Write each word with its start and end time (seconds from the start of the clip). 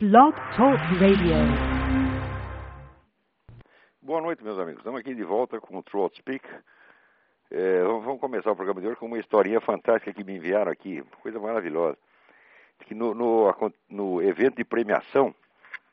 Blog 0.00 0.34
Talk 0.56 0.80
Radio. 0.98 1.36
Boa 4.00 4.22
noite, 4.22 4.42
meus 4.42 4.58
amigos. 4.58 4.78
Estamos 4.80 4.98
aqui 4.98 5.14
de 5.14 5.22
volta 5.22 5.60
com 5.60 5.76
o 5.76 5.82
True 5.82 6.08
Speak. 6.16 6.48
É, 7.50 7.82
vamos 7.82 8.18
começar 8.18 8.50
o 8.50 8.56
programa 8.56 8.80
de 8.80 8.86
hoje 8.86 8.96
com 8.96 9.04
uma 9.04 9.18
historinha 9.18 9.60
fantástica 9.60 10.14
que 10.14 10.24
me 10.24 10.36
enviaram 10.36 10.72
aqui, 10.72 11.04
coisa 11.20 11.38
maravilhosa. 11.38 11.98
Que 12.86 12.94
no, 12.94 13.12
no, 13.12 13.54
no 13.90 14.22
evento 14.22 14.56
de 14.56 14.64
premiação 14.64 15.34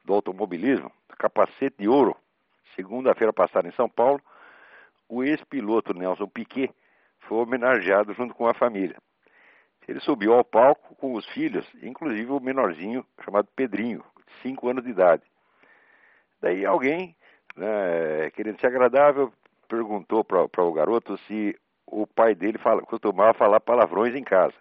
do 0.06 0.14
automobilismo, 0.14 0.90
capacete 1.18 1.76
de 1.78 1.90
ouro, 1.90 2.16
segunda-feira 2.78 3.34
passada 3.34 3.68
em 3.68 3.74
São 3.74 3.90
Paulo, 3.90 4.22
o 5.10 5.22
ex-piloto 5.22 5.94
Nelson 5.94 6.28
Piquet 6.28 6.74
foi 7.28 7.40
homenageado 7.40 8.14
junto 8.14 8.34
com 8.34 8.48
a 8.48 8.54
família. 8.54 8.96
Ele 9.88 10.00
subiu 10.02 10.34
ao 10.34 10.44
palco 10.44 10.96
com 10.96 11.14
os 11.14 11.26
filhos, 11.28 11.66
inclusive 11.82 12.30
o 12.32 12.40
menorzinho 12.40 13.06
chamado 13.24 13.48
Pedrinho, 13.56 14.04
de 14.26 14.34
5 14.42 14.70
anos 14.70 14.84
de 14.84 14.90
idade. 14.90 15.24
Daí 16.42 16.66
alguém, 16.66 17.16
né, 17.56 18.30
querendo 18.32 18.60
ser 18.60 18.68
agradável, 18.68 19.32
perguntou 19.68 20.24
para 20.24 20.64
o 20.64 20.74
garoto 20.74 21.18
se 21.20 21.58
o 21.86 22.06
pai 22.06 22.36
dele 22.36 22.58
fala, 22.58 22.82
costumava 22.82 23.34
falar 23.34 23.60
palavrões 23.62 24.14
em 24.14 24.24
casa. 24.24 24.54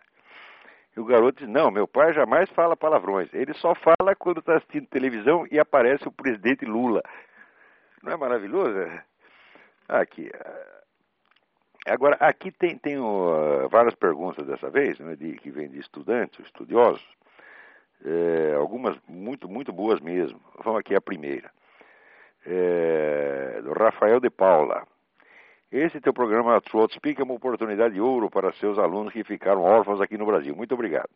E 0.96 1.00
o 1.00 1.04
garoto 1.04 1.40
disse: 1.40 1.50
Não, 1.50 1.70
meu 1.70 1.86
pai 1.86 2.14
jamais 2.14 2.48
fala 2.50 2.76
palavrões. 2.76 3.28
Ele 3.34 3.52
só 3.54 3.74
fala 3.74 4.14
quando 4.16 4.38
está 4.38 4.56
assistindo 4.56 4.86
televisão 4.86 5.46
e 5.50 5.58
aparece 5.58 6.08
o 6.08 6.12
presidente 6.12 6.64
Lula. 6.64 7.02
Não 8.02 8.12
é 8.12 8.16
maravilhoso? 8.16 8.78
Aqui. 9.88 10.30
Agora, 11.86 12.16
aqui 12.16 12.50
tem, 12.50 12.76
tem 12.76 12.98
uh, 12.98 13.68
várias 13.70 13.94
perguntas 13.94 14.44
dessa 14.44 14.68
vez, 14.68 14.98
né, 14.98 15.14
de, 15.14 15.34
que 15.34 15.50
vêm 15.50 15.68
de 15.68 15.78
estudantes, 15.78 16.44
estudiosos, 16.44 17.04
é, 18.04 18.54
algumas 18.56 18.96
muito, 19.08 19.48
muito 19.48 19.72
boas 19.72 20.00
mesmo. 20.00 20.40
Vamos 20.62 20.80
aqui 20.80 20.94
a 20.94 21.00
primeira. 21.00 21.50
É, 22.44 23.60
do 23.62 23.72
Rafael 23.72 24.20
de 24.20 24.30
Paula. 24.30 24.86
Esse 25.70 26.00
teu 26.00 26.12
programa 26.12 26.60
Throat 26.60 26.94
Speak 26.94 27.20
é 27.20 27.24
uma 27.24 27.34
oportunidade 27.34 27.94
de 27.94 28.00
ouro 28.00 28.30
para 28.30 28.52
seus 28.52 28.78
alunos 28.78 29.12
que 29.12 29.24
ficaram 29.24 29.62
órfãos 29.62 30.00
aqui 30.00 30.16
no 30.16 30.26
Brasil. 30.26 30.54
Muito 30.54 30.74
obrigado. 30.74 31.10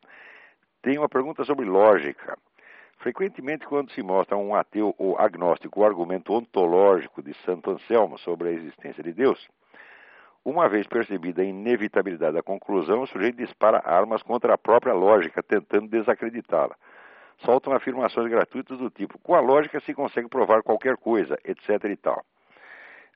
Tem 0.83 0.99
uma 0.99 1.09
pergunta 1.09 1.45
sobre 1.45 1.67
lógica. 1.67 2.37
Frequentemente, 2.99 3.67
quando 3.67 3.93
se 3.93 4.03
mostra 4.03 4.37
um 4.37 4.55
ateu 4.55 4.95
ou 4.99 5.19
agnóstico 5.19 5.81
o 5.81 5.85
argumento 5.85 6.33
ontológico 6.33 7.23
de 7.23 7.33
Santo 7.45 7.71
Anselmo 7.71 8.19
sobre 8.19 8.49
a 8.49 8.53
existência 8.53 9.03
de 9.03 9.13
Deus, 9.13 9.49
uma 10.45 10.69
vez 10.69 10.87
percebida 10.87 11.43
a 11.43 11.45
inevitabilidade 11.45 12.35
da 12.35 12.43
conclusão, 12.43 13.03
o 13.03 13.07
sujeito 13.07 13.37
dispara 13.37 13.83
armas 13.85 14.23
contra 14.23 14.55
a 14.55 14.59
própria 14.59 14.95
lógica, 14.95 15.43
tentando 15.43 15.89
desacreditá-la. 15.89 16.75
Soltam 17.45 17.73
afirmações 17.73 18.31
gratuitas 18.31 18.79
do 18.79 18.91
tipo: 18.91 19.19
com 19.19 19.35
a 19.35 19.41
lógica 19.41 19.81
se 19.81 19.95
consegue 19.95 20.29
provar 20.29 20.63
qualquer 20.63 20.97
coisa, 20.97 21.39
etc. 21.45 21.85
e 21.85 21.97
tal. 21.97 22.25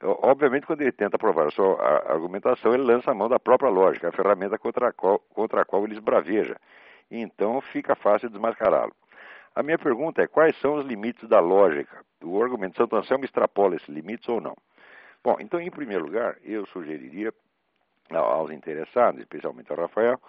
Obviamente, 0.02 0.66
quando 0.66 0.82
ele 0.82 0.92
tenta 0.92 1.18
provar 1.18 1.46
a 1.46 1.50
sua 1.50 1.80
argumentação, 2.10 2.74
ele 2.74 2.82
lança 2.82 3.10
a 3.10 3.14
mão 3.14 3.28
da 3.28 3.38
própria 3.38 3.70
lógica, 3.70 4.08
a 4.08 4.12
ferramenta 4.12 4.58
contra 4.58 4.88
a 4.88 4.92
qual, 4.92 5.18
contra 5.18 5.62
a 5.62 5.64
qual 5.64 5.84
ele 5.84 5.94
esbraveja. 5.94 6.56
Então 7.10 7.60
fica 7.60 7.94
fácil 7.94 8.28
desmascará-lo. 8.28 8.92
A 9.54 9.62
minha 9.62 9.78
pergunta 9.78 10.20
é: 10.22 10.26
quais 10.26 10.58
são 10.60 10.74
os 10.74 10.84
limites 10.84 11.28
da 11.28 11.40
lógica? 11.40 12.04
O 12.22 12.42
argumento 12.42 12.72
de 12.72 12.78
Santo 12.78 12.96
Anselmo 12.96 13.24
extrapola 13.24 13.76
esses 13.76 13.88
limites 13.88 14.28
ou 14.28 14.40
não? 14.40 14.56
Bom, 15.24 15.36
então, 15.40 15.58
em 15.58 15.70
primeiro 15.70 16.04
lugar, 16.04 16.36
eu 16.44 16.66
sugeriria 16.66 17.32
aos 18.10 18.50
interessados, 18.50 19.22
especialmente 19.22 19.72
ao 19.72 19.78
Rafael, 19.78 20.20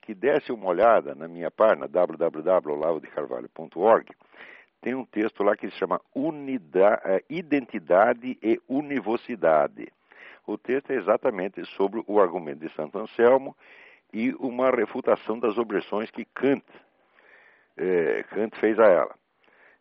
que 0.00 0.16
desse 0.16 0.50
uma 0.50 0.66
olhada 0.66 1.14
na 1.14 1.28
minha 1.28 1.48
página 1.48 1.86
www.olavodecarvalho.org. 1.86 4.10
Tem 4.80 4.96
um 4.96 5.04
texto 5.04 5.44
lá 5.44 5.56
que 5.56 5.70
se 5.70 5.76
chama 5.76 6.00
eh, 7.04 7.22
Identidade 7.30 8.36
e 8.42 8.60
Univocidade. 8.68 9.86
O 10.44 10.58
texto 10.58 10.90
é 10.90 10.96
exatamente 10.96 11.64
sobre 11.76 12.02
o 12.08 12.20
argumento 12.20 12.66
de 12.66 12.74
Santo 12.74 12.98
Anselmo 12.98 13.56
e 14.12 14.34
uma 14.40 14.72
refutação 14.72 15.38
das 15.38 15.56
objeções 15.56 16.10
que 16.10 16.24
Kant, 16.24 16.64
eh, 17.76 18.24
Kant 18.30 18.58
fez 18.58 18.76
a 18.80 18.88
ela. 18.88 19.14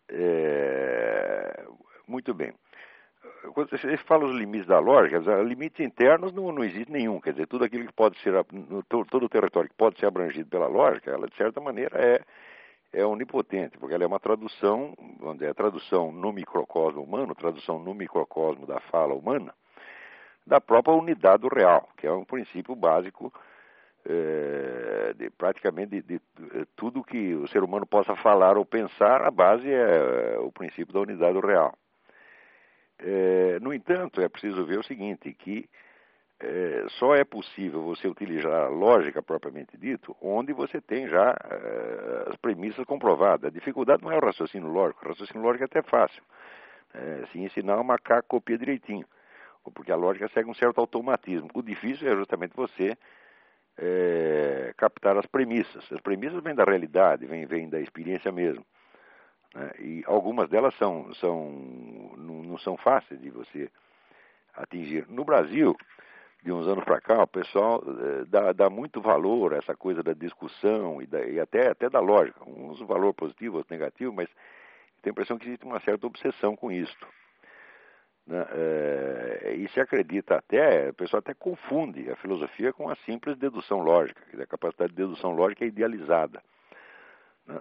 É, 0.08 1.66
muito 2.08 2.32
bem 2.32 2.54
quando 3.54 3.70
você 3.70 3.98
fala 3.98 4.26
os 4.26 4.36
limites 4.36 4.68
da 4.68 4.80
lógica, 4.80 5.20
limites 5.42 5.86
internos 5.86 6.32
não, 6.32 6.52
não 6.52 6.64
existe 6.64 6.92
nenhum. 6.92 7.20
Quer 7.20 7.32
dizer, 7.32 7.48
tudo 7.48 7.66
aquilo 7.66 7.86
que 7.86 7.94
pode 7.94 8.18
ser, 8.20 8.34
todo 8.88 9.26
o 9.26 9.30
território 9.30 9.70
que 9.70 9.76
pode 9.76 10.00
ser 10.00 10.06
abrangido 10.06 10.50
pela 10.50 10.68
lógica, 10.68 11.12
ela 11.12 11.28
de 11.28 11.36
certa 11.36 11.60
maneira 11.60 11.98
é, 12.00 12.22
é 12.94 13.06
onipotente, 13.06 13.78
porque 13.78 13.94
ela 13.94 14.04
é 14.04 14.08
uma 14.08 14.20
tradução, 14.20 14.96
onde 15.22 15.46
é 15.46 15.50
a 15.50 15.54
tradução 15.54 16.12
no 16.12 16.32
microcosmo 16.32 17.04
humano, 17.04 17.36
tradução 17.36 17.80
no 17.80 17.94
microcosmo 17.94 18.66
da 18.66 18.80
fala 18.80 19.14
humana, 19.14 19.54
da 20.46 20.60
própria 20.60 20.96
unidade 20.96 21.42
do 21.42 21.48
real, 21.48 21.90
que 21.98 22.08
é 22.08 22.12
um 22.12 22.26
princípio 22.26 22.76
básico 22.76 23.32
é, 24.06 25.14
de, 25.16 25.30
praticamente 25.30 26.02
de, 26.02 26.02
de, 26.02 26.22
tudo 26.76 27.04
que 27.04 27.36
o 27.36 27.48
ser 27.48 27.64
humano 27.64 27.86
possa 27.86 28.16
falar 28.16 28.58
ou 28.58 28.66
pensar, 28.66 29.22
a 29.22 29.32
base 29.32 29.72
é 29.72 30.38
o 30.40 30.52
princípio 30.52 30.94
da 30.94 31.02
unidade 31.02 31.34
do 31.34 31.46
real. 31.46 31.74
É, 33.02 33.60
no 33.60 33.74
entanto, 33.74 34.22
é 34.22 34.30
preciso 34.30 34.64
ver 34.66 34.80
o 34.80 34.84
seguinte, 34.84 35.34
que 35.34 35.68
é, 36.40 36.86
só 37.00 37.16
é 37.16 37.24
possível 37.24 37.82
você 37.82 38.08
utilizar 38.08 38.66
a 38.66 38.68
lógica 38.68 39.22
propriamente 39.22 39.76
dito, 39.78 40.16
onde 40.22 40.54
você 40.54 40.80
tem 40.80 41.08
já 41.08 41.36
é, 41.50 42.30
as 42.30 42.36
premissas 42.38 42.86
comprovadas. 42.86 43.50
A 43.50 43.54
dificuldade 43.54 44.04
não 44.04 44.12
é 44.12 44.18
o 44.18 44.26
raciocínio 44.26 44.70
lógico, 44.70 45.04
o 45.04 45.10
raciocínio 45.10 45.44
lógico 45.44 45.64
é 45.64 45.66
até 45.66 45.82
fácil. 45.82 46.22
Se 47.32 47.40
ensinar 47.40 47.80
o 47.80 47.86
macaco 47.86 48.28
copia 48.28 48.58
direitinho, 48.58 49.06
porque 49.74 49.94
a 49.94 49.96
lógica 49.96 50.28
segue 50.34 50.50
um 50.50 50.54
certo 50.54 50.80
automatismo. 50.82 51.48
O 51.54 51.62
difícil 51.62 52.12
é 52.12 52.16
justamente 52.18 52.54
você 52.54 52.98
é, 53.78 54.74
captar 54.76 55.18
as 55.18 55.26
premissas. 55.26 55.90
As 55.92 56.02
premissas 56.02 56.44
vêm 56.44 56.54
da 56.54 56.64
realidade, 56.64 57.26
vêm, 57.26 57.46
vêm 57.46 57.70
da 57.70 57.80
experiência 57.80 58.32
mesmo. 58.32 58.66
Né? 59.54 59.72
E 59.80 60.04
algumas 60.06 60.50
delas 60.50 60.76
são, 60.76 61.14
são, 61.16 61.52
não, 62.52 62.60
são 62.60 62.78
fáceis 62.78 63.20
de 63.20 63.30
você 63.30 63.70
atingir. 64.54 65.08
No 65.08 65.24
Brasil, 65.24 65.76
de 66.44 66.52
uns 66.52 66.68
anos 66.68 66.84
para 66.84 67.00
cá, 67.00 67.24
o 67.24 67.28
pessoal 67.28 67.84
eh, 67.86 68.26
dá, 68.28 68.52
dá, 68.52 68.70
muito 68.70 69.02
valor 69.02 69.54
a 69.54 69.58
essa 69.58 69.76
coisa 69.76 70.02
da 70.02 70.14
discussão 70.14 71.02
e, 71.02 71.08
da, 71.08 71.24
e, 71.26 71.40
até, 71.40 71.70
até 71.70 71.90
da 71.90 72.00
lógica. 72.00 72.44
Uns 72.48 72.80
valor 72.82 73.14
positivo, 73.14 73.58
outros 73.58 73.72
negativo, 73.72 74.12
mas 74.12 74.28
tem 75.02 75.10
a 75.10 75.12
impressão 75.12 75.38
que 75.38 75.48
existe 75.48 75.66
uma 75.66 75.80
certa 75.82 76.06
obsessão 76.08 76.56
com 76.56 76.72
isto. 76.72 77.08
Né? 78.26 78.46
É, 78.52 79.54
e 79.56 79.68
se 79.70 79.80
acredita 79.80 80.36
até, 80.36 80.90
o 80.90 80.94
pessoal 80.94 81.20
até 81.20 81.34
confunde 81.34 82.10
a 82.10 82.16
filosofia 82.16 82.74
com 82.74 82.90
a 82.90 82.96
simples 82.98 83.38
dedução 83.38 83.82
lógica, 83.82 84.22
a 84.42 84.48
capacidade 84.48 84.92
de 84.92 84.98
dedução 84.98 85.32
lógica 85.32 85.64
é 85.64 85.68
idealizada. 85.68 86.42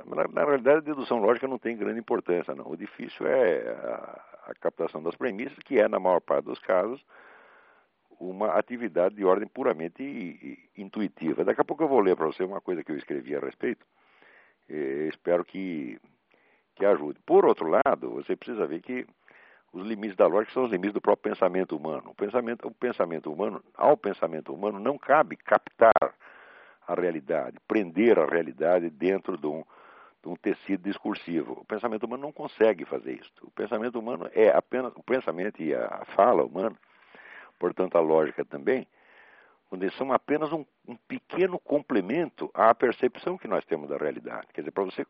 Na, 0.06 0.28
na, 0.28 0.44
realidade, 0.44 0.78
a 0.78 0.80
dedução 0.80 1.18
lógica 1.18 1.48
não 1.48 1.58
tem 1.58 1.76
grande 1.76 1.98
importância, 1.98 2.54
não. 2.54 2.68
O 2.68 2.76
difícil 2.76 3.26
é 3.26 3.68
a, 3.68 4.20
a 4.48 4.54
captação 4.54 5.02
das 5.02 5.16
premissas, 5.16 5.58
que 5.64 5.78
é, 5.78 5.88
na 5.88 5.98
maior 5.98 6.20
parte 6.20 6.44
dos 6.44 6.58
casos, 6.58 7.04
uma 8.18 8.52
atividade 8.58 9.14
de 9.14 9.24
ordem 9.24 9.48
puramente 9.48 10.68
intuitiva. 10.76 11.44
Daqui 11.44 11.60
a 11.60 11.64
pouco 11.64 11.82
eu 11.82 11.88
vou 11.88 12.00
ler 12.00 12.16
para 12.16 12.26
você 12.26 12.44
uma 12.44 12.60
coisa 12.60 12.84
que 12.84 12.92
eu 12.92 12.96
escrevi 12.96 13.34
a 13.34 13.40
respeito. 13.40 13.86
E 14.68 15.08
espero 15.08 15.44
que, 15.44 15.98
que 16.76 16.84
ajude. 16.84 17.18
Por 17.24 17.46
outro 17.46 17.68
lado, 17.68 18.10
você 18.10 18.36
precisa 18.36 18.66
ver 18.66 18.82
que 18.82 19.06
os 19.72 19.86
limites 19.86 20.16
da 20.16 20.26
lógica 20.26 20.52
são 20.52 20.64
os 20.64 20.70
limites 20.70 20.92
do 20.92 21.00
próprio 21.00 21.32
pensamento 21.32 21.76
humano. 21.76 22.10
O 22.10 22.14
pensamento, 22.14 22.68
o 22.68 22.74
pensamento 22.74 23.32
humano, 23.32 23.62
ao 23.74 23.96
pensamento 23.96 24.52
humano, 24.52 24.78
não 24.78 24.98
cabe 24.98 25.36
captar 25.36 26.14
a 26.86 26.94
realidade, 26.94 27.56
prender 27.66 28.18
a 28.18 28.26
realidade 28.26 28.90
dentro 28.90 29.36
de 29.36 29.46
um, 29.46 29.64
um 30.24 30.36
tecido 30.36 30.82
discursivo. 30.82 31.52
O 31.60 31.64
pensamento 31.64 32.04
humano 32.04 32.22
não 32.24 32.32
consegue 32.32 32.84
fazer 32.84 33.14
isso. 33.14 33.32
O 33.42 33.50
pensamento 33.50 33.98
humano 33.98 34.28
é 34.32 34.48
apenas 34.50 34.92
o 34.94 35.02
pensamento 35.02 35.62
e 35.62 35.74
a 35.74 36.04
fala 36.14 36.44
humana, 36.44 36.76
portanto 37.58 37.96
a 37.96 38.00
lógica 38.00 38.44
também, 38.44 38.86
são 39.96 40.12
apenas 40.12 40.52
um, 40.52 40.64
um 40.86 40.96
pequeno 40.96 41.58
complemento 41.58 42.50
à 42.52 42.74
percepção 42.74 43.38
que 43.38 43.46
nós 43.46 43.64
temos 43.64 43.88
da 43.88 43.96
realidade. 43.96 44.48
Quer 44.52 44.62
dizer, 44.62 44.72
para 44.72 44.84
você 44.84 45.06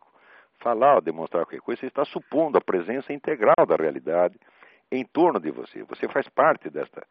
falar 0.59 0.97
ou 0.97 1.01
demonstrar 1.01 1.45
qualquer 1.45 1.61
coisa, 1.61 1.81
você 1.81 1.87
está 1.87 2.05
supondo 2.05 2.59
a 2.59 2.61
presença 2.61 3.13
integral 3.13 3.67
da 3.67 3.77
realidade 3.77 4.39
em 4.91 5.05
torno 5.05 5.41
de 5.41 5.51
você. 5.51 5.83
Você 5.85 6.09
faz 6.09 6.29
parte 6.29 6.69
desta, 6.69 7.07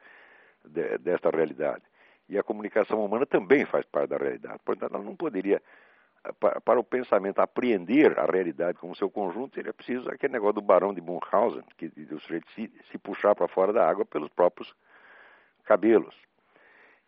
de, 0.64 0.98
desta 1.00 1.30
realidade. 1.30 1.84
E 2.28 2.38
a 2.38 2.44
comunicação 2.44 3.04
humana 3.04 3.26
também 3.26 3.66
faz 3.66 3.86
parte 3.86 4.10
da 4.10 4.18
realidade. 4.18 4.60
Portanto, 4.64 4.94
ela 4.94 5.04
não 5.04 5.16
poderia, 5.16 5.62
para 6.66 6.80
o 6.80 6.84
pensamento 6.84 7.40
apreender 7.40 8.20
a 8.20 8.26
realidade 8.26 8.78
como 8.78 8.96
seu 8.96 9.10
conjunto, 9.10 9.56
seria 9.56 9.74
preciso 9.74 10.10
aquele 10.10 10.34
negócio 10.34 10.56
do 10.56 10.62
barão 10.62 10.94
de 10.94 11.02
Munchausen, 11.02 11.64
que 11.78 11.86
o 12.12 12.20
sujeito 12.20 12.50
se, 12.52 12.72
se 12.92 12.98
puxar 12.98 13.36
para 13.36 13.48
fora 13.48 13.72
da 13.72 13.88
água 13.88 14.06
pelos 14.06 14.30
próprios 14.30 14.74
cabelos. 15.64 16.16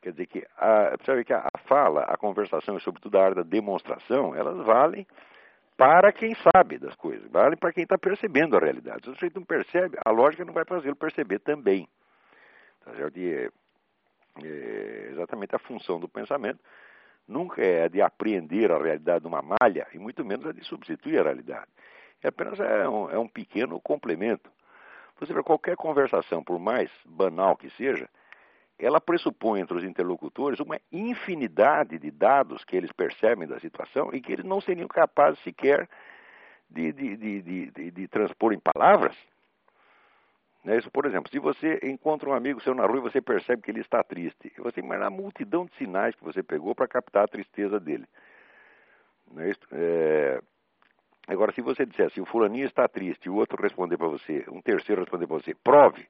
Quer 0.02 0.12
dizer 0.12 0.25
que 0.28 0.48
a, 0.58 0.96
ver 1.13 1.25
que 1.25 1.34
a, 1.34 1.48
a 1.54 1.58
fala, 1.68 2.04
a 2.04 2.18
conversação 2.18 2.78
e 2.78 2.81
sobretudo 2.81 3.18
a 3.18 3.25
arte 3.25 3.36
da 3.36 3.44
demonstração, 3.44 4.34
elas 4.34 4.66
valem 4.66 5.06
para 5.78 6.12
quem 6.12 6.34
sabe 6.36 6.78
das 6.78 6.96
coisas, 6.96 7.30
vale 7.30 7.56
para 7.56 7.74
quem 7.74 7.84
está 7.84 7.98
percebendo 7.98 8.56
a 8.56 8.60
realidade. 8.60 9.04
Se 9.04 9.10
o 9.10 9.13
sujeito 9.13 9.40
não 9.40 9.46
percebe, 9.46 9.98
a 10.06 10.12
lógica 10.12 10.46
não 10.46 10.54
vai 10.54 10.63
fazê-lo 10.63 10.96
perceber 10.96 11.40
também. 11.40 11.88
Tá 12.86 12.94
certo? 12.94 13.18
E 13.18 13.34
é, 13.34 13.50
é 14.44 15.10
exatamente 15.12 15.56
a 15.56 15.60
função 15.60 16.00
do 16.00 16.08
pensamento 16.08 16.60
nunca 17.28 17.62
é 17.64 17.88
de 17.88 18.02
apreender 18.02 18.72
a 18.72 18.78
realidade 18.78 19.22
de 19.22 19.28
uma 19.28 19.42
malha, 19.42 19.88
e 19.94 20.00
muito 20.00 20.24
menos 20.26 20.46
a 20.46 20.52
de 20.52 20.64
substituir 20.64 21.20
a 21.20 21.24
realidade. 21.24 21.68
É 22.24 22.28
apenas 22.28 22.60
é 22.60 22.88
um, 22.88 23.10
é 23.10 23.18
um 23.18 23.28
pequeno 23.28 23.80
complemento. 23.80 24.52
Você 25.20 25.34
vê, 25.34 25.44
qualquer 25.44 25.76
conversação, 25.76 26.44
por 26.44 26.60
mais 26.60 26.90
banal 27.06 27.56
que 27.56 27.70
seja, 27.72 28.10
ela 28.80 29.00
pressupõe 29.00 29.62
entre 29.62 29.78
os 29.78 29.84
interlocutores 29.84 30.60
uma 30.60 30.80
infinidade 30.92 32.00
de 32.00 32.10
dados 32.10 32.64
que 32.66 32.76
eles 32.76 32.92
percebem 32.92 33.48
da 33.48 33.60
situação 33.60 34.10
e 34.12 34.20
que 34.20 34.32
eles 34.34 34.46
não 34.46 34.60
seriam 34.60 34.88
capazes 34.88 35.40
sequer 35.44 35.88
de, 36.68 36.92
de, 36.92 37.42
de, 37.42 37.92
de 37.92 38.08
transpor 38.08 38.54
em 38.54 38.60
palavras. 38.60 39.16
Né? 40.63 40.78
Isso, 40.78 40.92
por 40.92 41.06
exemplo, 41.06 41.31
se 41.31 41.40
você 41.40 41.80
encontra 41.84 42.30
um 42.30 42.34
amigo 42.34 42.62
seu 42.62 42.75
na 42.75 42.86
rua 42.86 42.98
e 42.98 43.02
você 43.02 43.22
percebe 43.22 43.62
que 43.62 43.72
ele 43.72 43.81
está 43.81 44.04
triste, 44.04 44.52
você 44.58 44.80
imagina 44.80 45.08
a 45.08 45.10
multidão 45.10 45.66
de 45.66 45.75
sinais 45.75 46.16
que 46.16 46.24
você 46.24 46.44
pegou 46.44 46.75
para 46.75 46.88
captar 46.88 47.24
a 47.24 47.28
tristeza 47.28 47.80
dele. 47.80 48.06
Né? 49.31 49.52
É... 49.72 50.42
Agora, 51.28 51.52
se 51.54 51.62
você 51.62 51.86
disser 51.86 52.08
assim, 52.08 52.22
o 52.22 52.25
fulaninho 52.25 52.66
está 52.66 52.88
triste, 52.88 53.30
o 53.30 53.36
outro 53.36 53.62
responder 53.62 53.98
para 53.98 54.08
você, 54.08 54.44
um 54.50 54.62
terceiro 54.62 55.02
responder 55.02 55.28
para 55.28 55.38
você, 55.38 55.54
prove, 55.56 56.08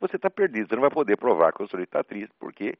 você 0.00 0.16
está 0.16 0.28
perdido. 0.28 0.68
Você 0.68 0.74
não 0.74 0.82
vai 0.82 0.90
poder 0.90 1.16
provar 1.16 1.52
que 1.52 1.62
o 1.62 1.68
sujeito 1.68 1.88
está 1.88 2.02
triste, 2.02 2.34
porque 2.38 2.74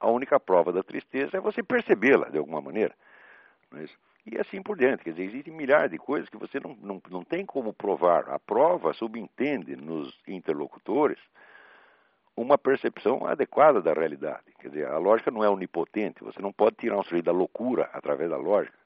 a 0.00 0.08
única 0.10 0.38
prova 0.38 0.72
da 0.72 0.82
tristeza 0.82 1.36
é 1.36 1.40
você 1.40 1.62
percebê-la 1.62 2.28
de 2.28 2.38
alguma 2.38 2.60
maneira. 2.60 2.94
É 3.74 3.84
e 4.26 4.38
assim 4.38 4.62
por 4.62 4.76
diante. 4.76 5.04
Quer 5.04 5.10
dizer, 5.10 5.24
existem 5.24 5.54
milhares 5.54 5.90
de 5.90 5.98
coisas 5.98 6.28
que 6.28 6.36
você 6.36 6.60
não, 6.60 6.76
não, 6.80 7.02
não 7.10 7.24
tem 7.24 7.44
como 7.46 7.72
provar. 7.72 8.28
A 8.28 8.38
prova 8.38 8.92
subentende 8.92 9.76
nos 9.76 10.16
interlocutores 10.26 11.18
uma 12.36 12.56
percepção 12.56 13.26
adequada 13.26 13.82
da 13.82 13.92
realidade. 13.92 14.44
Quer 14.60 14.68
dizer, 14.68 14.86
a 14.86 14.98
lógica 14.98 15.30
não 15.30 15.42
é 15.42 15.50
onipotente. 15.50 16.22
Você 16.22 16.40
não 16.40 16.52
pode 16.52 16.76
tirar 16.76 16.96
um 16.96 17.02
sujeito 17.02 17.24
da 17.24 17.32
loucura 17.32 17.90
através 17.92 18.30
da 18.30 18.36
lógica. 18.36 18.78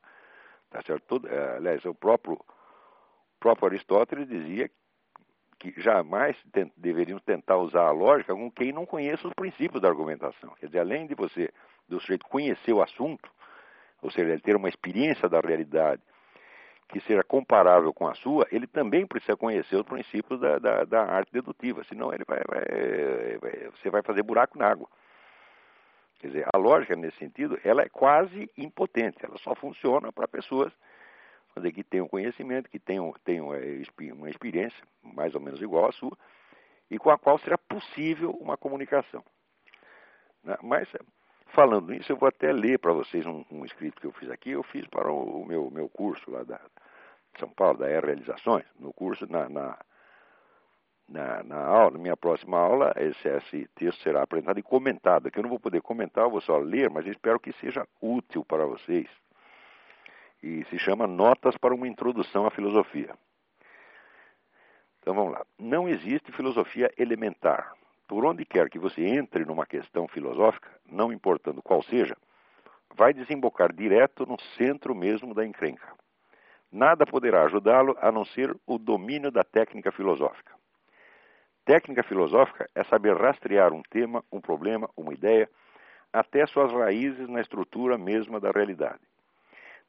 Tá 0.71 0.81
certo? 0.83 1.05
Todo, 1.07 1.29
é, 1.29 1.57
aliás, 1.57 1.85
o 1.85 1.95
próprio, 1.95 2.41
próprio 3.39 3.69
Aristóteles 3.69 4.27
dizia 4.27 4.71
que 5.59 5.79
jamais 5.81 6.37
deveríamos 6.77 7.23
tentar 7.25 7.59
usar 7.59 7.87
a 7.87 7.93
lógica 7.93 8.35
com 8.35 8.51
quem 8.51 8.73
não 8.73 8.87
conhece 8.87 9.25
os 9.27 9.35
princípios 9.35 9.83
da 9.83 9.89
argumentação. 9.89 10.55
Quer 10.59 10.67
dizer, 10.67 10.79
além 10.81 11.07
de 11.07 11.15
você, 11.15 11.51
do 11.89 12.01
sujeito 12.01 12.27
conhecer 12.27 12.73
o 12.73 12.83
assunto, 12.83 13.31
ou 14.03 14.11
seja, 14.11 14.33
ele 14.33 14.41
ter 14.41 14.57
uma 14.57 14.69
experiência 14.69 15.29
da 15.29 15.41
realidade 15.41 16.03
que 16.89 17.01
seja 17.01 17.23
comparável 17.25 17.93
com 17.95 18.07
a 18.07 18.15
sua, 18.15 18.47
ele 18.53 18.67
também 18.67 19.07
precisa 19.07 19.35
conhecer 19.35 19.77
os 19.77 19.87
princípios 19.87 20.39
da, 20.39 20.59
da, 20.59 20.85
da 20.85 21.03
arte 21.05 21.33
dedutiva, 21.33 21.83
senão 21.85 22.13
ele 22.13 22.25
vai, 22.27 22.41
vai, 22.47 23.39
vai, 23.39 23.71
você 23.71 23.89
vai 23.89 24.03
fazer 24.03 24.23
buraco 24.23 24.59
na 24.59 24.69
água. 24.69 24.87
Quer 26.21 26.27
dizer, 26.27 26.47
a 26.53 26.59
lógica 26.59 26.95
nesse 26.95 27.17
sentido, 27.17 27.59
ela 27.65 27.83
é 27.83 27.89
quase 27.89 28.51
impotente, 28.59 29.25
ela 29.25 29.39
só 29.39 29.55
funciona 29.55 30.13
para 30.13 30.29
pessoas 30.29 30.71
dizer, 31.57 31.73
que 31.73 31.85
tenham 31.85 32.09
conhecimento, 32.09 32.69
que 32.69 32.79
tenham, 32.79 33.13
tenham 33.25 33.55
é, 33.55 33.83
uma 34.13 34.31
experiência 34.31 34.83
mais 35.03 35.35
ou 35.35 35.41
menos 35.41 35.61
igual 35.61 35.89
à 35.89 35.93
sua, 35.93 36.17
e 36.91 36.99
com 36.99 37.11
a 37.11 37.19
qual 37.19 37.39
será 37.39 37.57
possível 37.57 38.31
uma 38.33 38.57
comunicação. 38.57 39.25
Né? 40.45 40.57
Mas, 40.63 40.89
falando 41.53 41.93
nisso, 41.93 42.13
eu 42.13 42.17
vou 42.17 42.29
até 42.29 42.53
ler 42.53 42.79
para 42.79 42.93
vocês 42.93 43.25
um, 43.27 43.45
um, 43.51 43.65
escrito 43.65 44.01
que 44.01 44.07
eu 44.07 44.13
fiz 44.13 44.31
aqui, 44.31 44.51
eu 44.51 44.63
fiz 44.63 44.87
para 44.87 45.11
o, 45.11 45.43
o 45.43 45.47
meu, 45.47 45.71
meu 45.71 45.89
curso 45.89 46.31
lá 46.31 46.43
da 46.43 46.61
São 47.39 47.49
Paulo, 47.51 47.79
da 47.79 47.89
R 47.89 48.07
Realizações, 48.07 48.65
no 48.79 48.93
curso, 48.93 49.27
na, 49.31 49.49
na, 49.49 49.79
na, 51.09 51.43
na 51.43 51.65
aula, 51.65 51.99
minha 51.99 52.17
próxima 52.17 52.59
aula, 52.59 52.93
esse, 52.97 53.29
esse 53.29 53.69
texto 53.75 54.03
será 54.03 54.23
apresentado 54.23 54.59
e 54.59 54.63
comentado. 54.63 55.29
Aqui 55.29 55.39
eu 55.39 55.43
não 55.43 55.51
vou 55.51 55.61
poder 55.61 55.81
comentar, 55.83 56.25
eu 56.25 56.31
vou 56.31 56.41
só 56.41 56.59
ler, 56.59 56.91
mas 56.91 57.07
espero 57.07 57.39
que 57.39 57.53
seja 57.55 57.87
útil 58.01 58.45
para 58.45 58.67
vocês 58.67 59.09
e 60.43 60.65
se 60.65 60.79
chama 60.79 61.07
Notas 61.07 61.57
para 61.57 61.75
uma 61.75 61.87
Introdução 61.87 62.47
à 62.47 62.51
Filosofia. 62.51 63.17
Então 65.01 65.15
vamos 65.15 65.33
lá. 65.33 65.47
Não 65.59 65.89
existe 65.89 66.33
filosofia 66.33 66.91
elementar. 66.97 67.75
Por 68.13 68.27
onde 68.27 68.45
quer 68.45 68.69
que 68.69 68.79
você 68.79 69.03
entre 69.07 69.43
numa 69.47 69.65
questão 69.65 70.07
filosófica, 70.07 70.69
não 70.85 71.11
importando 71.11 71.63
qual 71.63 71.83
seja, 71.83 72.15
vai 72.95 73.15
desembocar 73.15 73.73
direto 73.73 74.27
no 74.27 74.39
centro 74.59 74.95
mesmo 74.95 75.33
da 75.33 75.47
encrenca. 75.47 75.95
Nada 76.71 77.07
poderá 77.07 77.45
ajudá-lo 77.45 77.97
a 78.03 78.13
não 78.13 78.27
ser 78.27 78.55
o 78.67 78.77
domínio 78.77 79.31
da 79.31 79.43
técnica 79.43 79.91
filosófica. 79.91 80.53
Técnica 81.65 82.03
filosófica 82.03 82.69
é 82.75 82.85
saber 82.85 83.17
rastrear 83.17 83.73
um 83.73 83.81
tema, 83.81 84.23
um 84.31 84.43
problema, 84.43 84.91
uma 84.95 85.15
ideia, 85.15 85.49
até 86.13 86.45
suas 86.45 86.71
raízes 86.71 87.27
na 87.31 87.41
estrutura 87.41 87.97
mesma 87.97 88.39
da 88.39 88.51
realidade. 88.51 89.01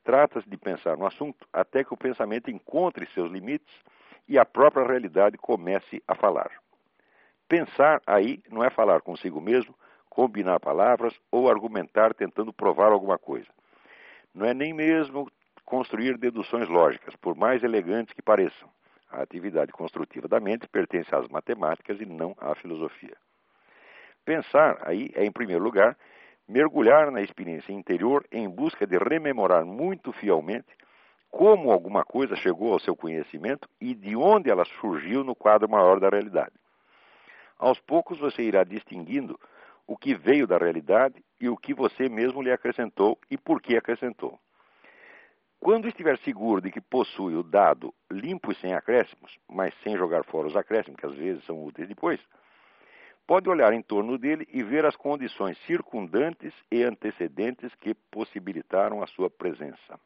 Trata-se 0.02 0.50
de 0.50 0.56
pensar 0.56 0.96
no 0.96 1.06
assunto 1.06 1.46
até 1.52 1.84
que 1.84 1.94
o 1.94 1.98
pensamento 1.98 2.50
encontre 2.50 3.06
seus 3.08 3.30
limites 3.30 3.76
e 4.30 4.40
a 4.40 4.46
própria 4.46 4.88
realidade 4.88 5.38
comece 5.38 6.02
a 6.08 6.16
falar. 6.16 6.63
Pensar 7.48 8.02
aí 8.06 8.42
não 8.50 8.64
é 8.64 8.70
falar 8.70 9.02
consigo 9.02 9.40
mesmo, 9.40 9.76
combinar 10.10 10.60
palavras 10.60 11.14
ou 11.32 11.50
argumentar 11.50 12.14
tentando 12.14 12.54
provar 12.54 12.92
alguma 12.92 13.18
coisa. 13.18 13.48
Não 14.34 14.46
é 14.46 14.54
nem 14.54 14.74
mesmo 14.74 15.30
construir 15.66 16.18
deduções 16.18 16.68
lógicas, 16.68 17.16
por 17.16 17.36
mais 17.36 17.64
elegantes 17.64 18.14
que 18.14 18.22
pareçam. 18.22 18.70
A 19.12 19.22
atividade 19.22 19.72
construtiva 19.72 20.28
da 20.28 20.40
mente 20.40 20.68
pertence 20.68 21.14
às 21.14 21.28
matemáticas 21.28 22.00
e 22.02 22.06
não 22.06 22.36
à 22.40 22.56
filosofia. 22.56 23.16
Pensar 24.26 24.80
aí 24.82 25.12
é, 25.14 25.24
em 25.26 25.32
primeiro 25.32 25.64
lugar, 25.64 25.98
mergulhar 26.48 27.12
na 27.12 27.22
experiência 27.22 27.72
interior 27.72 28.26
em 28.32 28.50
busca 28.50 28.88
de 28.88 28.98
rememorar 28.98 29.66
muito 29.66 30.12
fielmente 30.14 30.76
como 31.30 31.72
alguma 31.72 32.04
coisa 32.04 32.36
chegou 32.36 32.74
ao 32.74 32.80
seu 32.80 32.96
conhecimento 32.96 33.68
e 33.82 33.96
de 33.96 34.16
onde 34.16 34.50
ela 34.50 34.66
surgiu 34.80 35.24
no 35.24 35.36
quadro 35.36 35.68
maior 35.68 36.00
da 36.00 36.10
realidade. 36.10 36.54
Aos 37.64 37.80
poucos 37.80 38.20
você 38.20 38.44
irá 38.44 38.66
distinguindo 38.66 39.40
o 39.88 39.96
que 39.96 40.14
veio 40.14 40.46
da 40.46 40.58
realidade 40.58 41.24
e 41.40 41.48
o 41.48 41.56
que 41.56 41.74
você 41.74 42.10
mesmo 42.10 42.42
lhe 42.42 42.52
acrescentou 42.52 43.18
e 43.32 43.38
por 43.38 43.62
que 43.62 43.78
acrescentou. 43.78 44.38
Quando 45.62 45.88
estiver 45.88 46.18
seguro 46.18 46.60
de 46.60 46.70
que 46.70 46.82
possui 46.82 47.36
o 47.36 47.42
dado 47.42 47.94
limpo 48.12 48.52
e 48.52 48.56
sem 48.56 48.74
acréscimos, 48.74 49.40
mas 49.50 49.74
sem 49.82 49.96
jogar 49.96 50.26
fora 50.26 50.50
os 50.50 50.58
acréscimos, 50.58 51.00
que 51.00 51.06
às 51.06 51.16
vezes 51.16 51.46
são 51.46 51.64
úteis 51.64 51.88
depois, 51.88 52.20
pode 53.26 53.50
olhar 53.50 53.72
em 53.72 53.82
torno 53.82 54.18
dele 54.18 54.46
e 54.52 54.62
ver 54.62 54.86
as 54.86 54.98
condições 54.98 55.58
circundantes 55.60 56.54
e 56.70 56.84
antecedentes 56.84 57.74
que 57.76 57.94
possibilitaram 58.12 59.02
a 59.02 59.08
sua 59.08 59.30
presença. 59.30 59.98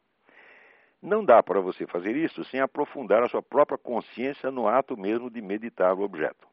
Não 1.01 1.25
dá 1.25 1.41
para 1.41 1.59
você 1.59 1.87
fazer 1.87 2.15
isso 2.15 2.43
sem 2.45 2.59
aprofundar 2.59 3.23
a 3.23 3.29
sua 3.29 3.41
própria 3.41 3.79
consciência 3.79 4.51
no 4.51 4.67
ato 4.67 4.95
mesmo 4.95 5.27
de 5.27 5.41
meditar 5.41 5.95
o 5.95 6.01
objeto. 6.01 6.47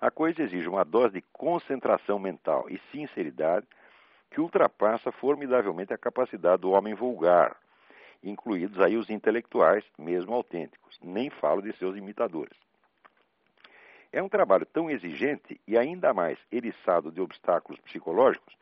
A 0.00 0.10
coisa 0.10 0.42
exige 0.42 0.66
uma 0.66 0.82
dose 0.82 1.14
de 1.14 1.24
concentração 1.30 2.18
mental 2.18 2.64
e 2.70 2.80
sinceridade 2.90 3.66
que 4.30 4.40
ultrapassa 4.40 5.12
formidavelmente 5.12 5.92
a 5.92 5.98
capacidade 5.98 6.62
do 6.62 6.70
homem 6.70 6.94
vulgar, 6.94 7.54
incluídos 8.22 8.80
aí 8.80 8.96
os 8.96 9.10
intelectuais, 9.10 9.84
mesmo 9.98 10.32
autênticos. 10.32 10.98
Nem 11.02 11.28
falo 11.28 11.60
de 11.60 11.76
seus 11.76 11.96
imitadores. 11.96 12.56
É 14.10 14.22
um 14.22 14.28
trabalho 14.28 14.64
tão 14.64 14.90
exigente 14.90 15.60
e 15.66 15.76
ainda 15.76 16.14
mais 16.14 16.38
eriçado 16.50 17.12
de 17.12 17.20
obstáculos 17.20 17.80
psicológicos 17.82 18.56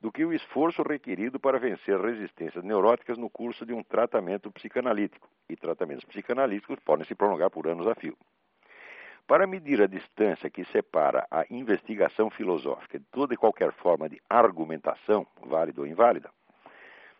do 0.00 0.10
que 0.10 0.24
o 0.24 0.32
esforço 0.32 0.82
requerido 0.82 1.38
para 1.38 1.60
vencer 1.60 1.98
resistências 2.00 2.64
neuróticas 2.64 3.16
no 3.16 3.30
curso 3.30 3.64
de 3.64 3.72
um 3.72 3.84
tratamento 3.84 4.50
psicanalítico. 4.50 5.30
E 5.48 5.54
tratamentos 5.54 6.04
psicanalíticos 6.04 6.80
podem 6.80 7.06
se 7.06 7.14
prolongar 7.14 7.50
por 7.50 7.68
anos 7.68 7.86
a 7.86 7.94
fio. 7.94 8.18
Para 9.26 9.46
medir 9.46 9.80
a 9.80 9.86
distância 9.86 10.50
que 10.50 10.64
separa 10.66 11.26
a 11.30 11.44
investigação 11.50 12.28
filosófica 12.30 12.98
de 12.98 13.04
toda 13.06 13.32
e 13.34 13.36
qualquer 13.36 13.72
forma 13.72 14.08
de 14.08 14.20
argumentação, 14.28 15.26
válida 15.44 15.80
ou 15.80 15.86
inválida, 15.86 16.30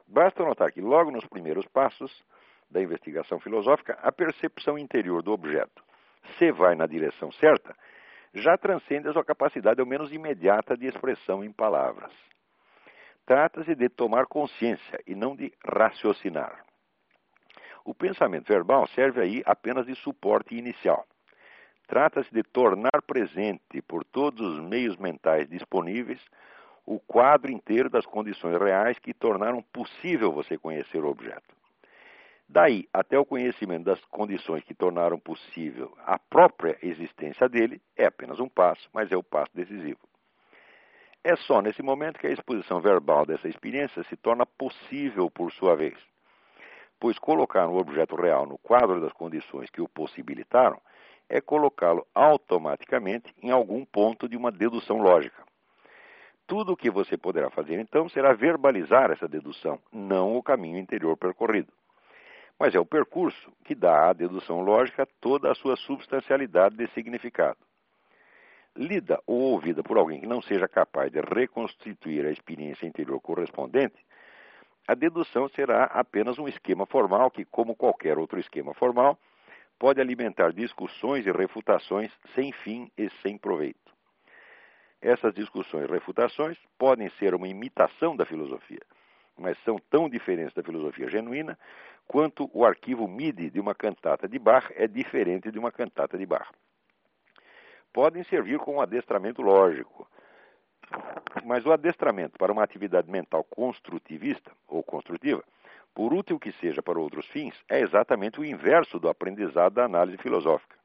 basta 0.06 0.44
notar 0.44 0.73
que 0.73 0.80
logo 0.80 1.11
nos 1.11 1.26
primeiros 1.26 1.66
passos 1.66 2.12
da 2.71 2.82
investigação 2.82 3.38
filosófica, 3.38 3.99
a 4.02 4.11
percepção 4.11 4.78
interior 4.78 5.23
do 5.23 5.32
objeto 5.32 5.82
se 6.38 6.52
vai 6.52 6.75
na 6.75 6.87
direção 6.87 7.30
certa, 7.32 7.76
já 8.35 8.56
transcende 8.56 9.09
a 9.09 9.12
sua 9.12 9.25
capacidade, 9.25 9.80
ao 9.80 9.87
menos 9.87 10.12
imediata, 10.12 10.76
de 10.76 10.87
expressão 10.87 11.44
em 11.44 11.52
palavras. 11.52 12.12
Trata-se 13.26 13.75
de 13.75 13.88
tomar 13.88 14.26
consciência 14.26 14.99
e 15.06 15.14
não 15.14 15.37
de 15.37 15.52
raciocinar. 15.64 16.64
O 17.85 17.94
pensamento 17.94 18.47
verbal 18.47 18.87
serve 18.88 19.21
aí 19.21 19.42
apenas 19.44 19.87
de 19.87 19.94
suporte 19.97 20.56
inicial. 20.56 21.06
Trata-se 21.92 22.32
de 22.32 22.42
tornar 22.42 23.02
presente, 23.06 23.82
por 23.82 24.02
todos 24.02 24.40
os 24.40 24.62
meios 24.62 24.96
mentais 24.96 25.46
disponíveis, 25.46 26.18
o 26.87 26.99
quadro 26.99 27.52
inteiro 27.52 27.90
das 27.90 28.06
condições 28.06 28.58
reais 28.58 28.99
que 28.99 29.12
tornaram 29.12 29.62
possível 29.62 30.32
você 30.32 30.56
conhecer 30.56 31.04
o 31.04 31.11
objeto. 31.11 31.54
Daí 32.49 32.88
até 32.94 33.18
o 33.18 33.26
conhecimento 33.26 33.84
das 33.84 34.02
condições 34.06 34.64
que 34.64 34.72
tornaram 34.72 35.18
possível 35.18 35.94
a 36.06 36.18
própria 36.18 36.78
existência 36.82 37.46
dele 37.46 37.78
é 37.94 38.06
apenas 38.06 38.40
um 38.40 38.49
passo, 38.49 38.88
mas 38.90 39.12
é 39.12 39.16
o 39.18 39.22
passo 39.22 39.50
decisivo. 39.54 40.00
É 41.22 41.37
só 41.37 41.61
nesse 41.61 41.82
momento 41.82 42.18
que 42.18 42.26
a 42.26 42.32
exposição 42.32 42.80
verbal 42.80 43.26
dessa 43.26 43.50
experiência 43.50 44.02
se 44.04 44.16
torna 44.16 44.46
possível 44.46 45.30
por 45.30 45.52
sua 45.52 45.76
vez. 45.76 45.99
Pois 46.99 47.18
colocar 47.18 47.68
um 47.68 47.76
objeto 47.76 48.16
real 48.16 48.46
no 48.46 48.56
quadro 48.56 48.99
das 48.99 49.12
condições 49.12 49.68
que 49.68 49.82
o 49.82 49.88
possibilitaram 49.90 50.80
é 51.33 51.41
colocá-lo 51.41 52.07
automaticamente 52.15 53.35
em 53.43 53.51
algum 53.51 53.87
ponto 53.87 54.29
de 54.29 54.37
uma 54.37 54.53
dedução 54.53 54.99
lógica. 54.99 55.43
Tudo 56.47 56.73
o 56.73 56.77
que 56.77 56.91
você 56.91 57.17
poderá 57.17 57.49
fazer 57.49 57.81
então 57.81 58.07
será 58.11 58.35
verbalizar 58.35 59.11
essa 59.11 59.27
dedução, 59.27 59.81
não 59.91 60.37
o 60.37 60.43
caminho 60.43 60.77
interior 60.77 61.17
percorrido. 61.17 61.73
Mas 62.59 62.75
é 62.75 62.79
o 62.79 62.85
percurso 62.85 63.51
que 63.65 63.75
dá 63.75 64.11
à 64.11 64.12
dedução 64.12 64.61
lógica 64.61 65.09
toda 65.23 65.51
a 65.51 65.55
sua 65.55 65.75
substancialidade 65.75 66.77
de 66.77 66.87
significado. 66.89 67.59
Lida 68.77 69.19
ou 69.27 69.41
ouvida 69.53 69.83
por 69.83 69.97
alguém 69.97 70.21
que 70.21 70.27
não 70.27 70.43
seja 70.43 70.69
capaz 70.69 71.11
de 71.11 71.23
reconstituir 71.23 72.27
a 72.27 72.31
experiência 72.31 72.87
interior 72.87 73.19
correspondente, 73.23 73.97
a 74.87 74.95
dedução 74.95 75.49
será 75.49 75.85
apenas 75.85 76.39
um 76.39 76.47
esquema 76.47 76.85
formal 76.85 77.31
que, 77.31 77.47
como 77.47 77.75
qualquer 77.75 78.19
outro 78.19 78.39
esquema 78.39 78.75
formal, 78.75 79.19
pode 79.83 80.01
alimentar 80.01 80.53
discussões 80.53 81.27
e 81.27 81.33
refutações 81.33 82.09
sem 82.37 82.53
fim 82.53 82.89
e 82.97 83.11
sem 83.21 83.37
proveito. 83.37 83.93
Essas 85.01 85.35
discussões 85.35 85.89
e 85.89 85.93
refutações 85.93 86.57
podem 86.79 87.11
ser 87.19 87.35
uma 87.35 87.49
imitação 87.49 88.15
da 88.15 88.25
filosofia, 88.25 88.79
mas 89.37 89.59
são 89.65 89.81
tão 89.91 90.09
diferentes 90.09 90.55
da 90.55 90.62
filosofia 90.62 91.11
genuína 91.11 91.59
quanto 92.07 92.49
o 92.55 92.65
arquivo 92.65 93.09
MIDI 93.09 93.51
de 93.51 93.59
uma 93.59 93.75
cantata 93.75 94.29
de 94.29 94.39
Bach 94.39 94.71
é 94.77 94.87
diferente 94.87 95.51
de 95.51 95.59
uma 95.59 95.73
cantata 95.73 96.17
de 96.17 96.27
Bach. 96.27 96.49
Podem 97.93 98.23
servir 98.23 98.61
como 98.61 98.81
adestramento 98.81 99.43
lógico, 99.43 100.09
mas 101.45 101.67
o 101.67 101.73
adestramento 101.73 102.39
para 102.39 102.53
uma 102.53 102.62
atividade 102.62 103.11
mental 103.11 103.43
construtivista 103.43 104.53
ou 104.69 104.81
construtiva 104.81 105.43
por 105.94 106.12
útil 106.14 106.38
que 106.38 106.52
seja 106.52 106.82
para 106.82 106.99
outros 106.99 107.26
fins, 107.26 107.54
é 107.68 107.80
exatamente 107.80 108.40
o 108.40 108.44
inverso 108.44 108.99
do 108.99 109.08
aprendizado 109.08 109.75
da 109.75 109.84
análise 109.84 110.16
filosófica. 110.18 110.76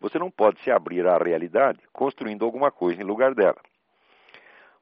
Você 0.00 0.18
não 0.18 0.30
pode 0.30 0.60
se 0.62 0.70
abrir 0.70 1.06
à 1.06 1.16
realidade 1.18 1.80
construindo 1.92 2.44
alguma 2.44 2.70
coisa 2.70 3.00
em 3.00 3.04
lugar 3.04 3.34
dela. 3.34 3.60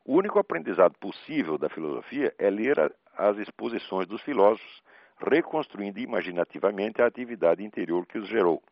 O 0.04 0.16
único 0.16 0.38
aprendizado 0.38 0.94
possível 0.98 1.58
da 1.58 1.68
filosofia 1.68 2.34
é 2.38 2.50
ler 2.50 2.92
as 3.16 3.36
exposições 3.38 4.06
dos 4.06 4.20
filósofos, 4.22 4.82
reconstruindo 5.18 6.00
imaginativamente 6.00 7.00
a 7.00 7.06
atividade 7.06 7.62
interior 7.64 8.06
que 8.06 8.18
os 8.18 8.28
gerou. 8.28 8.62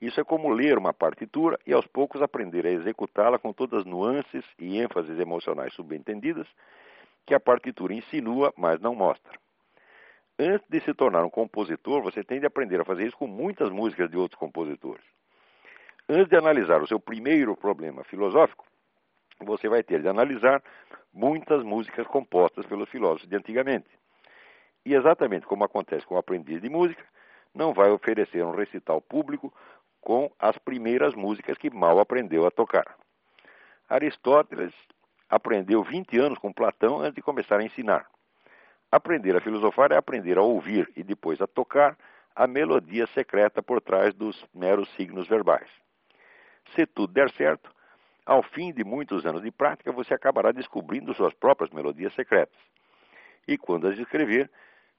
Isso 0.00 0.20
é 0.20 0.24
como 0.24 0.52
ler 0.52 0.78
uma 0.78 0.92
partitura 0.92 1.58
e 1.66 1.72
aos 1.72 1.86
poucos 1.86 2.22
aprender 2.22 2.66
a 2.66 2.70
executá-la 2.70 3.38
com 3.38 3.52
todas 3.52 3.80
as 3.80 3.84
nuances 3.84 4.44
e 4.58 4.80
ênfases 4.80 5.18
emocionais 5.18 5.72
subentendidas 5.74 6.46
que 7.24 7.34
a 7.34 7.40
partitura 7.40 7.94
insinua, 7.94 8.52
mas 8.56 8.80
não 8.80 8.94
mostra 8.96 9.38
antes 10.42 10.66
de 10.68 10.80
se 10.80 10.94
tornar 10.94 11.24
um 11.24 11.30
compositor, 11.30 12.02
você 12.02 12.24
tem 12.24 12.40
de 12.40 12.46
aprender 12.46 12.80
a 12.80 12.84
fazer 12.84 13.06
isso 13.06 13.16
com 13.16 13.26
muitas 13.26 13.70
músicas 13.70 14.10
de 14.10 14.16
outros 14.16 14.38
compositores. 14.38 15.04
Antes 16.08 16.28
de 16.28 16.36
analisar 16.36 16.82
o 16.82 16.86
seu 16.86 16.98
primeiro 16.98 17.56
problema 17.56 18.04
filosófico, 18.04 18.66
você 19.40 19.68
vai 19.68 19.82
ter 19.82 20.02
de 20.02 20.08
analisar 20.08 20.62
muitas 21.12 21.62
músicas 21.62 22.06
compostas 22.06 22.66
pelos 22.66 22.88
filósofos 22.88 23.28
de 23.28 23.36
antigamente. 23.36 23.88
E 24.84 24.94
exatamente 24.94 25.46
como 25.46 25.64
acontece 25.64 26.06
com 26.06 26.14
o 26.16 26.18
aprendiz 26.18 26.60
de 26.60 26.68
música, 26.68 27.04
não 27.54 27.72
vai 27.72 27.90
oferecer 27.90 28.44
um 28.44 28.54
recital 28.54 29.00
público 29.00 29.52
com 30.00 30.30
as 30.38 30.58
primeiras 30.58 31.14
músicas 31.14 31.56
que 31.56 31.70
mal 31.70 32.00
aprendeu 32.00 32.46
a 32.46 32.50
tocar. 32.50 32.96
Aristóteles 33.88 34.72
aprendeu 35.28 35.82
20 35.82 36.18
anos 36.18 36.38
com 36.38 36.52
Platão 36.52 37.00
antes 37.00 37.14
de 37.14 37.22
começar 37.22 37.58
a 37.58 37.64
ensinar. 37.64 38.06
Aprender 38.92 39.34
a 39.34 39.40
filosofar 39.40 39.90
é 39.90 39.96
aprender 39.96 40.36
a 40.36 40.42
ouvir 40.42 40.92
e 40.94 41.02
depois 41.02 41.40
a 41.40 41.46
tocar 41.46 41.96
a 42.36 42.46
melodia 42.46 43.06
secreta 43.14 43.62
por 43.62 43.80
trás 43.80 44.12
dos 44.12 44.44
meros 44.54 44.86
signos 44.96 45.26
verbais. 45.26 45.70
Se 46.76 46.84
tudo 46.84 47.10
der 47.10 47.30
certo, 47.32 47.74
ao 48.26 48.42
fim 48.42 48.70
de 48.70 48.84
muitos 48.84 49.24
anos 49.24 49.40
de 49.40 49.50
prática, 49.50 49.90
você 49.90 50.12
acabará 50.12 50.52
descobrindo 50.52 51.14
suas 51.14 51.32
próprias 51.32 51.70
melodias 51.70 52.14
secretas. 52.14 52.58
E 53.48 53.56
quando 53.56 53.88
as 53.88 53.98
escrever, 53.98 54.50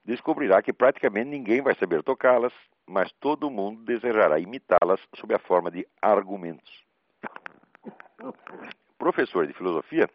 descobrirá 0.04 0.60
que 0.60 0.72
praticamente 0.72 1.30
ninguém 1.30 1.62
vai 1.62 1.76
saber 1.76 2.02
tocá-las, 2.02 2.52
mas 2.84 3.12
todo 3.20 3.48
mundo 3.48 3.84
desejará 3.84 4.40
imitá-las 4.40 5.00
sob 5.14 5.32
a 5.32 5.38
forma 5.38 5.70
de 5.70 5.86
argumentos. 6.02 6.84
Professor 8.98 9.46
de 9.46 9.52
filosofia, 9.52 10.10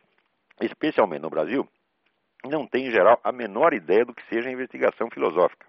especialmente 0.59 1.21
no 1.21 1.29
Brasil, 1.29 1.65
não 2.45 2.65
tem, 2.65 2.87
em 2.87 2.91
geral, 2.91 3.19
a 3.23 3.31
menor 3.31 3.73
ideia 3.73 4.05
do 4.05 4.13
que 4.13 4.25
seja 4.27 4.49
investigação 4.49 5.09
filosófica. 5.09 5.67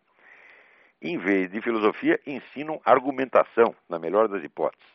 Em 1.02 1.18
vez 1.18 1.50
de 1.50 1.60
filosofia, 1.62 2.20
ensinam 2.26 2.80
argumentação, 2.84 3.74
na 3.88 3.98
melhor 3.98 4.28
das 4.28 4.44
hipóteses. 4.44 4.86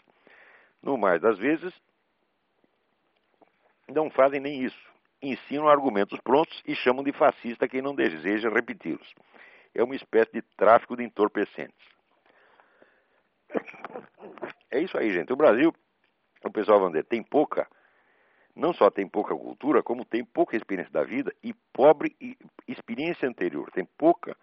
No 0.82 0.98
mais 0.98 1.20
das 1.20 1.38
vezes, 1.38 1.74
não 3.88 4.10
fazem 4.10 4.40
nem 4.40 4.64
isso. 4.64 4.94
Ensinam 5.22 5.68
argumentos 5.68 6.20
prontos 6.22 6.62
e 6.66 6.76
chamam 6.76 7.04
de 7.04 7.12
fascista 7.12 7.68
quem 7.68 7.82
não 7.82 7.96
deseja 7.96 8.50
repeti-los. 8.50 9.14
É 9.74 9.84
uma 9.84 9.96
espécie 9.96 10.32
de 10.32 10.42
tráfico 10.42 10.96
de 10.96 11.04
entorpecentes. 11.04 11.96
É 14.70 14.80
isso 14.80 14.98
aí, 14.98 15.12
gente. 15.12 15.34
O 15.34 15.36
Brasil, 15.36 15.74
o 16.44 16.52
pessoal 16.52 16.80
vai 16.80 16.90
dizer, 16.90 17.06
tem 17.06 17.24
pouca 17.24 17.68
não 18.56 18.74
só 18.74 18.90
tem 18.90 19.08
pouca 19.08 19.36
cultura, 19.36 19.84
como 19.84 20.06
tem 20.06 20.24
pouca 20.24 20.56
experiência 20.56 20.92
da 20.92 21.04
vida 21.04 21.34
e 21.44 21.54
pobre 21.74 22.16
experiência 22.68 23.28
anterior, 23.28 23.70
tem 23.72 23.86
pouca 23.98 24.36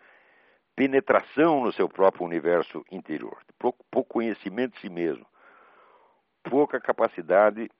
penetração 0.77 1.65
no 1.65 1.73
seu 1.73 1.89
próprio 1.89 2.25
universo 2.25 2.85
interior, 2.91 3.39
pouco, 3.59 3.85
pouco 3.91 4.15
conhecimento 4.15 4.75
de 4.75 4.81
si 4.81 4.91
mesmo, 4.91 5.27
pouca 6.43 6.81
capacidade 6.81 7.71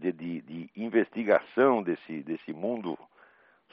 de, 0.00 0.12
de, 0.12 0.40
de 0.42 0.70
investigação 0.74 1.82
desse, 1.82 2.22
desse 2.22 2.52
mundo 2.52 2.98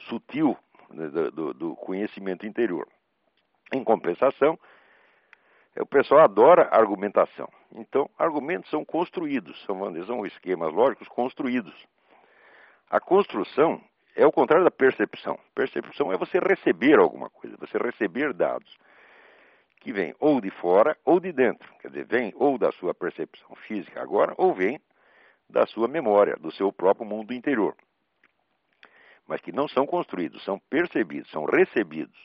sutil 0.08 0.56
né, 0.90 1.08
do, 1.08 1.52
do 1.52 1.76
conhecimento 1.76 2.46
interior. 2.46 2.86
Em 3.72 3.82
compensação, 3.82 4.58
o 5.82 5.86
pessoal 5.86 6.22
adora 6.22 6.68
argumentação. 6.70 7.48
Então, 7.72 8.08
argumentos 8.18 8.70
são 8.70 8.84
construídos, 8.84 9.62
são, 9.64 9.78
são 10.06 10.24
esquemas 10.24 10.72
lógicos 10.72 11.08
construídos. 11.08 11.74
A 12.88 13.00
construção 13.00 13.80
é 14.14 14.26
o 14.26 14.32
contrário 14.32 14.64
da 14.64 14.70
percepção. 14.70 15.38
Percepção 15.54 16.12
é 16.12 16.16
você 16.16 16.38
receber 16.38 16.98
alguma 16.98 17.28
coisa, 17.28 17.56
você 17.58 17.76
receber 17.76 18.32
dados 18.32 18.74
que 19.80 19.92
vêm 19.92 20.14
ou 20.18 20.40
de 20.40 20.50
fora 20.50 20.96
ou 21.04 21.20
de 21.20 21.30
dentro. 21.30 21.68
Quer 21.80 21.88
dizer, 21.88 22.06
vem 22.06 22.32
ou 22.34 22.58
da 22.58 22.72
sua 22.72 22.94
percepção 22.94 23.54
física 23.68 24.02
agora, 24.02 24.34
ou 24.36 24.52
vem 24.52 24.80
da 25.48 25.66
sua 25.66 25.86
memória, 25.86 26.36
do 26.36 26.50
seu 26.52 26.72
próprio 26.72 27.06
mundo 27.06 27.32
interior. 27.32 27.76
Mas 29.28 29.40
que 29.40 29.52
não 29.52 29.68
são 29.68 29.86
construídos, 29.86 30.42
são 30.44 30.58
percebidos, 30.58 31.30
são 31.30 31.44
recebidos. 31.44 32.18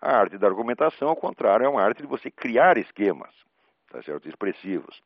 A 0.00 0.16
arte 0.16 0.38
da 0.38 0.46
argumentação, 0.46 1.08
ao 1.08 1.16
contrário, 1.16 1.66
é 1.66 1.68
uma 1.68 1.82
arte 1.82 2.02
de 2.02 2.08
você 2.08 2.30
criar 2.30 2.78
esquemas, 2.78 3.34
tá 3.90 4.02
certo? 4.02 4.28
expressivos. 4.28 5.02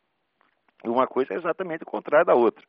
Uma 0.84 1.06
coisa 1.06 1.34
é 1.34 1.36
exatamente 1.36 1.82
o 1.82 1.86
contrário 1.86 2.26
da 2.26 2.34
outra. 2.34 2.64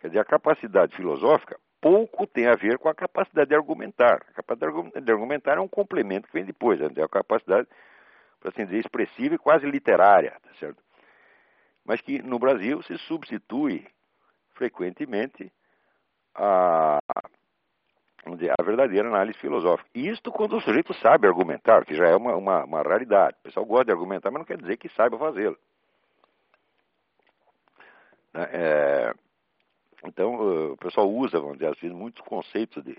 Quer 0.00 0.08
dizer, 0.08 0.20
a 0.20 0.24
capacidade 0.24 0.94
filosófica 0.94 1.58
pouco 1.80 2.26
tem 2.26 2.46
a 2.46 2.54
ver 2.54 2.78
com 2.78 2.88
a 2.88 2.94
capacidade 2.94 3.50
de 3.50 3.56
argumentar. 3.56 4.22
A 4.30 4.32
capacidade 4.34 4.90
de 5.02 5.12
argumentar 5.12 5.58
é 5.58 5.60
um 5.60 5.68
complemento 5.68 6.28
que 6.28 6.32
vem 6.32 6.44
depois, 6.44 6.80
né? 6.80 6.88
é 6.96 7.02
a 7.02 7.08
capacidade, 7.08 7.68
para 8.40 8.50
assim 8.50 8.64
dizer, 8.64 8.78
expressiva 8.78 9.34
e 9.34 9.38
quase 9.38 9.66
literária, 9.66 10.36
tá 10.42 10.50
certo? 10.58 10.82
Mas 11.84 12.00
que 12.00 12.22
no 12.22 12.38
Brasil 12.38 12.82
se 12.82 12.96
substitui 12.98 13.86
frequentemente 14.54 15.52
a, 16.34 16.98
dizer, 18.36 18.52
a 18.58 18.62
verdadeira 18.62 19.08
análise 19.08 19.38
filosófica. 19.38 19.88
Isto 19.94 20.30
quando 20.30 20.56
o 20.56 20.60
sujeito 20.60 20.92
sabe 20.94 21.26
argumentar, 21.26 21.84
que 21.84 21.94
já 21.94 22.08
é 22.08 22.16
uma, 22.16 22.36
uma, 22.36 22.64
uma 22.64 22.82
raridade. 22.82 23.36
O 23.40 23.44
pessoal 23.44 23.66
gosta 23.66 23.86
de 23.86 23.92
argumentar, 23.92 24.30
mas 24.30 24.40
não 24.40 24.46
quer 24.46 24.58
dizer 24.58 24.76
que 24.76 24.88
saiba 24.90 25.18
fazê-lo. 25.18 25.56
Né, 28.34 28.48
é, 28.52 29.14
então, 30.04 30.72
o 30.72 30.76
pessoal 30.76 31.10
usa, 31.10 31.40
vamos 31.40 31.58
dizer 31.58 31.72
assim, 31.72 31.88
muitos 31.90 32.20
conceitos 32.22 32.82
de, 32.84 32.96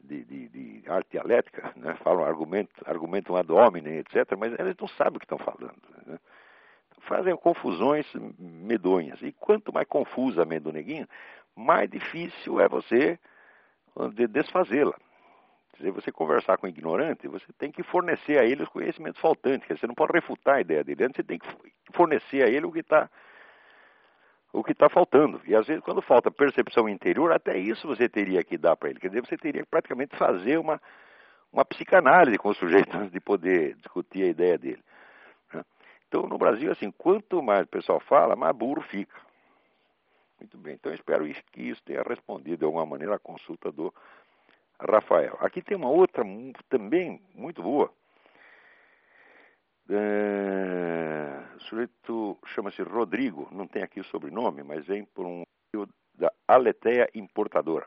de, 0.00 0.24
de, 0.24 0.48
de 0.48 0.90
arte 0.90 1.10
dialética, 1.10 1.72
né? 1.76 1.94
falam 2.02 2.24
argumento, 2.24 2.70
argumentam 2.86 3.36
ad 3.36 3.50
hominem, 3.52 3.98
etc., 3.98 4.36
mas 4.38 4.58
eles 4.58 4.76
não 4.78 4.88
sabem 4.88 5.16
o 5.16 5.20
que 5.20 5.24
estão 5.24 5.38
falando. 5.38 5.80
Né? 6.06 6.18
Fazem 7.02 7.36
confusões 7.36 8.06
medonhas. 8.38 9.20
E 9.22 9.32
quanto 9.32 9.72
mais 9.72 9.86
confusa 9.86 10.42
a 10.42 10.46
medo 10.46 10.72
neguinho, 10.72 11.08
mais 11.56 11.90
difícil 11.90 12.60
é 12.60 12.68
você 12.68 13.18
de 14.14 14.26
desfazê-la. 14.26 14.94
Se 15.76 15.90
você 15.90 16.10
conversar 16.10 16.56
com 16.58 16.66
um 16.66 16.70
ignorante, 16.70 17.28
você 17.28 17.52
tem 17.56 17.70
que 17.70 17.82
fornecer 17.84 18.38
a 18.38 18.44
ele 18.44 18.64
os 18.64 18.68
conhecimentos 18.68 19.20
faltantes. 19.20 19.68
Você 19.68 19.86
não 19.86 19.94
pode 19.94 20.12
refutar 20.12 20.56
a 20.56 20.60
ideia 20.60 20.82
dele. 20.82 21.04
Antes 21.04 21.16
você 21.16 21.22
tem 21.22 21.38
que 21.38 21.48
fornecer 21.92 22.42
a 22.42 22.48
ele 22.48 22.66
o 22.66 22.72
que 22.72 22.80
está 22.80 23.08
o 24.52 24.64
que 24.64 24.72
está 24.72 24.88
faltando. 24.88 25.40
E 25.46 25.54
às 25.54 25.66
vezes, 25.66 25.82
quando 25.84 26.00
falta 26.00 26.30
percepção 26.30 26.88
interior, 26.88 27.32
até 27.32 27.56
isso 27.56 27.86
você 27.86 28.08
teria 28.08 28.42
que 28.42 28.56
dar 28.56 28.76
para 28.76 28.90
ele. 28.90 28.98
Quer 28.98 29.08
dizer, 29.08 29.24
você 29.24 29.36
teria 29.36 29.62
que 29.62 29.68
praticamente 29.68 30.16
fazer 30.16 30.58
uma, 30.58 30.80
uma 31.52 31.64
psicanálise 31.64 32.38
com 32.38 32.48
o 32.48 32.54
sujeito 32.54 32.96
antes 32.96 33.12
de 33.12 33.20
poder 33.20 33.74
discutir 33.76 34.24
a 34.24 34.28
ideia 34.28 34.58
dele. 34.58 34.82
Né? 35.52 35.62
Então, 36.08 36.22
no 36.22 36.38
Brasil, 36.38 36.72
assim, 36.72 36.90
quanto 36.90 37.42
mais 37.42 37.64
o 37.64 37.68
pessoal 37.68 38.00
fala, 38.00 38.34
mais 38.34 38.56
burro 38.56 38.80
fica. 38.80 39.27
Muito 40.40 40.56
bem, 40.56 40.74
então 40.74 40.94
espero 40.94 41.24
que 41.52 41.62
isso 41.62 41.82
tenha 41.84 42.02
respondido 42.02 42.58
de 42.58 42.64
alguma 42.64 42.86
maneira 42.86 43.16
a 43.16 43.18
consulta 43.18 43.72
do 43.72 43.92
Rafael. 44.80 45.36
Aqui 45.40 45.60
tem 45.60 45.76
uma 45.76 45.90
outra 45.90 46.24
também 46.68 47.20
muito 47.34 47.62
boa. 47.62 47.92
É, 49.90 51.56
o 51.56 51.60
sujeito 51.60 52.38
chama-se 52.46 52.82
Rodrigo, 52.82 53.48
não 53.50 53.66
tem 53.66 53.82
aqui 53.82 54.00
o 54.00 54.04
sobrenome, 54.04 54.62
mas 54.62 54.86
vem 54.86 55.04
por 55.04 55.26
um 55.26 55.42
da 56.14 56.32
Aleteia 56.46 57.08
Importadora. 57.14 57.86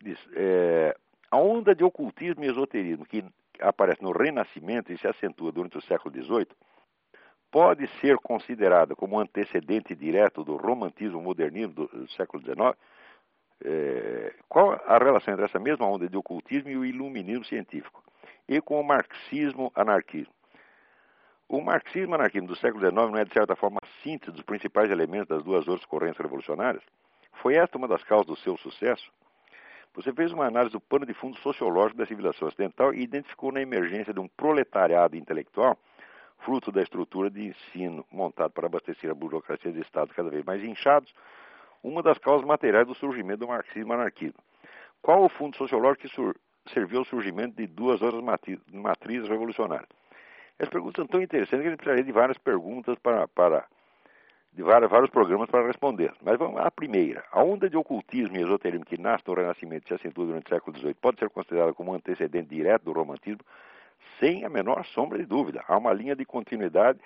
Diz, 0.00 0.18
é, 0.34 0.96
a 1.30 1.38
onda 1.38 1.74
de 1.74 1.82
ocultismo 1.82 2.44
e 2.44 2.48
esoterismo 2.48 3.04
que 3.04 3.24
aparece 3.60 4.02
no 4.02 4.12
Renascimento 4.12 4.92
e 4.92 4.98
se 4.98 5.08
acentua 5.08 5.50
durante 5.50 5.76
o 5.76 5.82
século 5.82 6.14
XVIII 6.14 6.48
pode 7.56 7.88
ser 8.02 8.18
considerada 8.18 8.94
como 8.94 9.18
antecedente 9.18 9.94
direto 9.94 10.44
do 10.44 10.56
romantismo 10.58 11.22
modernismo 11.22 11.72
do, 11.72 11.86
do 11.86 12.10
século 12.10 12.42
XIX? 12.42 12.78
É, 13.64 14.34
qual 14.46 14.78
a 14.86 14.98
relação 14.98 15.32
entre 15.32 15.46
essa 15.46 15.58
mesma 15.58 15.86
onda 15.86 16.06
de 16.06 16.18
ocultismo 16.18 16.68
e 16.68 16.76
o 16.76 16.84
iluminismo 16.84 17.46
científico? 17.46 18.04
E 18.46 18.60
com 18.60 18.78
o 18.78 18.84
marxismo-anarquismo? 18.84 20.34
O 21.48 21.62
marxismo-anarquismo 21.62 22.46
do 22.46 22.56
século 22.56 22.84
XIX 22.84 22.94
não 22.94 23.16
é, 23.16 23.24
de 23.24 23.32
certa 23.32 23.56
forma, 23.56 23.78
a 23.82 24.02
síntese 24.02 24.32
dos 24.32 24.42
principais 24.42 24.90
elementos 24.90 25.28
das 25.28 25.42
duas 25.42 25.66
outras 25.66 25.86
correntes 25.86 26.20
revolucionárias? 26.20 26.82
Foi 27.40 27.54
esta 27.54 27.78
uma 27.78 27.88
das 27.88 28.04
causas 28.04 28.26
do 28.26 28.36
seu 28.36 28.58
sucesso? 28.58 29.10
Você 29.94 30.12
fez 30.12 30.30
uma 30.30 30.44
análise 30.44 30.74
do 30.74 30.80
pano 30.80 31.06
de 31.06 31.14
fundo 31.14 31.38
sociológico 31.38 31.96
da 31.96 32.04
civilização 32.04 32.48
ocidental 32.48 32.92
e 32.92 33.00
identificou 33.00 33.50
na 33.50 33.62
emergência 33.62 34.12
de 34.12 34.20
um 34.20 34.28
proletariado 34.28 35.16
intelectual 35.16 35.78
fruto 36.38 36.70
da 36.70 36.82
estrutura 36.82 37.30
de 37.30 37.46
ensino 37.46 38.04
montado 38.10 38.52
para 38.52 38.66
abastecer 38.66 39.10
a 39.10 39.14
burocracia 39.14 39.72
de 39.72 39.80
Estado 39.80 40.12
cada 40.14 40.30
vez 40.30 40.44
mais 40.44 40.62
inchados, 40.62 41.12
uma 41.82 42.02
das 42.02 42.18
causas 42.18 42.46
materiais 42.46 42.86
do 42.86 42.94
surgimento 42.94 43.40
do 43.40 43.48
marxismo-anarquismo. 43.48 44.38
Qual 45.02 45.24
o 45.24 45.28
fundo 45.28 45.56
sociológico 45.56 46.08
que 46.08 46.72
serviu 46.72 47.00
ao 47.00 47.04
surgimento 47.04 47.56
de 47.56 47.66
duas 47.66 48.02
outras 48.02 48.22
matrizes 48.72 49.28
revolucionárias? 49.28 49.88
As 50.58 50.68
perguntas 50.68 50.96
são 50.96 51.06
tão 51.06 51.20
interessantes 51.20 51.62
que 51.62 51.66
a 51.66 51.70
gente 51.70 51.78
precisaria 51.78 52.04
de 52.04 52.12
várias 52.12 52.38
perguntas 52.38 52.98
para, 52.98 53.28
para 53.28 53.66
de 54.52 54.62
vários, 54.62 54.90
vários 54.90 55.10
programas 55.10 55.50
para 55.50 55.66
responder. 55.66 56.12
Mas 56.22 56.38
vamos 56.38 56.58
a 56.60 56.70
primeira. 56.70 57.22
A 57.30 57.44
onda 57.44 57.68
de 57.68 57.76
ocultismo 57.76 58.36
e 58.38 58.42
esoterismo 58.42 58.86
que 58.86 58.98
nasce 58.98 59.22
no 59.26 59.34
Renascimento 59.34 59.84
e 59.84 59.88
se 59.88 59.94
acentua 59.94 60.24
durante 60.24 60.46
o 60.46 60.54
século 60.54 60.78
XVIII 60.78 60.94
pode 60.94 61.18
ser 61.18 61.28
considerada 61.28 61.74
como 61.74 61.92
um 61.92 61.94
antecedente 61.94 62.48
direto 62.48 62.84
do 62.84 62.92
romantismo 62.92 63.44
sem 64.18 64.44
a 64.44 64.48
menor 64.48 64.84
sombra 64.86 65.18
de 65.18 65.26
dúvida. 65.26 65.64
Há 65.66 65.76
uma 65.76 65.92
linha 65.92 66.16
de 66.16 66.24
continuidade 66.24 66.98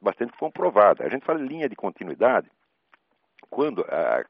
bastante 0.00 0.32
comprovada. 0.38 1.04
A 1.04 1.08
gente 1.08 1.24
fala 1.24 1.38
linha 1.38 1.68
de 1.68 1.76
continuidade 1.76 2.50
quando 3.48 3.84
a, 3.88 4.24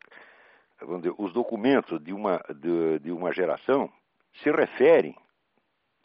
dizer, 0.96 1.14
os 1.18 1.32
documentos 1.32 2.02
de 2.02 2.12
uma, 2.12 2.42
de, 2.54 2.98
de, 3.00 3.12
uma 3.12 3.32
geração 3.32 3.92
se 4.42 4.50
referem 4.50 5.14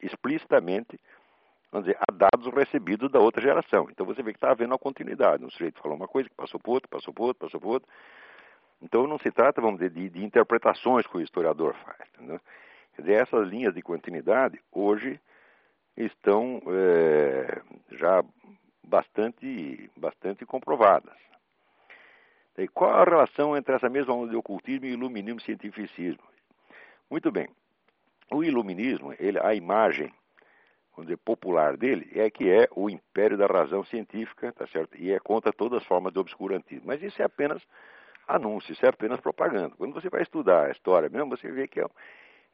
explicitamente 0.01 0.99
vamos 1.71 1.87
dizer, 1.87 1.97
a 2.07 2.11
dados 2.11 2.53
recebidos 2.53 3.11
da 3.11 3.19
outra 3.19 3.41
geração. 3.41 3.87
Então 3.89 4.05
você 4.05 4.23
vê 4.23 4.31
que 4.31 4.37
está 4.37 4.51
havendo 4.51 4.71
uma 4.71 4.77
continuidade. 4.77 5.43
Um 5.43 5.49
sujeito 5.49 5.81
falou 5.81 5.97
uma 5.97 6.07
coisa, 6.07 6.29
que 6.29 6.35
passou 6.35 6.59
por 6.59 6.73
outro, 6.73 6.89
passou 6.89 7.13
por 7.13 7.23
outro, 7.23 7.39
passou 7.45 7.59
por 7.59 7.69
outro. 7.69 7.89
Então 8.81 9.07
não 9.07 9.17
se 9.19 9.31
trata, 9.31 9.61
vamos 9.61 9.79
dizer, 9.79 9.89
de, 9.89 10.09
de 10.09 10.23
interpretações 10.23 11.05
que 11.07 11.17
o 11.17 11.21
historiador 11.21 11.75
faz. 11.83 11.97
Entendeu? 12.13 12.39
Quer 12.95 13.01
dizer, 13.01 13.13
essas 13.15 13.47
linhas 13.47 13.73
de 13.73 13.81
continuidade, 13.81 14.61
hoje, 14.71 15.19
estão 15.97 16.61
é, 16.67 17.61
já 17.91 18.23
bastante, 18.83 19.89
bastante 19.95 20.45
comprovadas. 20.45 21.15
E 22.57 22.67
qual 22.67 22.91
a 22.91 23.03
relação 23.03 23.55
entre 23.57 23.75
essa 23.75 23.89
mesma 23.89 24.13
onda 24.13 24.31
de 24.31 24.37
ocultismo 24.37 24.85
e 24.85 24.93
iluminismo 24.93 25.41
cientificismo? 25.41 26.23
Muito 27.09 27.31
bem. 27.31 27.47
O 28.31 28.43
iluminismo, 28.43 29.13
ele, 29.19 29.39
a 29.39 29.53
imagem 29.53 30.11
dizer, 31.03 31.17
popular 31.17 31.75
dele 31.75 32.09
é 32.15 32.29
que 32.29 32.49
é 32.49 32.67
o 32.75 32.89
império 32.89 33.37
da 33.37 33.45
razão 33.45 33.83
científica, 33.83 34.51
tá 34.53 34.65
certo? 34.67 34.97
E 34.97 35.11
é 35.11 35.19
contra 35.19 35.51
todas 35.51 35.81
as 35.81 35.87
formas 35.87 36.13
de 36.13 36.19
obscurantismo. 36.19 36.87
Mas 36.87 37.01
isso 37.01 37.21
é 37.21 37.25
apenas 37.25 37.61
anúncio, 38.27 38.71
isso 38.71 38.85
é 38.85 38.89
apenas 38.89 39.19
propaganda. 39.19 39.75
Quando 39.77 39.93
você 39.93 40.09
vai 40.09 40.21
estudar 40.21 40.67
a 40.67 40.71
história 40.71 41.09
mesmo, 41.09 41.29
você 41.29 41.51
vê 41.51 41.67
que 41.67 41.79
é 41.79 41.87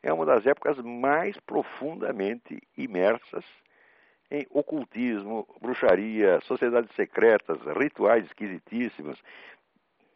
é 0.03 0.11
uma 0.11 0.25
das 0.25 0.45
épocas 0.45 0.77
mais 0.79 1.37
profundamente 1.39 2.61
imersas 2.77 3.45
em 4.29 4.47
ocultismo, 4.49 5.47
bruxaria, 5.61 6.39
sociedades 6.41 6.89
secretas, 6.95 7.59
rituais 7.77 8.25
esquisitíssimos, 8.25 9.21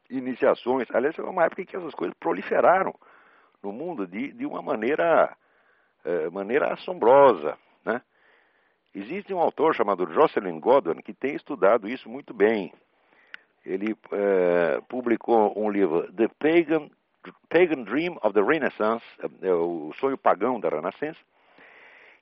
iniciações. 0.10 0.88
Aliás, 0.92 1.18
é 1.20 1.22
uma 1.22 1.44
época 1.44 1.62
em 1.62 1.66
que 1.66 1.76
essas 1.76 1.94
coisas 1.94 2.16
proliferaram 2.18 2.96
no 3.62 3.72
mundo 3.74 4.08
de, 4.08 4.32
de 4.32 4.46
uma 4.46 4.62
maneira, 4.62 5.36
é, 6.04 6.30
maneira 6.30 6.74
assombrosa. 6.74 7.58
Né? 7.84 8.02
Existe 8.94 9.34
um 9.34 9.40
autor 9.40 9.76
chamado 9.76 10.12
Jocelyn 10.12 10.60
Godwin 10.60 11.02
que 11.02 11.14
tem 11.14 11.36
estudado 11.36 11.88
isso 11.90 12.10
muito 12.10 12.34
bem. 12.34 12.74
Ele 13.66 13.98
é, 14.12 14.80
publicou 14.88 15.54
um 15.60 15.70
livro, 15.70 16.12
The 16.14 16.30
Pagan 16.40 16.90
Pagan 17.50 17.84
Dream 17.84 18.18
of 18.22 18.34
the 18.34 18.42
Renaissance, 18.42 19.06
é 19.42 19.54
o 19.54 19.92
sonho 20.00 20.18
pagão 20.18 20.60
da 20.60 20.70
Renascença, 20.70 21.20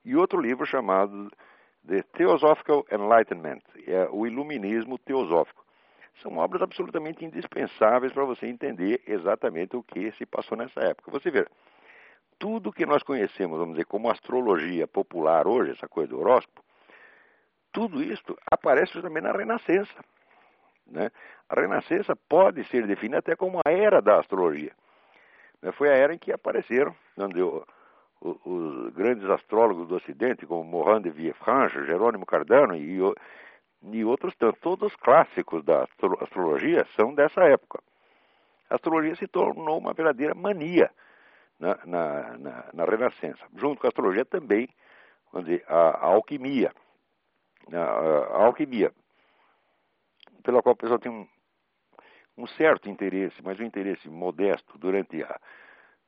e 0.06 0.16
outro 0.16 0.40
livro 0.40 0.66
chamado 0.66 1.32
The 1.88 2.04
Theosophical 2.18 2.86
Enlightenment, 2.92 3.62
é 3.88 4.08
o 4.12 4.26
Iluminismo 4.26 4.98
Teosófico. 4.98 5.64
São 6.22 6.38
obras 6.38 6.62
absolutamente 6.62 7.26
indispensáveis 7.26 8.14
para 8.14 8.24
você 8.24 8.48
entender 8.48 9.02
exatamente 9.08 9.76
o 9.76 9.84
que 9.84 10.12
se 10.12 10.26
passou 10.26 10.58
nessa 10.58 10.80
época. 10.82 11.12
Você 11.12 11.32
vê, 11.32 11.46
tudo 12.38 12.72
que 12.72 12.86
nós 12.86 13.04
conhecemos, 13.04 13.58
vamos 13.58 13.76
dizer, 13.76 13.86
como 13.86 14.10
astrologia 14.10 14.88
popular 14.88 15.48
hoje, 15.48 15.72
essa 15.72 15.88
coisa 15.88 16.10
do 16.10 16.20
horóscopo, 16.20 16.64
tudo 17.72 18.04
isso 18.04 18.38
aparece 18.52 19.02
também 19.02 19.24
na 19.24 19.32
Renascença. 19.32 19.94
Né? 20.86 21.10
A 21.50 21.60
Renascença 21.60 22.16
pode 22.16 22.64
ser 22.66 22.86
definida 22.86 23.20
até 23.20 23.36
como 23.36 23.60
a 23.66 23.72
era 23.72 24.02
da 24.02 24.20
astrologia. 24.20 24.72
Né, 25.64 25.72
foi 25.72 25.90
a 25.90 25.96
era 25.96 26.14
em 26.14 26.18
que 26.18 26.34
apareceram 26.34 26.94
onde 27.18 27.42
o, 27.42 27.66
o, 28.20 28.38
os 28.44 28.94
grandes 28.94 29.28
astrólogos 29.30 29.88
do 29.88 29.96
Ocidente, 29.96 30.46
como 30.46 30.64
Morin 30.66 31.02
de 31.02 31.10
Villefranche, 31.10 31.86
Jerônimo 31.86 32.26
Cardano 32.26 32.76
e, 32.76 33.00
e 33.82 34.06
outros 34.06 34.36
tantos. 34.36 34.60
Todos 34.60 34.92
os 34.92 34.96
clássicos 34.98 35.64
da 35.64 35.88
astrologia 36.20 36.86
são 36.98 37.16
dessa 37.16 37.42
época. 37.46 37.82
A 38.70 38.76
astrologia 38.76 39.16
se 39.16 39.26
tornou 39.26 39.78
uma 39.78 39.94
verdadeira 39.94 40.36
mania 40.36 40.92
na, 41.58 41.80
na, 41.86 42.38
na, 42.38 42.70
na 42.74 42.86
Renascença. 42.86 43.46
Junto 43.56 43.80
com 43.80 43.88
a 43.88 43.90
astrologia 43.90 44.26
também, 44.26 44.68
a, 45.68 45.76
a 45.76 46.06
alquimia. 46.08 46.74
A, 47.72 47.78
a, 47.78 48.46
alquimia, 48.46 48.92
pela 50.44 50.62
qual 50.62 50.74
o 50.74 50.78
pessoal 50.78 51.00
tem 51.00 51.10
um, 51.10 51.26
um 52.38 52.48
certo 52.48 52.90
interesse, 52.90 53.42
mas 53.44 53.60
um 53.60 53.64
interesse 53.64 54.10
modesto 54.10 54.78
durante 54.78 55.24
a, 55.24 55.40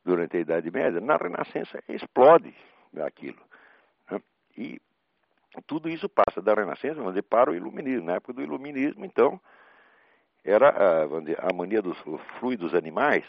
durante 0.04 0.36
a 0.36 0.40
Idade 0.40 0.70
Média, 0.70 1.00
na 1.00 1.16
Renascença 1.16 1.82
explode 1.88 2.54
aquilo. 3.04 3.42
Né? 4.10 4.20
E 4.56 4.80
tudo 5.66 5.88
isso 5.88 6.08
passa 6.08 6.42
da 6.42 6.54
Renascença 6.54 7.02
dizer, 7.02 7.22
para 7.22 7.50
o 7.50 7.54
Iluminismo. 7.54 8.06
Na 8.06 8.14
época 8.14 8.32
do 8.32 8.42
Iluminismo, 8.42 9.04
então, 9.04 9.40
era 10.44 10.68
a, 10.70 11.06
vamos 11.06 11.26
dizer, 11.26 11.38
a 11.40 11.52
mania 11.52 11.82
dos 11.82 11.98
fluidos 12.38 12.74
animais, 12.74 13.24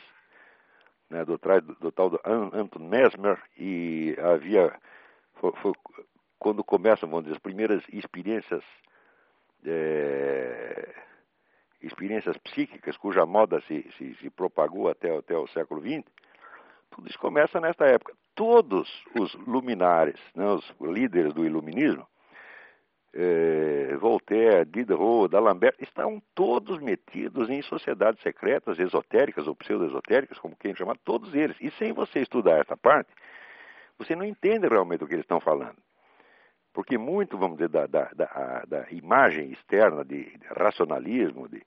né, 1.09 1.23
do, 1.23 1.37
do, 1.37 1.75
do, 1.75 1.91
tal 1.91 2.09
do 2.09 2.19
Anton 2.25 2.79
Mesmer, 2.79 3.41
e 3.57 4.15
havia, 4.19 4.73
foi, 5.35 5.51
foi, 5.61 5.73
quando 6.37 6.63
começam, 6.63 7.09
vamos 7.09 7.25
dizer, 7.25 7.35
as 7.35 7.41
primeiras 7.41 7.83
experiências 7.91 8.63
é, 9.65 10.93
experiências 11.81 12.37
psíquicas 12.37 12.97
cuja 12.97 13.25
moda 13.25 13.61
se, 13.67 13.89
se, 13.97 14.15
se 14.15 14.29
propagou 14.29 14.89
até, 14.89 15.15
até 15.15 15.37
o 15.37 15.47
século 15.47 15.81
XX, 15.81 16.03
tudo 16.89 17.07
isso 17.07 17.19
começa 17.19 17.59
nesta 17.59 17.85
época. 17.85 18.13
Todos 18.33 18.89
os 19.19 19.33
luminares, 19.45 20.19
né, 20.35 20.45
os 20.47 20.73
líderes 20.79 21.33
do 21.33 21.45
iluminismo, 21.45 22.07
eh, 23.13 23.95
Voltaire, 23.99 24.65
Diderot, 24.65 25.27
D'Alembert, 25.29 25.75
estão 25.79 26.21
todos 26.35 26.79
metidos 26.79 27.49
em 27.49 27.61
sociedades 27.63 28.21
secretas, 28.21 28.79
esotéricas 28.79 29.47
ou 29.47 29.55
pseudo-esotéricas, 29.55 30.37
como 30.39 30.55
quem 30.55 30.75
chama, 30.75 30.95
todos 31.03 31.33
eles. 31.33 31.57
E 31.59 31.71
sem 31.71 31.93
você 31.93 32.19
estudar 32.19 32.59
essa 32.59 32.77
parte, 32.77 33.09
você 33.97 34.15
não 34.15 34.25
entende 34.25 34.67
realmente 34.67 35.03
o 35.03 35.07
que 35.07 35.13
eles 35.13 35.23
estão 35.23 35.39
falando. 35.39 35.77
Porque 36.77 36.95
muito, 36.95 37.39
vamos 37.39 37.57
dizer, 37.57 37.69
da, 37.69 37.87
da, 37.87 38.11
da, 38.13 38.63
da 38.67 38.91
imagem 38.91 39.51
externa 39.51 40.05
de 40.05 40.31
racionalismo, 40.55 41.49
de 41.49 41.65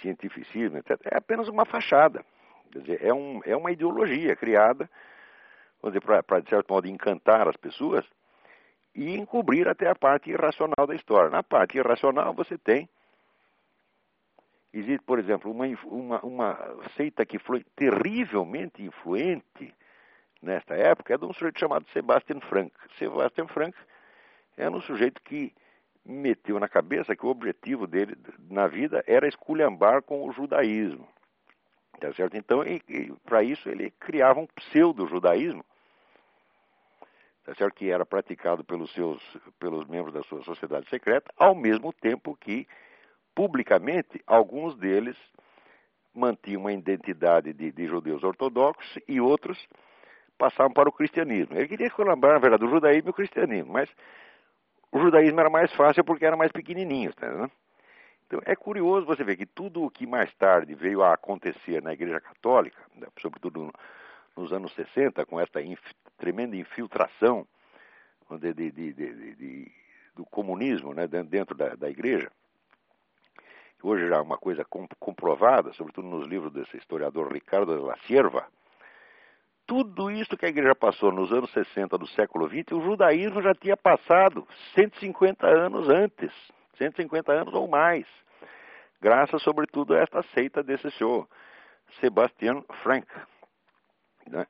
cientificismo, 0.00 0.78
etc., 0.78 0.96
é 1.06 1.16
apenas 1.16 1.48
uma 1.48 1.64
fachada. 1.64 2.24
Quer 2.70 2.78
dizer, 2.78 3.04
é, 3.04 3.12
um, 3.12 3.40
é 3.44 3.56
uma 3.56 3.72
ideologia 3.72 4.36
criada, 4.36 4.88
vamos 5.82 5.98
dizer, 5.98 6.22
para, 6.22 6.38
de 6.38 6.48
certo 6.48 6.72
modo, 6.72 6.86
encantar 6.86 7.48
as 7.48 7.56
pessoas 7.56 8.04
e 8.94 9.16
encobrir 9.16 9.66
até 9.66 9.88
a 9.88 9.94
parte 9.96 10.30
irracional 10.30 10.86
da 10.86 10.94
história. 10.94 11.30
Na 11.30 11.42
parte 11.42 11.76
irracional 11.76 12.32
você 12.32 12.56
tem 12.56 12.88
Existe, 14.72 15.04
por 15.04 15.18
exemplo, 15.18 15.50
uma, 15.50 15.66
uma, 15.84 16.20
uma 16.20 16.76
seita 16.96 17.26
que 17.26 17.40
foi 17.40 17.64
terrivelmente 17.74 18.84
influente 18.84 19.74
nesta 20.40 20.76
época, 20.76 21.14
é 21.14 21.18
de 21.18 21.24
um 21.24 21.32
sujeito 21.32 21.58
chamado 21.58 21.84
Sebastian 21.92 22.38
Frank. 22.40 22.72
Sebastian 22.98 23.48
Frank 23.48 23.76
era 24.56 24.70
um 24.70 24.80
sujeito 24.80 25.20
que 25.22 25.52
meteu 26.04 26.60
na 26.60 26.68
cabeça 26.68 27.16
que 27.16 27.24
o 27.24 27.30
objetivo 27.30 27.86
dele 27.86 28.16
na 28.50 28.66
vida 28.66 29.02
era 29.06 29.26
esculhambar 29.26 30.02
com 30.02 30.26
o 30.28 30.32
judaísmo. 30.32 31.08
Tá 32.00 32.12
certo? 32.12 32.36
Então, 32.36 32.62
para 33.24 33.42
isso, 33.42 33.68
ele 33.68 33.90
criava 33.92 34.40
um 34.40 34.46
pseudo-judaísmo, 34.46 35.64
tá 37.44 37.54
certo? 37.54 37.74
que 37.74 37.90
era 37.90 38.04
praticado 38.04 38.64
pelos, 38.64 38.92
seus, 38.92 39.22
pelos 39.58 39.86
membros 39.86 40.12
da 40.12 40.22
sua 40.24 40.42
sociedade 40.42 40.88
secreta, 40.90 41.32
ao 41.38 41.54
mesmo 41.54 41.92
tempo 41.92 42.36
que 42.36 42.66
publicamente, 43.34 44.22
alguns 44.26 44.76
deles 44.76 45.16
mantinham 46.14 46.60
uma 46.60 46.72
identidade 46.72 47.52
de, 47.52 47.72
de 47.72 47.86
judeus 47.86 48.22
ortodoxos 48.22 48.98
e 49.08 49.20
outros 49.20 49.58
passavam 50.38 50.72
para 50.72 50.88
o 50.88 50.92
cristianismo. 50.92 51.56
Ele 51.56 51.68
queria 51.68 51.90
colaborar, 51.90 52.34
na 52.34 52.38
verdade, 52.38 52.64
o 52.64 52.70
judaísmo 52.70 53.08
e 53.08 53.10
o 53.10 53.14
cristianismo, 53.14 53.72
mas 53.72 53.90
o 54.94 55.00
judaísmo 55.00 55.40
era 55.40 55.50
mais 55.50 55.72
fácil 55.72 56.04
porque 56.04 56.24
era 56.24 56.36
mais 56.36 56.52
pequenininho. 56.52 57.12
Tá, 57.12 57.50
Então 58.26 58.40
é 58.46 58.54
curioso 58.54 59.04
você 59.04 59.24
ver 59.24 59.36
que 59.36 59.44
tudo 59.44 59.82
o 59.82 59.90
que 59.90 60.06
mais 60.06 60.32
tarde 60.34 60.72
veio 60.72 61.02
a 61.02 61.12
acontecer 61.12 61.82
na 61.82 61.92
Igreja 61.92 62.20
Católica, 62.20 62.80
né, 62.94 63.08
sobretudo 63.20 63.72
nos 64.36 64.52
anos 64.52 64.72
60, 64.74 65.26
com 65.26 65.40
essa 65.40 65.60
inf 65.60 65.80
tremenda 66.16 66.56
infiltração 66.56 67.44
de, 68.40 68.54
de, 68.54 68.70
de, 68.70 69.72
do 70.14 70.24
comunismo 70.26 70.94
né, 70.94 71.08
dentro 71.08 71.56
da, 71.56 71.74
da 71.74 71.90
Igreja, 71.90 72.30
hoje 73.82 74.08
já 74.08 74.16
é 74.16 74.20
uma 74.20 74.38
coisa 74.38 74.64
comprovada, 75.00 75.72
sobretudo 75.72 76.06
nos 76.06 76.26
livros 76.26 76.52
desse 76.52 76.76
historiador 76.76 77.32
Ricardo 77.32 77.76
de 77.76 77.82
la 77.82 77.96
Sierva, 78.06 78.46
tudo 79.66 80.10
isso 80.10 80.36
que 80.36 80.46
a 80.46 80.48
igreja 80.48 80.74
passou 80.74 81.10
nos 81.10 81.32
anos 81.32 81.50
60 81.52 81.96
do 81.98 82.06
século 82.08 82.48
XX, 82.48 82.72
o 82.72 82.82
judaísmo 82.82 83.42
já 83.42 83.54
tinha 83.54 83.76
passado 83.76 84.46
150 84.74 85.46
anos 85.46 85.88
antes, 85.88 86.32
150 86.78 87.32
anos 87.32 87.54
ou 87.54 87.66
mais, 87.66 88.06
graças 89.00 89.42
sobretudo 89.42 89.94
a 89.94 89.98
esta 89.98 90.22
seita 90.34 90.62
desse 90.62 90.90
senhor 90.92 91.28
Sebastian 92.00 92.62
Frank. 92.82 93.06
Né? 94.28 94.46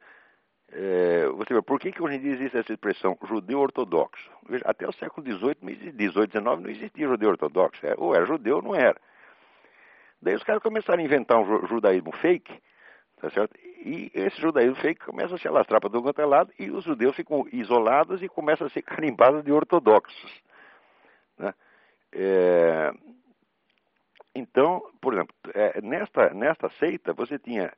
É, 0.73 1.27
você 1.29 1.55
vê, 1.55 1.63
por 1.63 1.79
que, 1.79 1.93
que 1.93 2.03
hoje 2.03 2.17
em 2.17 2.21
dia 2.21 2.33
existe 2.33 2.57
essa 2.57 2.73
expressão 2.73 3.17
judeu 3.29 3.61
ortodoxo? 3.61 4.29
Veja, 4.49 4.65
até 4.67 4.89
o 4.89 4.93
século 4.93 5.25
XVIII, 5.25 5.57
XVIII, 5.61 6.31
XIX 6.31 6.45
não 6.45 6.69
existia 6.69 7.07
judeu 7.07 7.31
ortodoxo. 7.31 7.87
É, 7.87 7.95
ou 7.97 8.15
era 8.15 8.27
judeu 8.27 8.57
ou 8.57 8.63
não 8.63 8.75
era. 8.75 9.01
Daí 10.21 10.35
os 10.35 10.43
caras 10.43 10.63
começaram 10.63 11.01
a 11.01 11.05
inventar 11.05 11.39
um 11.39 11.67
judaísmo 11.67 12.11
fake, 12.13 12.61
tá 13.25 13.31
certo? 13.31 13.59
E 13.59 14.11
esse 14.15 14.39
judaísmo 14.39 14.77
fake 14.77 15.07
começa 15.07 15.35
a 15.35 15.39
se 15.39 15.49
alastrar 15.49 15.81
para 15.81 15.89
todo 15.89 16.03
quanto 16.03 16.21
é 16.21 16.27
lado 16.27 16.53
e 16.59 16.71
os 16.71 16.85
judeus 16.85 17.17
ficam 17.17 17.47
isolados 17.51 18.23
e 18.23 18.29
começam 18.29 18.67
a 18.67 18.71
ser 18.71 18.83
carimbados 18.85 19.43
de 19.43 19.51
ortodoxos. 19.51 20.43
Né? 21.39 21.55
É... 22.13 22.93
Então, 24.35 24.83
por 25.01 25.15
exemplo, 25.15 25.35
é, 25.55 25.81
nesta, 25.81 26.35
nesta 26.35 26.69
seita 26.79 27.15
você 27.15 27.39
tinha 27.39 27.73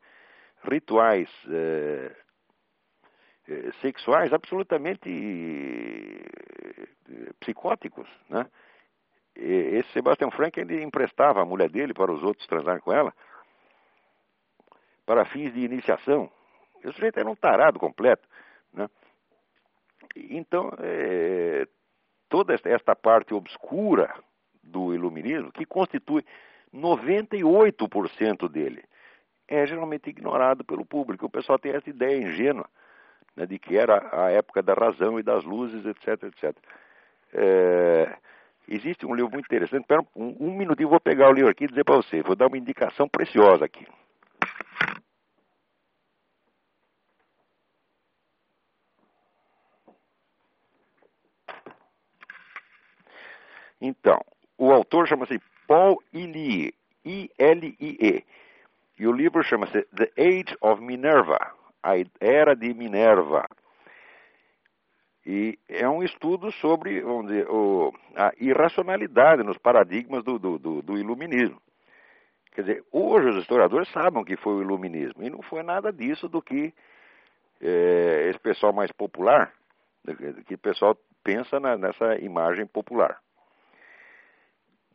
rituais 0.65 1.29
é, 1.49 2.11
é 3.49 3.73
sexuais 3.83 4.33
absolutamente 4.33 5.09
é, 7.09 7.33
psicóticos, 7.39 8.09
né? 8.29 8.47
esse 9.37 9.93
Sebastian 9.93 10.31
Frank 10.31 10.59
ele 10.59 10.83
emprestava 10.83 11.43
a 11.43 11.45
mulher 11.45 11.69
dele 11.69 11.93
para 11.93 12.11
os 12.11 12.23
outros 12.23 12.47
transarem 12.49 12.81
com 12.81 12.91
ela 12.91 13.13
para 15.07 15.25
fins 15.25 15.55
de 15.55 15.61
iniciação. 15.61 16.31
O 16.85 16.92
sujeito 16.92 17.19
era 17.19 17.31
um 17.31 17.35
tarado 17.35 17.79
completo. 17.79 18.29
Né? 18.75 18.88
Então, 20.14 20.71
é, 20.79 21.66
toda 22.29 22.55
esta 22.55 22.95
parte 22.95 23.33
obscura 23.33 24.12
do 24.62 24.92
iluminismo, 24.92 25.53
que 25.53 25.64
constitui 25.64 26.25
98% 26.75 28.49
dele, 28.49 28.85
é 29.49 29.64
geralmente 29.64 30.11
ignorado 30.11 30.64
pelo 30.64 30.85
público. 30.85 31.27
O 31.27 31.31
pessoal 31.31 31.59
tem 31.59 31.73
essa 31.73 31.88
ideia 31.88 32.21
ingênua 32.21 32.69
né, 33.37 33.47
de 33.47 33.59
que 33.59 33.77
era 33.77 34.09
a 34.12 34.31
época 34.31 34.62
da 34.62 34.75
razão 34.75 35.19
e 35.19 35.23
das 35.23 35.45
luzes, 35.45 35.87
etc, 35.87 36.25
etc. 36.25 36.57
É, 37.33 38.16
Existe 38.69 39.07
um 39.07 39.14
livro 39.14 39.31
muito 39.31 39.47
interessante. 39.47 39.87
Um, 40.14 40.37
um 40.40 40.57
minutinho, 40.57 40.88
vou 40.88 41.01
pegar 41.01 41.31
o 41.31 41.33
livro 41.33 41.51
aqui 41.51 41.64
e 41.64 41.69
dizer 41.69 41.85
para 41.85 41.97
você. 41.97 42.21
Vou 42.23 42.35
dar 42.35 42.49
uma 42.49 42.59
indicação 42.59 43.09
preciosa 43.09 43.64
aqui. 43.64 43.87
Então, 53.81 54.21
o 54.59 54.73
autor 54.73 55.07
chama-se 55.07 55.41
Paul 55.67 56.03
Ilie, 56.12 56.75
I-L-I-E. 57.05 58.25
E 58.99 59.07
o 59.07 59.12
livro 59.12 59.43
chama-se 59.43 59.83
The 59.95 60.11
Age 60.17 60.57
of 60.61 60.83
Minerva, 60.83 61.39
a 61.83 61.93
Era 62.21 62.57
de 62.57 62.73
Minerva. 62.73 63.47
E 65.27 65.59
é 65.69 65.89
um 65.89 66.03
estudo 66.03 66.53
sobre, 66.53 67.01
vamos 67.01 67.27
dizer, 67.27 67.51
o, 67.51 67.93
a 68.15 68.33
irracionalidade 68.39 69.43
nos 69.43 69.59
paradigmas 69.59 70.23
do, 70.23 70.39
do, 70.39 70.59
do, 70.59 70.83
do, 70.83 70.97
iluminismo. 70.97 71.61
Quer 72.53 72.61
dizer, 72.62 72.85
hoje 72.93 73.31
os 73.31 73.37
historiadores 73.43 73.89
sabem 73.91 74.25
que 74.25 74.37
foi 74.37 74.55
o 74.55 74.62
iluminismo, 74.62 75.23
e 75.25 75.29
não 75.29 75.43
foi 75.43 75.62
nada 75.65 75.93
disso 75.93 76.29
do 76.29 76.41
que 76.41 76.73
é, 77.61 78.29
esse 78.31 78.39
pessoal 78.39 78.73
mais 78.73 78.93
popular, 78.93 79.53
que 80.47 80.55
o 80.55 80.59
pessoal 80.59 80.97
pensa 81.25 81.59
na, 81.59 81.77
nessa 81.77 82.17
imagem 82.21 82.65
popular. 82.65 83.21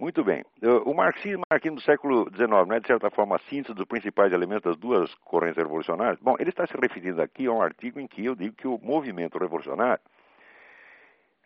Muito 0.01 0.23
bem. 0.23 0.43
O 0.83 0.95
marxismo 0.95 1.43
aqui 1.47 1.69
do 1.69 1.79
século 1.79 2.27
XIX 2.33 2.49
não 2.49 2.73
é, 2.73 2.79
de 2.79 2.87
certa 2.87 3.11
forma, 3.11 3.35
a 3.35 3.39
síntese 3.47 3.75
dos 3.75 3.85
principais 3.85 4.33
elementos 4.33 4.63
das 4.63 4.75
duas 4.75 5.13
correntes 5.23 5.57
revolucionárias? 5.57 6.17
Bom, 6.19 6.35
ele 6.39 6.49
está 6.49 6.65
se 6.65 6.75
referindo 6.75 7.21
aqui 7.21 7.45
a 7.45 7.51
um 7.51 7.61
artigo 7.61 7.99
em 7.99 8.07
que 8.07 8.25
eu 8.25 8.33
digo 8.33 8.55
que 8.55 8.67
o 8.67 8.79
movimento 8.81 9.37
revolucionário 9.37 10.01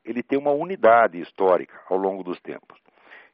ele 0.05 0.23
tem 0.23 0.39
uma 0.39 0.51
unidade 0.51 1.19
histórica 1.19 1.77
ao 1.89 1.97
longo 1.97 2.23
dos 2.23 2.39
tempos. 2.39 2.79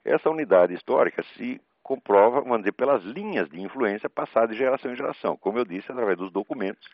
Essa 0.03 0.27
unidade 0.27 0.73
histórica 0.73 1.21
se 1.37 1.61
comprova, 1.83 2.41
vamos 2.41 2.57
dizer, 2.61 2.71
pelas 2.71 3.03
linhas 3.03 3.47
de 3.47 3.61
influência 3.61 4.09
passadas 4.09 4.49
de 4.49 4.57
geração 4.57 4.91
em 4.91 4.95
geração, 4.95 5.37
como 5.37 5.59
eu 5.59 5.65
disse, 5.65 5.91
através 5.91 6.17
dos 6.17 6.31
documentos, 6.31 6.89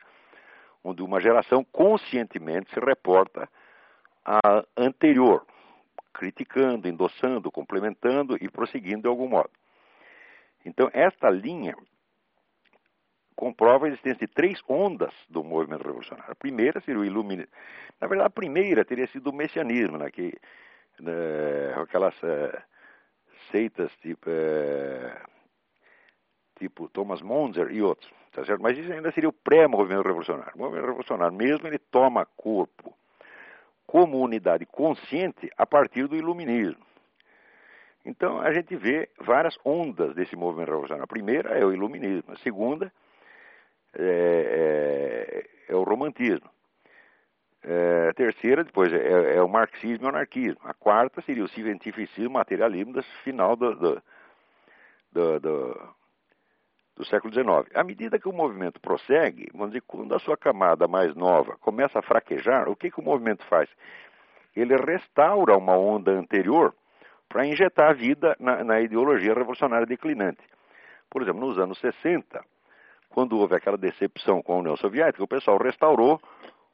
onde 0.84 1.02
uma 1.02 1.22
geração 1.22 1.64
conscientemente 1.64 2.74
se 2.74 2.80
reporta 2.82 3.48
à 4.26 4.66
anterior, 4.76 5.46
criticando, 6.18 6.88
endossando, 6.88 7.52
complementando 7.52 8.36
e 8.42 8.50
prosseguindo 8.50 9.04
de 9.04 9.08
algum 9.08 9.28
modo. 9.28 9.52
Então, 10.66 10.90
esta 10.92 11.30
linha 11.30 11.76
comprova 13.36 13.86
a 13.86 13.90
existência 13.90 14.26
de 14.26 14.34
três 14.34 14.60
ondas 14.68 15.14
do 15.30 15.44
movimento 15.44 15.86
revolucionário. 15.86 16.32
A 16.32 16.36
primeira 16.36 16.82
seria 16.82 17.00
o 17.00 17.06
iluminismo. 17.06 17.52
Na 18.02 18.08
verdade, 18.08 18.28
a 18.28 18.32
primeira 18.32 18.84
teria 18.84 19.08
sido 19.08 19.30
o 19.30 19.34
messianismo, 19.34 19.98
né, 19.98 20.10
que, 20.10 20.34
né, 21.00 21.74
aquelas 21.76 22.16
é, 22.24 22.64
seitas 23.52 23.92
tipo, 23.98 24.28
é, 24.28 25.22
tipo 26.58 26.90
Thomas 26.90 27.22
Monzer 27.22 27.72
e 27.72 27.82
outros. 27.82 28.12
Tá 28.32 28.44
certo? 28.44 28.62
Mas 28.62 28.78
isso 28.78 28.92
ainda 28.92 29.12
seria 29.12 29.30
o 29.30 29.34
pré-movimento 29.34 30.06
revolucionário. 30.06 30.54
O 30.56 30.60
movimento 30.60 30.86
revolucionário 30.86 31.36
mesmo 31.36 31.68
ele 31.68 31.80
toma 31.80 32.26
corpo 32.26 32.96
como 33.88 34.20
unidade 34.20 34.66
consciente 34.66 35.50
a 35.58 35.66
partir 35.66 36.08
do 36.08 36.16
iluminismo. 36.16 36.86
Então 38.06 38.40
a 38.40 38.54
gente 38.54 38.76
vê 38.76 39.10
várias 39.20 39.58
ondas 39.66 40.14
desse 40.14 40.36
movimento 40.36 40.68
revolucionário. 40.68 41.04
A 41.06 41.08
primeira 41.08 41.58
é 41.58 41.66
o 41.66 41.74
iluminismo, 41.74 42.34
a 42.34 42.38
segunda 42.38 42.92
é, 43.98 45.44
é, 45.68 45.74
é 45.74 45.76
o 45.76 45.84
romantismo. 45.84 46.50
É, 47.64 48.10
a 48.10 48.14
terceira, 48.14 48.64
depois, 48.64 48.94
é, 48.94 49.36
é, 49.36 49.42
o 49.42 49.50
marxismo 49.50 50.06
e 50.06 50.08
o 50.08 50.10
anarquismo. 50.10 50.60
A 50.64 50.74
quarta 50.74 51.22
seria 51.22 51.44
o 51.44 51.50
cientificismo, 51.50 52.32
materialismo, 52.32 52.94
do 52.94 53.04
final 53.24 53.56
do, 53.56 53.76
do, 53.76 54.04
do, 55.12 55.40
do, 55.40 55.96
do 56.98 57.06
século 57.06 57.32
XIX. 57.32 57.70
À 57.76 57.84
medida 57.84 58.20
que 58.20 58.28
o 58.28 58.34
movimento 58.34 58.82
prossegue, 58.82 59.50
vamos 59.54 59.70
dizer, 59.70 59.84
quando 59.86 60.14
a 60.16 60.20
sua 60.20 60.36
camada 60.36 60.88
mais 60.88 61.16
nova 61.16 61.56
começa 61.62 62.00
a 62.00 62.02
fraquejar, 62.02 62.68
o 62.68 62.76
que, 62.76 62.90
que 62.90 63.00
o 63.00 63.04
movimento 63.04 63.46
faz? 63.46 63.70
Ele 64.56 64.76
restaura 64.76 65.56
uma 65.56 65.78
onda 65.78 66.12
anterior 66.12 66.74
para 67.30 67.46
injetar 67.46 67.96
vida 67.96 68.36
na, 68.40 68.64
na 68.64 68.82
ideologia 68.82 69.34
revolucionária 69.34 69.86
declinante. 69.86 70.42
Por 71.10 71.22
exemplo, 71.22 71.42
nos 71.42 71.60
anos 71.60 71.80
60, 71.80 72.44
quando 73.10 73.38
houve 73.38 73.56
aquela 73.56 73.78
decepção 73.78 74.42
com 74.42 74.54
a 74.54 74.58
União 74.58 74.76
Soviética, 74.76 75.24
o 75.24 75.28
pessoal 75.28 75.58
restaurou 75.58 76.20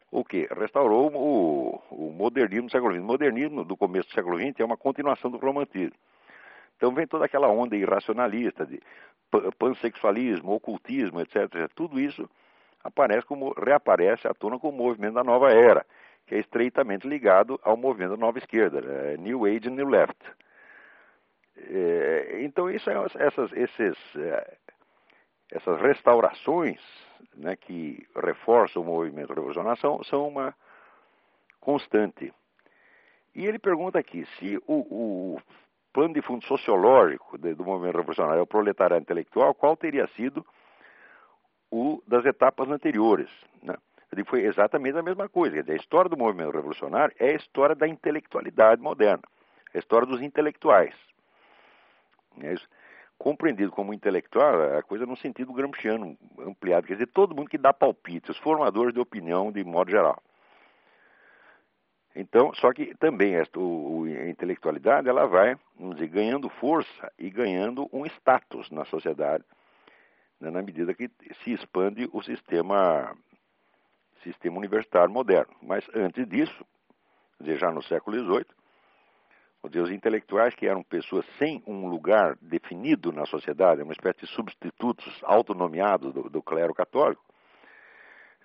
o 0.09 0.23
quê? 0.23 0.47
Restaurou 0.51 1.11
o, 1.13 1.81
o 1.91 2.11
modernismo 2.13 2.67
do 2.67 2.71
século 2.71 2.93
XX. 2.93 3.03
O 3.03 3.07
modernismo 3.07 3.65
do 3.65 3.75
começo 3.75 4.07
do 4.07 4.13
século 4.13 4.37
XX 4.37 4.59
é 4.59 4.63
uma 4.63 4.77
continuação 4.77 5.29
do 5.29 5.37
romantismo. 5.37 5.97
Então 6.77 6.93
vem 6.93 7.07
toda 7.07 7.25
aquela 7.25 7.47
onda 7.47 7.75
irracionalista 7.75 8.65
de 8.65 8.79
pansexualismo, 9.57 10.53
ocultismo, 10.53 11.21
etc. 11.21 11.69
Tudo 11.75 11.99
isso 11.99 12.29
aparece 12.83 13.25
como, 13.25 13.53
reaparece 13.53 14.27
à 14.27 14.33
tona 14.33 14.59
com 14.59 14.69
o 14.69 14.73
movimento 14.73 15.15
da 15.15 15.23
nova 15.23 15.51
era, 15.51 15.85
que 16.25 16.35
é 16.35 16.39
estreitamente 16.39 17.07
ligado 17.07 17.59
ao 17.63 17.77
movimento 17.77 18.11
da 18.11 18.17
nova 18.17 18.37
esquerda, 18.37 18.81
né? 18.81 19.17
New 19.17 19.45
Age 19.45 19.69
New 19.69 19.87
Left. 19.87 20.17
É, 21.55 22.39
então 22.41 22.69
isso 22.69 22.89
é, 22.89 22.95
essas, 23.19 23.51
esses, 23.53 23.97
é, 24.15 24.57
essas 25.51 25.79
restaurações 25.81 26.79
né, 27.35 27.55
que 27.55 28.07
reforçam 28.15 28.81
o 28.81 28.85
movimento 28.85 29.33
revolucionário 29.33 29.79
são, 29.79 30.03
são 30.03 30.27
uma 30.27 30.53
constante. 31.59 32.33
E 33.35 33.45
ele 33.45 33.59
pergunta 33.59 33.97
aqui 33.97 34.25
se 34.37 34.57
o, 34.67 35.35
o 35.35 35.41
plano 35.93 36.13
de 36.13 36.21
fundo 36.21 36.43
sociológico 36.45 37.37
do 37.37 37.63
movimento 37.63 37.97
revolucionário 37.97 38.39
é 38.39 38.43
o 38.43 38.47
proletariado 38.47 39.03
intelectual, 39.03 39.53
qual 39.53 39.77
teria 39.77 40.07
sido 40.15 40.45
o 41.71 42.01
das 42.07 42.25
etapas 42.25 42.67
anteriores. 42.69 43.29
Né? 43.61 43.75
Foi 44.25 44.41
exatamente 44.41 44.97
a 44.97 45.03
mesma 45.03 45.29
coisa. 45.29 45.61
Dizer, 45.61 45.73
a 45.73 45.75
história 45.75 46.09
do 46.09 46.17
movimento 46.17 46.51
revolucionário 46.51 47.15
é 47.19 47.29
a 47.29 47.35
história 47.35 47.75
da 47.75 47.87
intelectualidade 47.87 48.81
moderna, 48.81 49.23
a 49.73 49.77
história 49.77 50.07
dos 50.07 50.21
intelectuais. 50.21 50.95
É. 52.41 52.55
Compreendido 53.17 53.71
como 53.71 53.93
intelectual, 53.93 54.77
a 54.77 54.83
coisa 54.83 55.05
no 55.05 55.15
sentido 55.15 55.53
gramsciano 55.53 56.17
ampliado, 56.39 56.87
quer 56.87 56.93
dizer, 56.93 57.07
todo 57.07 57.35
mundo 57.35 57.49
que 57.49 57.57
dá 57.57 57.71
palpite, 57.71 58.31
os 58.31 58.37
formadores 58.39 58.93
de 58.93 58.99
opinião 58.99 59.51
de 59.51 59.63
modo 59.63 59.89
geral. 59.89 60.21
Então, 62.15 62.53
só 62.53 62.71
que 62.71 62.95
também 62.95 63.35
a 63.35 64.29
intelectualidade 64.29 65.09
ela 65.09 65.25
vai, 65.25 65.55
vamos 65.77 65.95
dizer, 65.95 66.09
ganhando 66.09 66.47
força 66.47 67.11
e 67.17 67.29
ganhando 67.29 67.89
um 67.91 68.05
status 68.05 68.69
na 68.69 68.85
sociedade, 68.85 69.43
né, 70.39 70.51
na 70.51 70.61
medida 70.61 70.93
que 70.93 71.09
se 71.43 71.53
expande 71.53 72.07
o 72.13 72.21
sistema, 72.21 73.17
sistema 74.21 74.57
universitário 74.57 75.11
moderno. 75.11 75.55
Mas 75.61 75.83
antes 75.95 76.27
disso, 76.27 76.63
dizer, 77.39 77.57
já 77.57 77.71
no 77.71 77.81
século 77.81 78.17
XVIII, 78.17 78.45
os 79.63 79.91
intelectuais 79.91 80.53
que 80.53 80.67
eram 80.67 80.83
pessoas 80.83 81.25
sem 81.39 81.63
um 81.65 81.87
lugar 81.87 82.37
definido 82.41 83.11
na 83.11 83.25
sociedade, 83.25 83.81
uma 83.81 83.93
espécie 83.93 84.19
de 84.19 84.27
substitutos 84.27 85.19
autonomeados 85.23 86.13
do, 86.13 86.29
do 86.29 86.43
clero 86.43 86.75
católico, 86.75 87.23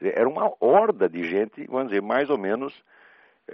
era 0.00 0.28
uma 0.28 0.54
horda 0.60 1.08
de 1.08 1.24
gente, 1.24 1.66
vamos 1.66 1.88
dizer, 1.88 2.00
mais 2.00 2.30
ou 2.30 2.38
menos 2.38 2.72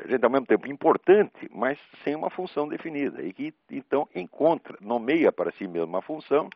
gente 0.07 0.24
ao 0.24 0.30
mesmo 0.30 0.46
tempo 0.46 0.68
importante, 0.70 1.48
mas 1.52 1.78
sem 2.02 2.14
uma 2.14 2.30
função 2.30 2.68
definida, 2.68 3.22
e 3.22 3.33
que 3.33 3.54
então 3.70 4.09
encontra, 4.14 4.76
nomeia 4.80 5.30
para 5.30 5.52
si 5.52 5.66
mesmo 5.66 5.88
uma 5.88 6.02
função 6.02 6.48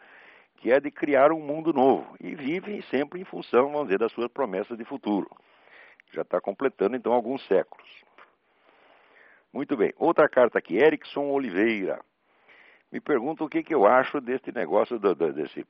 que 0.56 0.72
é 0.72 0.80
de 0.80 0.90
criar 0.90 1.30
um 1.30 1.40
mundo 1.40 1.72
novo, 1.72 2.16
e 2.20 2.34
vive 2.34 2.82
sempre 2.90 3.20
em 3.20 3.24
função, 3.24 3.70
vamos 3.70 3.84
dizer, 3.84 3.98
das 3.98 4.12
suas 4.12 4.28
promessas 4.28 4.76
de 4.76 4.84
futuro. 4.84 5.30
Já 6.12 6.22
está 6.22 6.40
completando 6.40 6.96
então 6.96 7.12
alguns 7.12 7.46
séculos. 7.46 7.88
Muito 9.52 9.76
bem, 9.76 9.94
outra 9.96 10.28
carta 10.28 10.58
aqui, 10.58 10.76
Erickson 10.76 11.30
Oliveira. 11.30 12.00
Me 12.90 13.00
pergunta 13.00 13.44
o 13.44 13.48
que, 13.48 13.62
que 13.62 13.74
eu 13.74 13.86
acho 13.86 14.20
deste 14.20 14.50
negócio, 14.50 14.98
do, 14.98 15.14
do, 15.14 15.32
desse, 15.32 15.64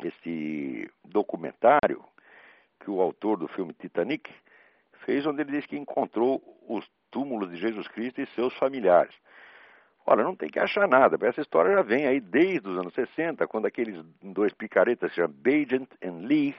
desse 0.00 0.90
documentário 1.04 2.04
que 2.80 2.90
o 2.90 3.00
autor 3.00 3.38
do 3.38 3.48
filme 3.48 3.72
Titanic 3.72 4.30
fez, 5.04 5.26
onde 5.26 5.42
ele 5.42 5.52
diz 5.52 5.66
que 5.66 5.76
encontrou 5.76 6.42
os 6.68 6.88
túmulos 7.10 7.50
de 7.50 7.56
Jesus 7.56 7.86
Cristo 7.88 8.20
e 8.20 8.26
seus 8.28 8.54
familiares. 8.58 9.14
Olha, 10.06 10.22
não 10.22 10.36
tem 10.36 10.50
que 10.50 10.58
achar 10.58 10.86
nada, 10.86 11.16
essa 11.26 11.40
história 11.40 11.74
já 11.74 11.82
vem 11.82 12.06
aí 12.06 12.20
desde 12.20 12.68
os 12.68 12.78
anos 12.78 12.92
60, 12.92 13.46
quando 13.46 13.66
aqueles 13.66 14.04
dois 14.22 14.52
picaretas, 14.52 15.10
se 15.10 15.16
chamam 15.16 15.32
Bagent 15.32 15.88
e 16.02 16.10
Lee, 16.10 16.54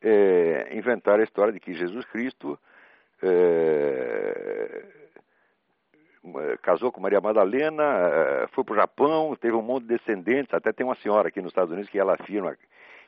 é, 0.00 0.68
inventaram 0.72 1.20
a 1.20 1.24
história 1.24 1.52
de 1.52 1.58
que 1.58 1.74
Jesus 1.74 2.04
Cristo 2.06 2.58
é, 3.20 4.84
casou 6.62 6.92
com 6.92 7.00
Maria 7.00 7.20
Madalena, 7.20 7.82
é, 7.82 8.46
foi 8.52 8.62
para 8.62 8.72
o 8.74 8.76
Japão, 8.76 9.36
teve 9.36 9.56
um 9.56 9.62
monte 9.62 9.82
de 9.82 9.96
descendentes, 9.96 10.54
até 10.54 10.72
tem 10.72 10.86
uma 10.86 10.96
senhora 10.96 11.28
aqui 11.28 11.40
nos 11.40 11.50
Estados 11.50 11.72
Unidos 11.72 11.90
que 11.90 11.98
ela 11.98 12.14
afirma 12.14 12.56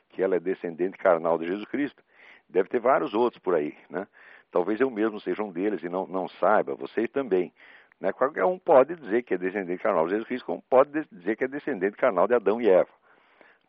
que 0.09 0.21
ela 0.21 0.35
é 0.35 0.39
descendente 0.39 0.97
carnal 0.97 1.37
de 1.37 1.45
Jesus 1.45 1.65
Cristo. 1.65 2.01
Deve 2.49 2.69
ter 2.69 2.79
vários 2.79 3.13
outros 3.13 3.41
por 3.41 3.55
aí, 3.55 3.75
né? 3.89 4.07
Talvez 4.55 4.79
eu 4.79 4.89
mesmo 4.89 5.19
seja 5.19 5.43
um 5.43 5.51
deles 5.51 5.83
e 5.83 5.89
não, 5.89 6.07
não 6.07 6.29
saiba, 6.29 6.75
vocês 6.75 7.09
também. 7.09 7.51
Né? 7.99 8.13
Qualquer 8.13 8.45
um 8.45 8.57
pode 8.57 8.95
dizer 8.95 9.21
que 9.23 9.33
é 9.33 9.37
descendente 9.37 9.83
carnal 9.83 10.05
de 10.05 10.11
Jesus 10.11 10.27
Cristo, 10.29 10.45
como 10.45 10.61
pode 10.69 11.05
dizer 11.11 11.35
que 11.35 11.43
é 11.43 11.47
descendente 11.49 11.97
carnal 11.97 12.25
de 12.25 12.35
Adão 12.35 12.61
e 12.61 12.69
Eva. 12.69 12.89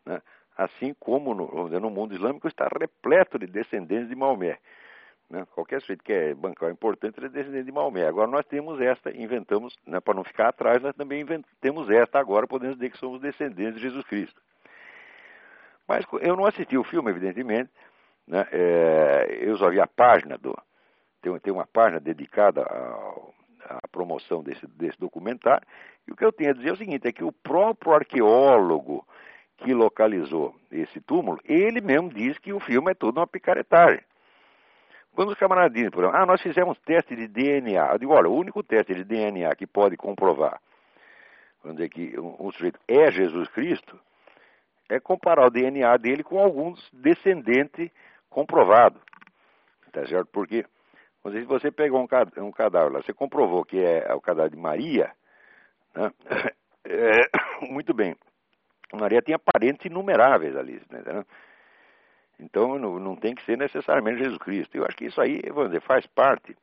Né? 0.05 0.21
Assim 0.55 0.95
como 0.97 1.33
no, 1.33 1.67
no, 1.67 1.89
mundo 1.89 2.15
islâmico 2.15 2.47
está 2.47 2.69
repleto 2.79 3.37
de 3.37 3.47
descendentes 3.47 4.07
de 4.07 4.15
Maomé. 4.15 4.59
Né? 5.29 5.45
Qualquer 5.53 5.81
sujeito 5.81 6.05
que 6.05 6.13
é 6.13 6.33
bancal 6.33 6.71
importante 6.71 7.19
é 7.21 7.27
descendente 7.27 7.65
de 7.65 7.71
Maomé. 7.73 8.07
Agora 8.07 8.31
nós 8.31 8.45
temos 8.45 8.79
esta, 8.79 9.11
inventamos, 9.11 9.75
né, 9.85 9.99
para 9.99 10.13
não 10.13 10.23
ficar 10.23 10.47
atrás, 10.47 10.81
nós 10.81 10.95
também 10.95 11.25
temos 11.59 11.89
esta 11.89 12.17
agora, 12.17 12.47
podemos 12.47 12.77
dizer 12.77 12.91
que 12.91 12.97
somos 12.97 13.19
descendentes 13.19 13.75
de 13.75 13.81
Jesus 13.81 14.05
Cristo. 14.05 14.41
Mas 15.85 16.05
eu 16.21 16.37
não 16.37 16.45
assisti 16.45 16.77
o 16.77 16.83
filme, 16.85 17.11
evidentemente, 17.11 17.71
né? 18.25 18.45
É, 18.51 19.37
eu 19.41 19.57
só 19.57 19.69
vi 19.69 19.79
a 19.79 19.87
página 19.87 20.37
do, 20.37 20.53
tem, 21.27 21.39
tem 21.39 21.53
uma 21.53 21.67
página 21.67 21.99
dedicada 21.99 22.61
à 22.61 23.87
promoção 23.91 24.41
desse, 24.41 24.65
desse 24.67 24.97
documentário. 24.99 25.65
E 26.07 26.11
o 26.11 26.15
que 26.15 26.23
eu 26.23 26.31
tenho 26.31 26.51
a 26.51 26.53
dizer 26.53 26.69
é 26.69 26.73
o 26.73 26.77
seguinte: 26.77 27.07
é 27.07 27.11
que 27.11 27.23
o 27.23 27.31
próprio 27.31 27.93
arqueólogo 27.93 29.05
que 29.57 29.73
localizou 29.73 30.55
esse 30.71 31.01
túmulo, 31.01 31.39
ele 31.43 31.81
mesmo 31.81 32.09
diz 32.09 32.37
que 32.37 32.53
o 32.53 32.59
filme 32.59 32.91
é 32.91 32.93
tudo 32.93 33.19
uma 33.19 33.27
picaretagem. 33.27 34.01
Quando 35.13 35.29
os 35.29 35.39
camaradas 35.39 35.73
dizem, 35.73 35.89
por 35.89 36.03
exemplo, 36.03 36.19
ah, 36.19 36.25
nós 36.27 36.39
fizemos 36.41 36.77
teste 36.79 37.15
de 37.15 37.27
DNA, 37.27 37.91
eu 37.91 37.97
digo, 37.97 38.13
olha, 38.13 38.29
o 38.29 38.35
único 38.35 38.61
teste 38.61 38.93
de 38.93 39.03
DNA 39.03 39.55
que 39.55 39.65
pode 39.65 39.97
comprovar, 39.97 40.61
vamos 41.63 41.77
dizer 41.77 41.89
que 41.89 42.19
um, 42.19 42.35
um 42.39 42.51
sujeito 42.51 42.79
é 42.87 43.11
Jesus 43.11 43.49
Cristo, 43.49 43.99
é 44.87 44.99
comparar 44.99 45.47
o 45.47 45.49
DNA 45.49 45.97
dele 45.97 46.23
com 46.23 46.37
alguns 46.39 46.87
descendentes 46.93 47.89
comprovados. 48.29 49.01
Tá 49.91 50.05
certo? 50.05 50.27
Porque 50.31 50.63
se 51.31 51.43
você 51.43 51.71
pegou 51.71 51.99
um, 51.99 52.43
um 52.43 52.51
cadáver 52.51 52.91
lá, 52.91 53.01
você 53.01 53.13
comprovou 53.13 53.65
que 53.65 53.79
é 53.79 54.13
o 54.13 54.21
cadáver 54.21 54.51
de 54.51 54.57
Maria, 54.57 55.11
né? 55.95 56.11
é, 56.85 57.21
muito 57.71 57.93
bem. 57.93 58.15
Maria 58.93 59.21
tinha 59.21 59.37
parentes 59.37 59.85
inumeráveis 59.85 60.55
ali, 60.55 60.81
né? 60.89 61.25
Então 62.39 62.77
não, 62.77 62.99
não, 62.99 63.15
tem 63.15 63.33
que 63.33 63.43
ser 63.43 63.57
necessariamente 63.57 64.23
Jesus 64.23 64.37
Cristo. 64.37 64.77
Eu 64.77 64.85
acho 64.85 64.95
que 64.95 65.05
isso 65.05 65.19
aí, 65.19 65.41
vamos 65.49 65.69
dizer, 65.69 65.81
faz 65.81 66.05
parte 66.07 66.55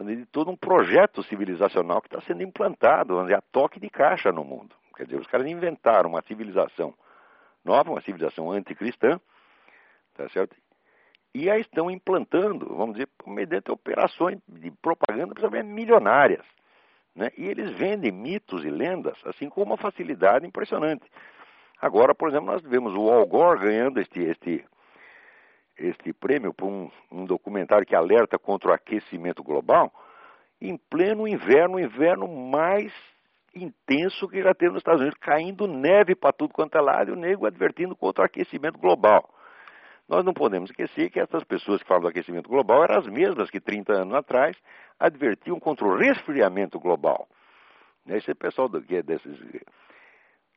de 0.00 0.26
todo 0.26 0.50
um 0.50 0.56
projeto 0.56 1.22
civilizacional 1.22 2.00
que 2.00 2.08
está 2.08 2.20
sendo 2.22 2.42
implantado, 2.42 3.14
vamos 3.14 3.28
dizer, 3.28 3.38
a 3.38 3.52
toque 3.52 3.78
de 3.78 3.88
caixa 3.88 4.32
no 4.32 4.44
mundo. 4.44 4.74
Quer 4.96 5.04
dizer, 5.04 5.20
os 5.20 5.26
caras 5.26 5.46
inventaram 5.46 6.10
uma 6.10 6.22
civilização 6.22 6.92
nova, 7.64 7.90
uma 7.90 8.00
civilização 8.00 8.50
anticristã, 8.50 9.20
tá 10.14 10.28
certo? 10.30 10.56
E 11.34 11.50
a 11.50 11.58
estão 11.58 11.90
implantando, 11.90 12.74
vamos 12.76 12.94
dizer, 12.94 13.08
mediante 13.26 13.70
operações 13.70 14.38
de 14.46 14.70
propaganda 14.70 15.34
milionárias. 15.62 16.44
Né? 17.14 17.30
E 17.36 17.46
eles 17.46 17.70
vendem 17.72 18.12
mitos 18.12 18.64
e 18.64 18.70
lendas 18.70 19.18
assim 19.26 19.48
com 19.48 19.62
uma 19.62 19.76
facilidade 19.76 20.46
impressionante. 20.46 21.04
Agora, 21.80 22.14
por 22.14 22.28
exemplo, 22.28 22.46
nós 22.46 22.62
vemos 22.62 22.94
o 22.94 23.10
Al 23.10 23.26
Gore 23.26 23.60
ganhando 23.60 24.00
este, 24.00 24.20
este, 24.20 24.64
este 25.78 26.12
prêmio 26.12 26.54
por 26.54 26.66
um, 26.66 26.90
um 27.10 27.24
documentário 27.24 27.86
que 27.86 27.96
alerta 27.96 28.38
contra 28.38 28.70
o 28.70 28.74
aquecimento 28.74 29.42
global 29.42 29.92
em 30.62 30.76
pleno 30.76 31.26
inverno, 31.26 31.74
o 31.74 31.80
inverno 31.80 32.28
mais 32.28 32.92
intenso 33.54 34.28
que 34.28 34.42
já 34.42 34.54
teve 34.54 34.72
nos 34.72 34.80
Estados 34.80 35.00
Unidos, 35.00 35.18
caindo 35.20 35.66
neve 35.66 36.14
para 36.14 36.32
tudo 36.32 36.54
quanto 36.54 36.78
é 36.78 36.80
lado, 36.80 37.10
e 37.10 37.12
o 37.12 37.16
nego 37.16 37.46
advertindo 37.46 37.96
contra 37.96 38.22
o 38.22 38.26
aquecimento 38.26 38.78
global. 38.78 39.28
Nós 40.12 40.26
não 40.26 40.34
podemos 40.34 40.68
esquecer 40.68 41.08
que 41.08 41.18
essas 41.18 41.42
pessoas 41.42 41.80
que 41.80 41.88
falam 41.88 42.02
do 42.02 42.08
aquecimento 42.08 42.46
global 42.46 42.84
eram 42.84 42.98
as 42.98 43.06
mesmas 43.06 43.48
que 43.48 43.58
30 43.58 43.94
anos 43.94 44.14
atrás 44.14 44.54
advertiam 45.00 45.58
contra 45.58 45.86
o 45.86 45.96
resfriamento 45.96 46.78
global. 46.78 47.26
Esse 48.06 48.34
pessoal 48.34 48.68
do, 48.68 48.82
que 48.82 48.96
é 48.96 49.02
desses 49.02 49.40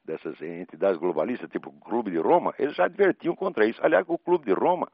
dessas 0.04 0.42
entidades 0.42 1.00
globalistas, 1.00 1.50
tipo 1.50 1.70
o 1.70 1.80
Clube 1.80 2.12
de 2.12 2.18
Roma, 2.18 2.54
eles 2.60 2.76
já 2.76 2.84
advertiam 2.84 3.34
contra 3.34 3.66
isso. 3.66 3.80
Aliás, 3.82 4.04
o 4.10 4.18
Clube 4.18 4.44
de 4.44 4.52
Roma, 4.52 4.90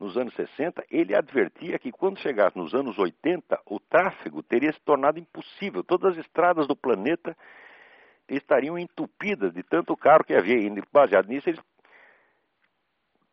nos 0.00 0.16
anos 0.16 0.34
60, 0.34 0.84
ele 0.90 1.14
advertia 1.14 1.78
que 1.78 1.92
quando 1.92 2.18
chegasse 2.18 2.58
nos 2.58 2.74
anos 2.74 2.98
80, 2.98 3.60
o 3.64 3.78
tráfego 3.78 4.42
teria 4.42 4.72
se 4.72 4.80
tornado 4.80 5.20
impossível. 5.20 5.84
Todas 5.84 6.14
as 6.14 6.26
estradas 6.26 6.66
do 6.66 6.74
planeta 6.74 7.36
estariam 8.28 8.76
entupidas 8.76 9.54
de 9.54 9.62
tanto 9.62 9.96
carro 9.96 10.24
que 10.24 10.34
havia. 10.34 10.56
E 10.56 10.82
baseado 10.92 11.28
nisso, 11.28 11.48
eles 11.48 11.60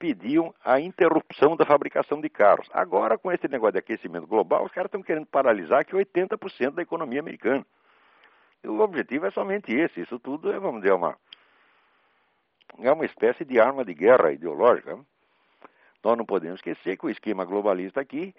pediam 0.02 0.52
a 0.66 0.80
interrupção 0.80 1.56
da 1.56 1.64
fabricação 1.64 2.20
de 2.20 2.28
carros. 2.28 2.68
Agora, 2.74 3.20
com 3.20 3.32
esse 3.32 3.48
negócio 3.48 3.74
de 3.74 3.78
aquecimento 3.78 4.26
global, 4.26 4.66
os 4.66 4.72
caras 4.72 4.88
estão 4.88 5.04
querendo 5.04 5.28
paralisar 5.28 5.86
que 5.86 5.96
80% 5.96 6.72
da 6.72 6.82
economia 6.82 7.20
americana. 7.20 7.64
E 8.64 8.68
o 8.68 8.80
objetivo 8.80 9.28
é 9.28 9.32
somente 9.32 9.72
esse. 9.72 10.02
Isso 10.02 10.18
tudo 10.18 10.52
é, 10.52 10.60
vamos 10.60 10.82
dizer, 10.82 10.96
uma, 10.96 11.16
é 12.80 12.92
uma 12.92 13.06
espécie 13.06 13.46
de 13.46 13.60
arma 13.60 13.86
de 13.86 13.94
guerra 13.94 14.32
ideológica. 14.32 14.98
Nós 16.04 16.18
não 16.18 16.26
podemos 16.26 16.56
esquecer 16.56 16.98
que 16.98 17.06
o 17.06 17.10
esquema 17.10 17.46
globalista 17.46 18.02
aqui, 18.02 18.34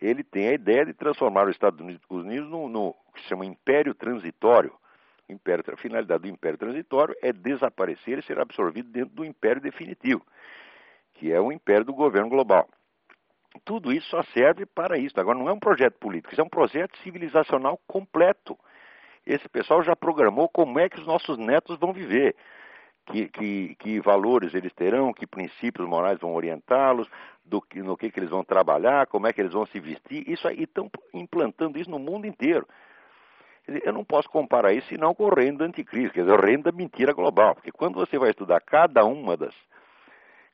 ele 0.00 0.22
tem 0.22 0.50
a 0.50 0.52
ideia 0.52 0.86
de 0.86 0.94
transformar 0.94 1.48
os 1.48 1.50
Estados 1.50 1.80
Unidos 1.80 2.48
no, 2.48 2.68
no 2.68 2.94
que 3.12 3.22
se 3.22 3.26
chama 3.26 3.44
império 3.44 3.92
transitório. 3.92 4.72
Império, 5.28 5.64
a 5.72 5.76
finalidade 5.76 6.22
do 6.22 6.28
império 6.28 6.58
transitório 6.58 7.16
é 7.20 7.32
desaparecer 7.32 8.18
e 8.18 8.22
ser 8.22 8.38
absorvido 8.38 8.88
dentro 8.88 9.14
do 9.16 9.24
império 9.24 9.60
definitivo 9.60 10.24
que 11.22 11.30
é 11.30 11.40
o 11.40 11.52
império 11.52 11.84
do 11.84 11.94
governo 11.94 12.28
global. 12.28 12.68
Tudo 13.64 13.92
isso 13.92 14.08
só 14.08 14.24
serve 14.34 14.66
para 14.66 14.98
isso. 14.98 15.20
Agora, 15.20 15.38
não 15.38 15.48
é 15.48 15.52
um 15.52 15.60
projeto 15.60 15.96
político, 16.00 16.32
isso 16.32 16.40
é 16.40 16.44
um 16.44 16.48
projeto 16.48 16.98
civilizacional 16.98 17.78
completo. 17.86 18.58
Esse 19.24 19.48
pessoal 19.48 19.84
já 19.84 19.94
programou 19.94 20.48
como 20.48 20.80
é 20.80 20.88
que 20.88 20.98
os 20.98 21.06
nossos 21.06 21.38
netos 21.38 21.78
vão 21.78 21.92
viver, 21.92 22.34
que, 23.06 23.28
que, 23.28 23.76
que 23.76 24.00
valores 24.00 24.52
eles 24.52 24.72
terão, 24.72 25.12
que 25.12 25.24
princípios 25.24 25.86
morais 25.86 26.18
vão 26.18 26.34
orientá-los, 26.34 27.08
no 27.76 27.96
que, 27.96 28.10
que 28.10 28.18
eles 28.18 28.30
vão 28.30 28.42
trabalhar, 28.42 29.06
como 29.06 29.28
é 29.28 29.32
que 29.32 29.40
eles 29.40 29.52
vão 29.52 29.64
se 29.66 29.78
vestir. 29.78 30.28
Isso 30.28 30.48
aí 30.48 30.64
estão 30.64 30.90
implantando 31.14 31.78
isso 31.78 31.88
no 31.88 32.00
mundo 32.00 32.26
inteiro. 32.26 32.66
Eu 33.68 33.92
não 33.92 34.04
posso 34.04 34.28
comparar 34.28 34.72
isso 34.72 34.88
senão 34.88 35.14
com 35.14 35.26
o 35.26 35.32
reino 35.32 35.58
da 35.58 35.66
anticristo, 35.66 36.14
quer 36.14 36.22
dizer, 36.22 36.32
o 36.32 36.44
reino 36.44 36.64
da 36.64 36.72
mentira 36.72 37.12
global. 37.12 37.54
Porque 37.54 37.70
quando 37.70 37.94
você 37.94 38.18
vai 38.18 38.30
estudar 38.30 38.60
cada 38.60 39.04
uma 39.04 39.36
das 39.36 39.54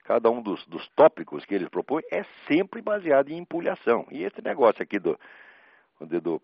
cada 0.09 0.31
um 0.31 0.41
dos, 0.41 0.67
dos 0.67 0.89
tópicos 0.97 1.45
que 1.45 1.55
eles 1.55 1.69
propõem 1.69 2.03
é 2.11 2.25
sempre 2.47 2.81
baseado 2.81 3.29
em 3.29 3.37
empulhação. 3.37 4.07
E 4.11 4.25
esse 4.25 4.41
negócio 4.41 4.83
aqui 4.83 4.99
do, 4.99 5.21
do, 6.01 6.41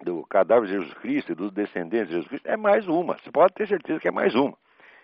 do 0.00 0.24
cadáver 0.26 0.68
de 0.68 0.74
Jesus 0.74 0.94
Cristo 0.98 1.32
e 1.32 1.34
dos 1.34 1.50
descendentes 1.50 2.06
de 2.06 2.12
Jesus 2.12 2.28
Cristo 2.28 2.46
é 2.46 2.56
mais 2.56 2.86
uma. 2.86 3.18
Você 3.18 3.32
pode 3.32 3.52
ter 3.54 3.66
certeza 3.66 3.98
que 3.98 4.06
é 4.06 4.12
mais 4.12 4.32
uma. 4.36 4.56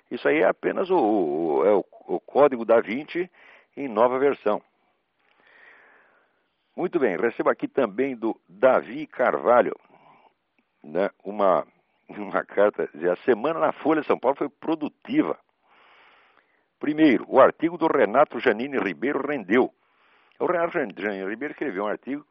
Isso 0.09 0.29
aí 0.29 0.39
é 0.39 0.47
apenas 0.47 0.89
o, 0.89 0.97
o, 0.97 1.67
é 1.67 1.73
o, 1.73 1.85
o 2.07 2.21
código 2.21 2.65
da 2.65 2.81
Vinci 2.81 3.29
em 3.77 3.89
nova 3.89 4.21
versão. 4.21 4.63
Muito 6.77 7.01
bem, 7.01 7.17
recebo 7.17 7.51
aqui 7.51 7.67
também 7.67 8.15
do 8.15 8.41
Davi 8.49 9.05
Carvalho, 9.09 9.75
né, 10.81 11.11
uma, 11.25 11.67
uma 12.09 12.45
carta, 12.45 12.89
a 12.95 13.17
semana 13.25 13.59
na 13.59 13.73
Folha 13.73 14.03
de 14.03 14.07
São 14.07 14.17
Paulo 14.17 14.37
foi 14.37 14.49
produtiva. 14.49 15.37
Primeiro, 16.79 17.25
o 17.29 17.41
artigo 17.41 17.77
do 17.77 17.87
Renato 17.87 18.39
Janine 18.39 18.79
Ribeiro 18.79 19.27
rendeu. 19.27 19.73
O 20.39 20.47
Renato 20.47 20.73
Janine 20.73 21.29
Ribeiro 21.29 21.53
escreveu 21.53 21.85
um 21.85 21.89
artigo 21.89 22.25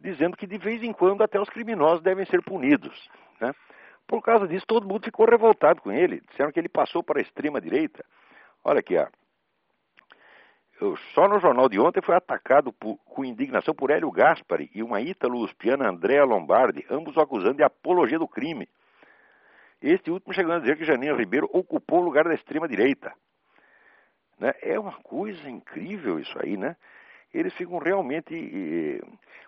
dizendo 0.00 0.36
que 0.36 0.46
de 0.46 0.58
vez 0.58 0.82
em 0.82 0.92
quando 0.92 1.22
até 1.22 1.40
os 1.40 1.48
criminosos 1.48 2.02
devem 2.02 2.26
ser 2.26 2.42
punidos. 2.42 3.08
Né? 3.40 3.54
Por 4.06 4.22
causa 4.22 4.46
disso, 4.46 4.66
todo 4.66 4.86
mundo 4.86 5.04
ficou 5.04 5.26
revoltado 5.26 5.80
com 5.80 5.90
ele. 5.90 6.20
Disseram 6.28 6.52
que 6.52 6.60
ele 6.60 6.68
passou 6.68 7.02
para 7.02 7.18
a 7.18 7.22
extrema-direita. 7.22 8.04
Olha 8.62 8.80
aqui, 8.80 8.96
ó. 8.98 9.06
Eu, 10.80 10.96
só 11.14 11.28
no 11.28 11.38
jornal 11.38 11.68
de 11.68 11.78
ontem 11.78 12.02
foi 12.02 12.16
atacado 12.16 12.72
por, 12.72 12.98
com 13.04 13.24
indignação 13.24 13.72
por 13.72 13.90
Hélio 13.90 14.10
Gaspari 14.10 14.70
e 14.74 14.82
uma 14.82 15.00
ítalo-uspiana 15.00 15.88
Andrea 15.88 16.24
Lombardi, 16.24 16.84
ambos 16.90 17.16
o 17.16 17.20
acusando 17.20 17.54
de 17.54 17.62
apologia 17.62 18.18
do 18.18 18.28
crime. 18.28 18.68
Este 19.80 20.10
último 20.10 20.34
chegando 20.34 20.56
a 20.56 20.58
dizer 20.60 20.76
que 20.76 20.84
Janine 20.84 21.16
Ribeiro 21.16 21.48
ocupou 21.52 22.00
o 22.00 22.04
lugar 22.04 22.24
da 22.24 22.34
extrema-direita. 22.34 23.12
Né? 24.38 24.54
É 24.62 24.78
uma 24.78 24.94
coisa 25.02 25.48
incrível 25.48 26.18
isso 26.18 26.36
aí, 26.40 26.56
né? 26.56 26.76
Eles 27.32 27.52
ficam 27.54 27.78
realmente. 27.78 29.00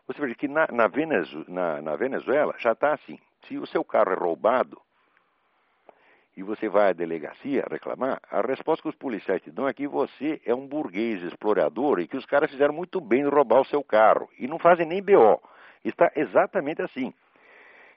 Você 0.07 0.20
veja 0.20 0.35
que 0.35 0.49
na, 0.49 0.66
na, 0.72 0.88
Venezu, 0.88 1.44
na, 1.49 1.81
na 1.81 1.96
Venezuela 1.96 2.55
já 2.59 2.72
está 2.72 2.92
assim: 2.94 3.18
se 3.46 3.57
o 3.57 3.66
seu 3.66 3.85
carro 3.85 4.12
é 4.12 4.16
roubado 4.16 4.81
e 6.37 6.42
você 6.42 6.68
vai 6.68 6.90
à 6.90 6.92
delegacia 6.92 7.64
reclamar, 7.70 8.20
a 8.31 8.40
resposta 8.42 8.83
que 8.83 8.88
os 8.88 8.94
policiais 8.94 9.40
te 9.40 9.51
dão 9.51 9.66
é 9.66 9.72
que 9.72 9.88
você 9.88 10.40
é 10.44 10.55
um 10.55 10.66
burguês 10.66 11.22
explorador 11.22 11.99
e 11.99 12.07
que 12.07 12.16
os 12.16 12.27
caras 12.27 12.51
fizeram 12.51 12.75
muito 12.75 13.01
bem 13.01 13.22
em 13.22 13.29
roubar 13.29 13.61
o 13.61 13.64
seu 13.64 13.83
carro 13.83 14.29
e 14.38 14.46
não 14.46 14.59
fazem 14.59 14.85
nem 14.85 15.03
BO. 15.03 15.40
Está 15.85 16.12
exatamente 16.14 16.83
assim. 16.83 17.14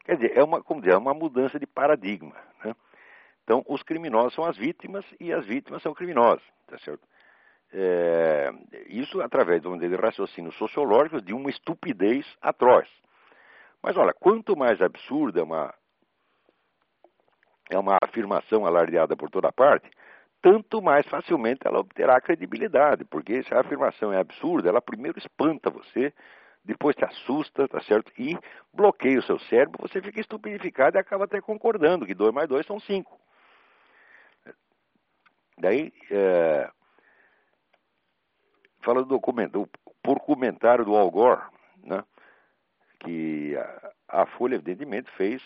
Quer 0.06 0.16
dizer, 0.16 0.38
é 0.38 0.44
uma, 0.44 0.64
como 0.64 0.80
dizer, 0.80 0.94
é 0.94 0.98
uma 0.98 1.14
mudança 1.14 1.60
de 1.60 1.68
paradigma. 1.68 2.36
Né? 2.64 2.74
Então, 3.50 3.66
os 3.68 3.82
criminosos 3.82 4.36
são 4.36 4.46
as 4.46 4.56
vítimas 4.56 5.04
e 5.20 5.34
as 5.34 5.44
vítimas 5.44 5.82
são 5.82 5.92
criminosos, 5.92 6.44
tá 6.68 6.78
certo? 6.78 7.02
É, 7.74 8.54
isso 8.86 9.20
através 9.22 9.64
de 9.64 9.96
raciocínio 9.96 10.52
sociológico 10.52 11.20
de 11.20 11.34
uma 11.34 11.50
estupidez 11.50 12.28
atroz. 12.44 12.88
Mas 13.82 13.98
olha, 13.98 14.14
quanto 14.14 14.56
mais 14.56 14.80
absurda 14.84 15.40
é 15.40 15.44
uma, 15.44 15.74
é 17.72 17.80
uma 17.80 17.98
afirmação 18.04 18.68
alardeada 18.68 19.18
por 19.18 19.32
toda 19.32 19.52
parte, 19.52 19.90
tanto 20.44 20.80
mais 20.80 21.08
facilmente 21.08 21.62
ela 21.66 21.80
obterá 21.80 22.22
credibilidade, 22.22 23.04
porque 23.04 23.42
se 23.42 23.52
a 23.52 23.62
afirmação 23.62 24.14
é 24.14 24.20
absurda, 24.20 24.70
ela 24.70 24.80
primeiro 24.80 25.18
espanta 25.18 25.72
você, 25.72 26.14
depois 26.64 26.96
te 26.96 27.04
assusta, 27.04 27.68
tá 27.68 27.82
certo? 27.82 28.12
E 28.16 28.38
bloqueia 28.72 29.18
o 29.18 29.24
seu 29.24 29.40
cérebro, 29.40 29.82
você 29.82 30.00
fica 30.00 30.20
estupidificado 30.20 30.98
e 30.98 31.00
acaba 31.00 31.24
até 31.24 31.42
concordando 31.42 32.06
que 32.06 32.14
2 32.14 32.32
mais 32.32 32.48
2 32.48 32.64
são 32.68 32.80
5. 32.80 33.20
Daí, 35.60 35.92
é, 36.10 36.70
fala 38.82 39.02
do, 39.02 39.08
documento, 39.08 39.70
por 40.02 40.20
comentário 40.22 40.86
do 40.86 40.96
Al 40.96 41.12
Gore, 41.12 41.42
né, 41.84 42.04
que 43.00 43.58
a, 43.58 44.22
a 44.22 44.26
Folha, 44.26 44.56
evidentemente, 44.56 45.12
fez 45.12 45.44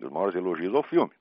os 0.00 0.10
maiores 0.10 0.36
elogios 0.36 0.74
ao 0.74 0.82
filme. 0.82 1.12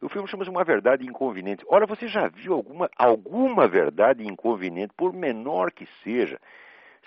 O 0.00 0.08
filme 0.08 0.28
chama-se 0.28 0.50
Uma 0.50 0.64
Verdade 0.64 1.04
Inconveniente. 1.04 1.64
Ora, 1.68 1.84
você 1.84 2.06
já 2.06 2.28
viu 2.28 2.54
alguma, 2.54 2.88
alguma 2.96 3.66
verdade 3.66 4.24
inconveniente, 4.24 4.94
por 4.96 5.12
menor 5.12 5.72
que 5.72 5.86
seja, 6.04 6.40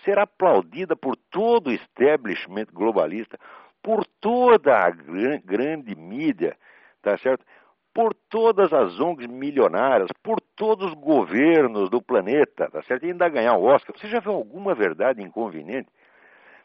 ser 0.03 0.19
aplaudida 0.19 0.95
por 0.95 1.15
todo 1.15 1.67
o 1.67 1.71
establishment 1.71 2.65
globalista, 2.73 3.39
por 3.81 4.05
toda 4.19 4.77
a 4.77 4.89
gran, 4.89 5.39
grande 5.43 5.95
mídia, 5.95 6.57
tá 7.01 7.17
certo? 7.17 7.45
Por 7.93 8.13
todas 8.29 8.71
as 8.71 8.99
ONGs 8.99 9.27
milionárias, 9.27 10.09
por 10.23 10.39
todos 10.55 10.87
os 10.87 10.93
governos 10.93 11.89
do 11.89 12.01
planeta, 12.01 12.69
tá 12.69 12.81
certo? 12.83 13.05
E 13.05 13.11
ainda 13.11 13.27
ganhar 13.27 13.55
o 13.55 13.63
Oscar. 13.63 13.97
Você 13.97 14.07
já 14.07 14.19
viu 14.19 14.31
alguma 14.31 14.73
verdade 14.73 15.21
inconveniente? 15.21 15.89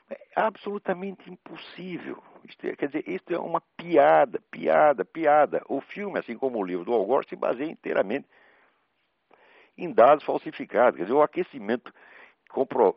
É 0.08 0.18
absolutamente 0.36 1.28
impossível. 1.28 2.22
É, 2.62 2.76
quer 2.76 2.86
dizer, 2.86 3.08
isso 3.08 3.24
é 3.30 3.38
uma 3.38 3.60
piada, 3.76 4.40
piada, 4.50 5.04
piada. 5.04 5.62
O 5.68 5.80
filme, 5.80 6.18
assim 6.18 6.36
como 6.36 6.58
o 6.58 6.64
livro 6.64 6.84
do 6.84 6.92
Al 6.92 7.04
Gore, 7.04 7.28
se 7.28 7.34
baseia 7.34 7.70
inteiramente 7.70 8.26
em 9.76 9.92
dados 9.92 10.24
falsificados. 10.24 10.96
Quer 10.96 11.04
dizer, 11.04 11.14
o 11.14 11.22
aquecimento 11.22 11.92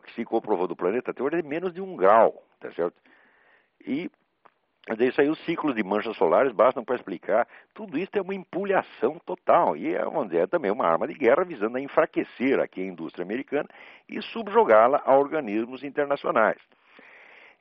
que 0.04 0.14
se 0.14 0.24
comprovou 0.24 0.66
do 0.66 0.76
planeta 0.76 1.10
até 1.10 1.22
hoje 1.22 1.40
é 1.40 1.42
menos 1.42 1.74
de 1.74 1.82
um 1.82 1.96
grau, 1.96 2.46
tá 2.60 2.72
certo? 2.72 2.96
E 3.84 4.10
isso 4.98 5.20
aí, 5.20 5.28
os 5.28 5.38
ciclos 5.44 5.74
de 5.74 5.84
manchas 5.84 6.16
solares 6.16 6.52
bastam 6.52 6.84
para 6.84 6.96
explicar. 6.96 7.46
Tudo 7.74 7.96
isso 7.96 8.10
é 8.14 8.20
uma 8.20 8.34
empulhação 8.34 9.20
total 9.24 9.76
e 9.76 9.94
é, 9.94 10.02
vamos 10.02 10.26
dizer, 10.26 10.42
é 10.42 10.46
também 10.46 10.70
uma 10.70 10.86
arma 10.86 11.06
de 11.06 11.14
guerra 11.14 11.44
visando 11.44 11.76
a 11.76 11.80
enfraquecer 11.80 12.58
aqui 12.58 12.80
a 12.80 12.86
indústria 12.86 13.22
americana 13.22 13.68
e 14.08 14.20
subjugá-la 14.20 15.00
a 15.04 15.16
organismos 15.16 15.84
internacionais. 15.84 16.58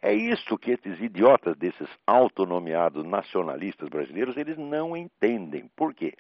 É 0.02 0.14
isso 0.14 0.58
que 0.58 0.72
esses 0.72 1.00
idiotas 1.02 1.58
desses 1.58 1.88
autonomeados 2.08 3.04
nacionalistas 3.06 3.90
brasileiros, 3.90 4.38
eles 4.38 4.58
não 4.58 4.96
entendem. 4.96 5.70
Por 5.76 5.94
quê? 5.94 6.14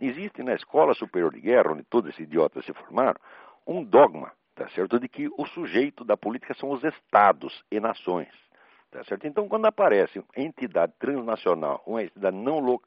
Existe 0.00 0.42
na 0.42 0.54
Escola 0.54 0.94
Superior 0.94 1.32
de 1.32 1.40
Guerra, 1.40 1.72
onde 1.72 1.84
todos 1.84 2.10
esses 2.10 2.24
idiotas 2.24 2.64
se 2.64 2.72
formaram, 2.72 3.20
um 3.66 3.84
dogma, 3.84 4.32
tá 4.56 4.68
certo, 4.70 4.98
de 4.98 5.08
que 5.08 5.28
o 5.36 5.46
sujeito 5.46 6.04
da 6.04 6.16
política 6.16 6.54
são 6.54 6.70
os 6.70 6.82
estados 6.82 7.62
e 7.70 7.78
nações. 7.78 8.42
Tá 8.92 9.02
certo? 9.04 9.26
Então, 9.26 9.48
quando 9.48 9.64
aparece 9.64 10.22
entidade 10.36 10.92
transnacional, 10.98 11.82
uma 11.86 12.02
entidade 12.02 12.36
não 12.36 12.58
lo 12.58 12.80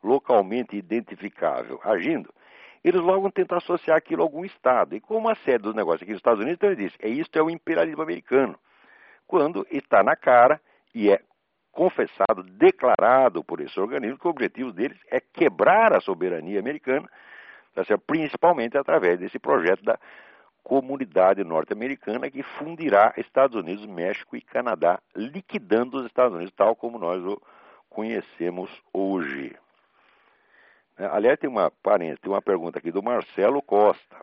localmente 0.00 0.76
identificável 0.76 1.80
agindo, 1.82 2.32
eles 2.84 3.00
logo 3.00 3.28
tentam 3.32 3.58
associar 3.58 3.96
aquilo 3.96 4.22
a 4.22 4.24
algum 4.24 4.44
Estado. 4.44 4.94
E 4.94 5.00
como 5.00 5.28
a 5.28 5.34
sede 5.34 5.64
dos 5.64 5.74
negócios 5.74 6.02
aqui 6.02 6.12
nos 6.12 6.20
Estados 6.20 6.38
Unidos, 6.38 6.58
então 6.58 6.70
ele 6.70 6.84
diz, 6.84 6.94
é 7.00 7.08
isto 7.08 7.36
é 7.36 7.42
o 7.42 7.50
imperialismo 7.50 8.00
americano. 8.00 8.56
Quando 9.26 9.66
está 9.68 10.00
na 10.04 10.14
cara 10.14 10.60
e 10.94 11.10
é 11.10 11.20
confessado, 11.72 12.44
declarado 12.44 13.42
por 13.42 13.60
esse 13.60 13.78
organismo 13.80 14.16
que 14.16 14.28
o 14.28 14.30
objetivo 14.30 14.72
deles 14.72 14.98
é 15.10 15.18
quebrar 15.20 15.92
a 15.92 16.00
soberania 16.00 16.60
americana, 16.60 17.10
tá 17.74 17.82
principalmente 18.06 18.78
através 18.78 19.18
desse 19.18 19.40
projeto 19.40 19.82
da 19.82 19.98
comunidade 20.68 21.42
norte-americana 21.42 22.30
que 22.30 22.42
fundirá 22.42 23.14
Estados 23.16 23.56
Unidos, 23.56 23.86
México 23.86 24.36
e 24.36 24.42
Canadá, 24.42 25.00
liquidando 25.16 25.96
os 25.96 26.04
Estados 26.04 26.36
Unidos 26.36 26.52
tal 26.54 26.76
como 26.76 26.98
nós 26.98 27.24
o 27.24 27.40
conhecemos 27.88 28.70
hoje. 28.92 29.56
É, 30.98 31.06
aliás, 31.06 31.38
tem 31.38 31.48
uma, 31.48 31.72
tem 32.20 32.30
uma 32.30 32.42
pergunta 32.42 32.78
aqui 32.78 32.92
do 32.92 33.02
Marcelo 33.02 33.62
Costa. 33.62 34.16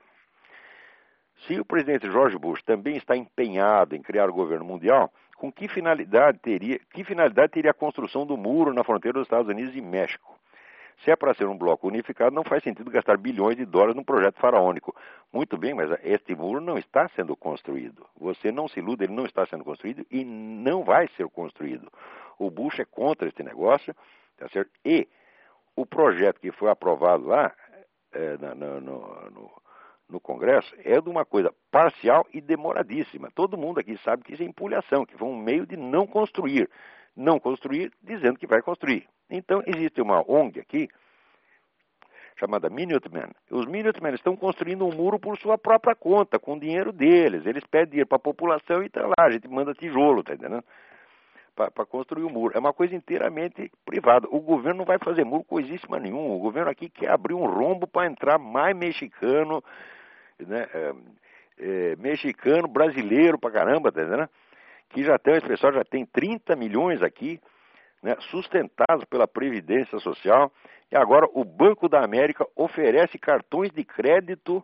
Se 1.47 1.59
o 1.59 1.65
presidente 1.65 2.11
George 2.11 2.37
Bush 2.37 2.61
também 2.61 2.95
está 2.95 3.17
empenhado 3.17 3.95
em 3.95 4.01
criar 4.03 4.29
o 4.29 4.33
governo 4.33 4.65
mundial, 4.65 5.11
com 5.37 5.51
que 5.51 5.67
finalidade 5.67 6.37
teria, 6.37 6.79
que 6.93 7.03
finalidade 7.03 7.53
teria 7.53 7.71
a 7.71 7.73
construção 7.73 8.23
do 8.23 8.37
muro 8.37 8.71
na 8.71 8.83
fronteira 8.83 9.17
dos 9.17 9.25
Estados 9.25 9.49
Unidos 9.49 9.75
e 9.75 9.81
México? 9.81 10.39
Se 11.03 11.11
é 11.11 11.15
para 11.15 11.33
ser 11.33 11.45
um 11.45 11.57
bloco 11.57 11.87
unificado, 11.87 12.35
não 12.35 12.43
faz 12.43 12.63
sentido 12.63 12.89
gastar 12.89 13.17
bilhões 13.17 13.57
de 13.57 13.65
dólares 13.65 13.95
num 13.95 14.03
projeto 14.03 14.39
faraônico. 14.39 14.95
Muito 15.31 15.57
bem, 15.57 15.73
mas 15.73 15.89
este 16.03 16.35
muro 16.35 16.61
não 16.61 16.77
está 16.77 17.07
sendo 17.09 17.35
construído. 17.35 18.05
Você 18.19 18.51
não 18.51 18.67
se 18.67 18.79
iluda, 18.79 19.03
ele 19.03 19.13
não 19.13 19.25
está 19.25 19.45
sendo 19.45 19.63
construído 19.63 20.05
e 20.09 20.23
não 20.23 20.83
vai 20.83 21.07
ser 21.09 21.27
construído. 21.29 21.91
O 22.39 22.49
Bush 22.49 22.79
é 22.79 22.85
contra 22.85 23.27
este 23.27 23.43
negócio, 23.43 23.95
tá 24.37 24.47
certo? 24.49 24.71
E 24.83 25.07
o 25.75 25.85
projeto 25.85 26.39
que 26.39 26.51
foi 26.51 26.69
aprovado 26.69 27.25
lá 27.25 27.53
é, 28.13 28.37
no, 28.37 28.55
no, 28.55 28.81
no, 29.29 29.51
no, 30.09 30.19
Congresso 30.19 30.73
é 30.83 30.99
de 31.01 31.09
uma 31.09 31.25
coisa 31.25 31.53
parcial 31.69 32.25
e 32.33 32.39
demoradíssima. 32.39 33.29
Todo 33.35 33.57
mundo 33.57 33.79
aqui 33.79 33.97
sabe 33.97 34.23
que 34.23 34.33
isso 34.33 34.43
é 34.43 34.45
empulhação, 34.45 35.05
que 35.05 35.17
foi 35.17 35.27
um 35.27 35.37
meio 35.37 35.65
de 35.65 35.75
não 35.75 36.07
construir. 36.07 36.69
Não 37.15 37.39
construir 37.39 37.91
dizendo 38.01 38.39
que 38.39 38.47
vai 38.47 38.61
construir. 38.61 39.07
Então, 39.29 39.61
existe 39.65 40.01
uma 40.01 40.23
ONG 40.29 40.59
aqui, 40.59 40.87
chamada 42.37 42.69
Minutemen. 42.69 43.29
Os 43.49 43.65
Minutemen 43.65 44.13
estão 44.13 44.35
construindo 44.35 44.85
um 44.85 44.93
muro 44.93 45.19
por 45.19 45.37
sua 45.37 45.57
própria 45.57 45.95
conta, 45.95 46.37
com 46.37 46.53
o 46.53 46.59
dinheiro 46.59 46.91
deles. 46.91 47.45
Eles 47.45 47.63
pedem 47.65 47.89
dinheiro 47.91 48.07
para 48.07 48.17
a 48.17 48.19
população 48.19 48.83
e 48.83 48.87
está 48.87 49.05
lá, 49.05 49.13
a 49.25 49.31
gente 49.31 49.47
manda 49.47 49.73
tijolo, 49.73 50.23
tá 50.23 50.33
entendendo? 50.33 50.63
Para 51.55 51.85
construir 51.85 52.23
o 52.23 52.27
um 52.27 52.31
muro. 52.31 52.53
É 52.55 52.59
uma 52.59 52.73
coisa 52.73 52.93
inteiramente 52.93 53.71
privada. 53.85 54.27
O 54.29 54.41
governo 54.41 54.79
não 54.79 54.85
vai 54.85 54.97
fazer 54.99 55.23
muro 55.23 55.43
coisíssima 55.45 55.97
nenhuma. 55.97 56.35
O 56.35 56.39
governo 56.39 56.69
aqui 56.69 56.89
quer 56.89 57.09
abrir 57.09 57.33
um 57.33 57.45
rombo 57.45 57.87
para 57.87 58.07
entrar 58.07 58.37
mais 58.37 58.75
mexicano, 58.75 59.63
né? 60.37 60.67
É, 60.73 60.93
é, 61.57 61.95
mexicano, 61.95 62.67
brasileiro 62.67 63.39
pra 63.39 63.51
caramba, 63.51 63.89
tá 63.89 64.01
entendendo? 64.01 64.29
Que 64.89 65.03
já 65.03 65.17
tem, 65.17 65.35
esse 65.35 65.47
pessoal 65.47 65.71
já 65.71 65.85
tem 65.85 66.05
30 66.05 66.53
milhões 66.57 67.01
aqui 67.01 67.39
né, 68.05 68.15
sustentados 68.29 69.03
pela 69.09 69.27
Previdência 69.27 69.97
Social. 69.97 70.51
E 70.91 70.95
agora 70.95 71.27
o 71.33 71.43
Banco 71.43 71.89
da 71.89 72.03
América 72.03 72.45
oferece 72.55 73.17
cartões 73.17 73.71
de 73.71 73.83
crédito 73.83 74.63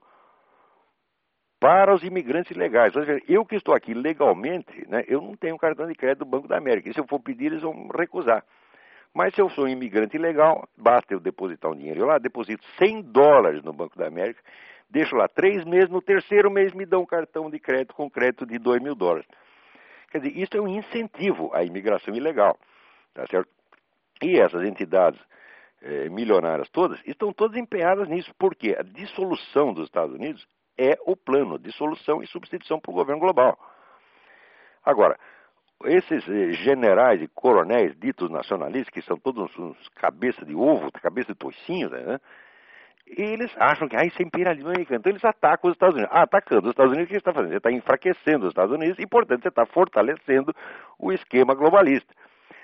para 1.60 1.92
os 1.92 2.04
imigrantes 2.04 2.52
ilegais. 2.52 2.94
Eu 3.28 3.44
que 3.44 3.56
estou 3.56 3.74
aqui 3.74 3.96
legalmente, 3.96 4.88
né, 4.88 5.04
eu 5.08 5.20
não 5.20 5.36
tenho 5.36 5.58
cartão 5.58 5.88
de 5.88 5.96
crédito 5.96 6.20
do 6.20 6.26
Banco 6.26 6.48
da 6.48 6.56
América. 6.56 6.88
E 6.88 6.94
se 6.94 7.00
eu 7.00 7.08
for 7.08 7.20
pedir, 7.20 7.48
eles 7.48 7.64
vão 7.64 7.88
recusar. 7.88 8.46
Mas 9.12 9.34
se 9.34 9.42
eu 9.42 9.50
sou 9.50 9.66
um 9.66 9.70
imigrante 9.70 10.16
ilegal, 10.16 10.70
basta 10.78 11.12
eu 11.12 11.20
depositar 11.20 11.72
um 11.72 11.76
dinheiro 11.76 12.06
lá, 12.06 12.20
deposito 12.20 12.64
100 12.78 13.02
dólares 13.02 13.64
no 13.64 13.74
Banco 13.74 13.98
da 13.98 14.06
América, 14.06 14.40
deixo 14.88 15.16
lá 15.16 15.28
três 15.28 15.66
meses, 15.66 15.90
no 15.90 16.02
terceiro 16.02 16.52
mês 16.52 16.74
me 16.74 16.86
dão 16.86 17.02
um 17.02 17.08
cartão 17.08 17.50
de 17.50 17.60
crédito 17.60 17.96
com 17.96 18.10
crédito 18.10 18.46
de 18.46 18.60
2 18.60 18.82
mil 18.84 18.94
dólares. 18.94 19.26
Quer 20.12 20.20
dizer, 20.20 20.38
isso 20.38 20.56
é 20.56 20.62
um 20.62 20.68
incentivo 20.68 21.50
à 21.54 21.64
imigração 21.64 22.16
ilegal. 22.16 22.58
Tá 23.14 23.26
certo? 23.28 23.50
E 24.22 24.40
essas 24.40 24.64
entidades 24.64 25.20
eh, 25.82 26.10
milionárias 26.10 26.70
todas 26.70 27.00
estão 27.06 27.34
todas 27.34 27.58
empenhadas 27.58 28.08
nisso, 28.08 28.32
porque 28.38 28.76
a 28.78 28.84
dissolução 28.84 29.74
dos 29.74 29.86
Estados 29.86 30.16
Unidos 30.16 30.46
é 30.78 30.98
o 31.06 31.16
plano, 31.16 31.60
dissolução 31.60 32.22
e 32.24 32.28
substituição 32.28 32.80
para 32.80 32.92
o 32.92 32.96
governo 32.96 33.20
global. 33.20 33.58
Agora, 34.86 35.18
esses 35.86 36.28
eh, 36.28 36.52
generais 36.64 37.22
e 37.22 37.28
coronéis 37.28 37.98
ditos 38.00 38.30
nacionalistas, 38.30 38.94
que 38.94 39.02
são 39.02 39.18
todos 39.18 39.58
uns 39.58 39.90
cabeça 39.96 40.46
de 40.46 40.56
ovo, 40.56 40.92
cabeça 40.92 41.34
de 41.34 41.40
toicinho, 41.40 41.90
né? 41.90 42.20
eles 43.08 43.52
acham 43.58 43.90
que 43.90 43.96
ah, 43.96 44.06
isso 44.06 44.22
é 44.22 44.26
imperialismo 44.26 44.70
americano. 44.70 45.00
Então 45.00 45.12
eles 45.12 45.26
atacam 45.26 45.70
os 45.70 45.76
Estados 45.76 45.96
Unidos. 45.96 46.14
Ah, 46.14 46.22
atacando 46.24 46.68
os 46.68 46.72
Estados 46.72 46.92
Unidos, 46.94 47.06
o 47.06 47.08
que 47.08 47.14
você 47.14 47.18
está 47.18 47.34
fazendo? 47.34 47.52
Você 47.52 47.58
está 47.58 47.72
enfraquecendo 47.72 48.46
os 48.46 48.52
Estados 48.52 48.74
Unidos 48.74 49.00
e, 49.00 49.08
portanto, 49.08 49.42
você 49.42 49.50
está 49.50 49.66
fortalecendo 49.66 50.56
o 50.98 51.12
esquema 51.12 51.54
globalista 51.54 52.14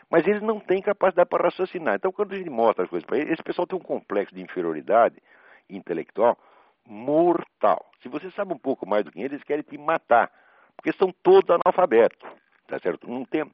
mas 0.09 0.25
eles 0.27 0.41
não 0.41 0.59
têm 0.59 0.81
capacidade 0.81 1.29
para 1.29 1.45
raciocinar. 1.45 1.95
Então, 1.95 2.11
quando 2.11 2.33
a 2.33 2.37
gente 2.37 2.49
mostra 2.49 2.83
as 2.83 2.89
coisas 2.89 3.05
para 3.05 3.17
eles, 3.17 3.33
esse 3.33 3.43
pessoal 3.43 3.67
tem 3.67 3.77
um 3.77 3.81
complexo 3.81 4.33
de 4.33 4.41
inferioridade 4.41 5.21
intelectual 5.69 6.37
mortal. 6.85 7.85
Se 8.01 8.07
você 8.07 8.31
sabe 8.31 8.53
um 8.53 8.57
pouco 8.57 8.87
mais 8.87 9.03
do 9.03 9.11
que 9.11 9.19
eles, 9.19 9.33
eles 9.33 9.43
querem 9.43 9.63
te 9.63 9.77
matar, 9.77 10.31
porque 10.75 10.93
são 10.93 11.13
todos 11.21 11.49
analfabetos, 11.49 12.17
tá 12.67 12.79
certo? 12.79 13.09
Não 13.09 13.25
tem... 13.25 13.45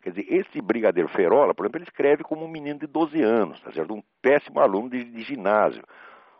Quer 0.00 0.10
dizer, 0.10 0.26
esse 0.32 0.60
brigadeiro 0.60 1.08
Ferola, 1.10 1.54
por 1.54 1.64
exemplo, 1.64 1.78
ele 1.78 1.84
escreve 1.84 2.24
como 2.24 2.44
um 2.44 2.48
menino 2.48 2.80
de 2.80 2.88
12 2.88 3.22
anos, 3.22 3.60
tá 3.60 3.70
certo? 3.70 3.94
Um 3.94 4.02
péssimo 4.20 4.58
aluno 4.58 4.90
de, 4.90 5.04
de 5.04 5.22
ginásio. 5.22 5.84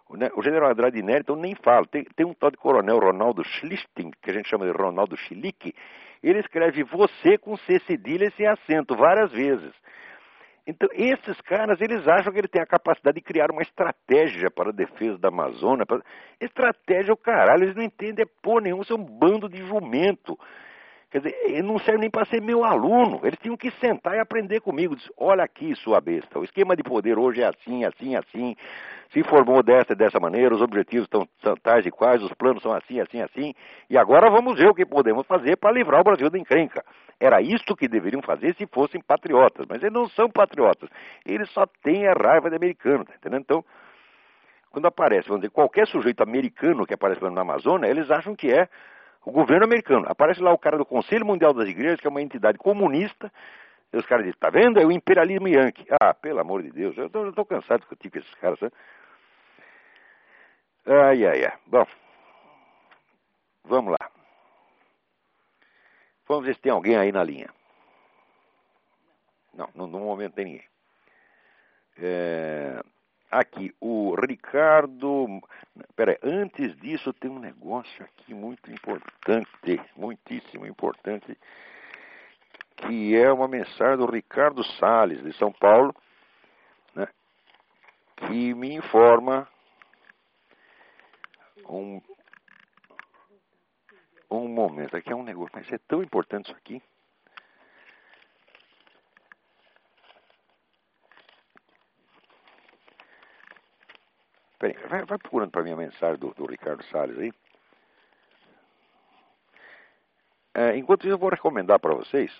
O, 0.09 0.17
né? 0.17 0.31
general 0.43 0.71
Andrade 0.71 1.01
Neri, 1.01 1.21
então, 1.21 1.37
nem 1.37 1.55
fala. 1.55 1.87
Tem, 1.87 2.03
tem 2.17 2.27
um 2.27 2.35
tal 2.35 2.51
de 2.51 2.57
coronel 2.57 2.99
Ronaldo 2.99 3.45
Schlichting, 3.45 4.11
que 4.21 4.31
a 4.31 4.33
gente 4.33 4.49
chama 4.49 4.67
de 4.67 4.73
Ronaldo 4.73 5.17
Schlick, 5.17 5.73
ele 6.23 6.41
escreve 6.41 6.83
você 6.85 7.37
com 7.39 7.57
C 7.57 7.79
cedilha 7.81 8.27
e 8.27 8.33
sem 8.33 8.47
acento 8.47 8.95
várias 8.95 9.33
vezes. 9.33 9.73
Então, 10.65 10.89
esses 10.93 11.41
caras, 11.41 11.81
eles 11.81 12.07
acham 12.07 12.33
que 12.33 12.39
ele 12.39 12.47
tem 12.49 12.63
a 12.63 12.67
capacidade 12.67 13.17
de 13.17 13.21
criar 13.21 13.51
uma 13.51 13.63
estratégia 13.63 14.49
para 14.49 14.71
a 14.71 14.73
defesa 14.73 15.19
da 15.19 15.29
Amazônia. 15.29 15.85
Estratégia 16.41 17.11
é 17.11 17.13
o 17.13 17.17
caralho, 17.17 17.65
eles 17.65 17.75
não 17.75 17.83
entendem 17.83 18.25
por 18.41 18.63
nenhum, 18.63 18.81
isso 18.81 18.93
é 18.93 18.97
um 18.97 19.05
bando 19.05 19.49
de 19.49 19.67
jumento. 19.67 20.39
Quer 21.13 21.19
dizer, 21.19 21.37
ele 21.45 21.63
não 21.63 21.79
serve 21.79 22.01
nem 22.01 22.11
para 22.11 22.25
ser 22.25 22.41
meu 22.41 22.65
aluno. 22.65 23.21
Eles 23.23 23.39
tinham 23.39 23.55
que 23.55 23.71
sentar 23.73 24.17
e 24.17 24.19
aprender 24.19 24.61
comigo. 24.61 24.97
Diz, 24.97 25.07
olha 25.15 25.45
aqui, 25.45 25.75
sua 25.77 26.01
besta, 26.01 26.39
o 26.39 26.45
esquema 26.45 26.75
de 26.75 26.83
poder 26.83 27.19
hoje 27.19 27.43
é 27.43 27.47
assim, 27.47 27.85
assim, 27.85 28.17
assim. 28.17 28.57
Se 29.11 29.23
formou 29.25 29.63
dessa 29.63 29.95
dessa 29.95 30.19
maneira, 30.19 30.55
os 30.55 30.63
objetivos 30.63 31.05
estão 31.05 31.29
tais 31.63 31.85
e 31.85 31.91
quais, 31.91 32.23
os 32.23 32.33
planos 32.33 32.63
são 32.63 32.73
assim, 32.73 32.99
assim, 32.99 33.21
assim. 33.21 33.55
E 33.91 33.99
agora 33.99 34.31
vamos 34.31 34.59
ver 34.59 34.71
o 34.71 34.75
que 34.75 34.87
podemos 34.87 35.27
fazer 35.27 35.59
para 35.59 35.71
livrar 35.71 36.01
o 36.01 36.05
Brasil 36.05 36.31
da 36.31 36.39
encrenca. 36.39 36.83
Era 37.21 37.43
isto 37.43 37.77
que 37.77 37.87
deveriam 37.87 38.23
fazer 38.23 38.55
se 38.55 38.67
fossem 38.67 39.03
patriotas. 39.03 39.67
Mas 39.69 39.83
eles 39.83 39.93
não 39.93 40.09
são 40.09 40.31
patriotas. 40.31 40.89
Eles 41.27 41.51
só 41.51 41.67
têm 41.83 42.09
a 42.09 42.15
raiva 42.15 42.49
de 42.49 42.57
americano, 42.57 43.05
tá 43.05 43.13
entendendo? 43.17 43.43
Então, 43.43 43.65
quando 44.71 44.87
aparece, 44.87 45.29
vamos 45.29 45.43
dizer, 45.43 45.53
qualquer 45.53 45.87
sujeito 45.87 46.23
americano 46.23 46.87
que 46.87 46.95
aparece 46.95 47.23
na 47.23 47.43
Amazônia, 47.43 47.87
eles 47.87 48.11
acham 48.11 48.35
que 48.35 48.51
é 48.51 48.67
o 49.25 49.31
governo 49.31 49.65
americano. 49.65 50.07
Aparece 50.09 50.41
lá 50.41 50.53
o 50.53 50.59
cara 50.59 50.77
do 50.77 50.85
Conselho 50.85 51.27
Mundial 51.27 51.53
das 51.53 51.69
Igrejas, 51.69 52.01
que 52.01 52.07
é 52.07 52.11
uma 52.11 52.23
entidade 52.23 52.59
comunista, 52.59 53.33
e 53.93 53.97
os 53.97 54.07
caras 54.07 54.25
dizem, 54.25 54.39
tá 54.39 54.51
vendo? 54.51 54.81
É 54.81 54.87
o 54.87 54.93
imperialismo 54.93 55.49
yankee. 55.49 55.87
Ah, 56.01 56.15
pelo 56.15 56.41
amor 56.41 56.63
de 56.63 56.71
Deus, 56.71 56.97
eu 56.97 57.07
estou 57.07 57.45
cansado 57.45 57.81
de 57.81 57.87
discutir 57.87 58.11
com 58.11 58.19
esses 58.19 58.35
caras, 58.37 58.59
sabe? 58.59 58.73
Ai, 60.87 61.25
ai, 61.27 61.45
ai. 61.45 61.59
Bom, 61.67 61.87
vamos 63.65 63.93
lá. 63.93 64.11
Vamos 66.27 66.47
ver 66.47 66.55
se 66.55 66.61
tem 66.61 66.73
alguém 66.73 66.97
aí 66.97 67.13
na 67.13 67.23
linha. 67.23 67.49
Não, 69.55 69.69
no, 69.75 69.87
no 69.87 70.01
momento 70.01 70.35
tem 70.35 70.47
ninguém. 70.47 70.69
É, 71.99 72.83
aqui, 73.33 73.75
o 73.81 74.15
Ricardo. 74.15 75.41
Peraí, 75.97 76.19
antes 76.23 76.77
disso 76.77 77.13
tem 77.15 77.31
um 77.31 77.39
negócio 77.39 78.05
aqui 78.05 78.35
muito 78.35 78.71
importante, 78.71 79.81
muitíssimo 79.97 80.67
importante, 80.67 81.37
que 82.77 83.17
é 83.17 83.33
uma 83.33 83.49
mensagem 83.49 83.97
do 83.97 84.07
Ricardo 84.07 84.63
Sales, 84.63 85.23
de 85.23 85.33
São 85.33 85.51
Paulo, 85.51 85.95
né, 86.95 87.09
que 88.17 88.55
me 88.55 88.75
informa 88.75 89.49
um, 91.67 92.03
um 94.31 94.47
momento. 94.47 94.97
Aqui 94.97 95.11
é 95.11 95.17
um 95.17 95.23
negócio, 95.23 95.53
mas 95.55 95.73
é 95.73 95.79
tão 95.79 96.03
importante 96.03 96.47
isso 96.47 96.57
aqui. 96.57 96.83
Peraí, 104.63 104.77
vai, 104.89 105.05
vai 105.05 105.19
procurando 105.19 105.51
para 105.51 105.65
mim 105.65 105.73
a 105.73 105.77
mensagem 105.77 106.21
do, 106.21 106.33
do 106.35 106.47
Ricardo 106.47 106.85
Salles 106.85 107.19
aí. 107.19 107.33
É, 110.55 110.77
enquanto 110.77 111.03
isso, 111.03 111.15
eu 111.15 111.19
vou 111.19 111.31
recomendar 111.31 111.81
para 111.81 111.93
vocês, 111.93 112.31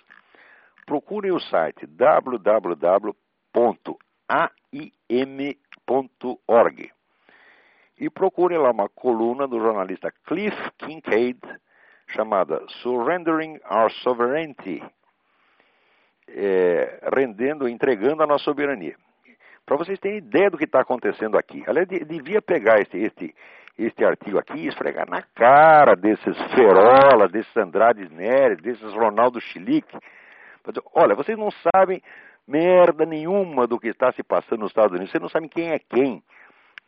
procurem 0.85 1.33
o 1.33 1.39
site 1.41 1.85
www.aim.org 1.85 3.33
e 7.99 8.09
procurem 8.09 8.57
lá 8.57 8.71
uma 8.71 8.87
coluna 8.87 9.45
do 9.45 9.59
jornalista 9.59 10.09
Cliff 10.25 10.55
Kincaid 10.77 11.41
chamada 12.07 12.65
Surrendering 12.81 13.59
Our 13.69 13.91
Sovereignty. 13.91 14.81
é, 16.29 17.01
rendendo, 17.13 17.67
entregando 17.67 18.23
a 18.23 18.27
nossa 18.27 18.45
soberania. 18.45 18.95
Para 19.65 19.77
vocês 19.77 19.99
terem 19.99 20.17
ideia 20.17 20.49
do 20.49 20.57
que 20.57 20.65
está 20.65 20.81
acontecendo 20.81 21.37
aqui. 21.37 21.63
Aliás, 21.67 21.87
devia 21.87 22.41
pegar 22.41 22.79
este, 22.79 22.97
este, 22.97 23.35
este 23.77 24.03
artigo 24.03 24.37
aqui 24.37 24.57
e 24.57 24.67
esfregar 24.67 25.09
na 25.09 25.21
cara 25.35 25.95
desses 25.95 26.37
Ferola, 26.53 27.27
desses 27.29 27.55
Andrade 27.55 28.07
Neres, 28.09 28.61
desses 28.61 28.93
Ronaldo 28.93 29.39
Chilique. 29.39 29.97
Olha, 30.93 31.15
vocês 31.15 31.37
não 31.37 31.49
sabem 31.51 32.01
merda 32.47 33.05
nenhuma 33.05 33.65
do 33.65 33.79
que 33.79 33.87
está 33.87 34.11
se 34.11 34.23
passando 34.23 34.61
nos 34.61 34.71
Estados 34.71 34.91
Unidos. 34.91 35.11
Vocês 35.11 35.21
não 35.21 35.29
sabem 35.29 35.49
quem 35.49 35.71
é 35.71 35.79
quem. 35.79 36.21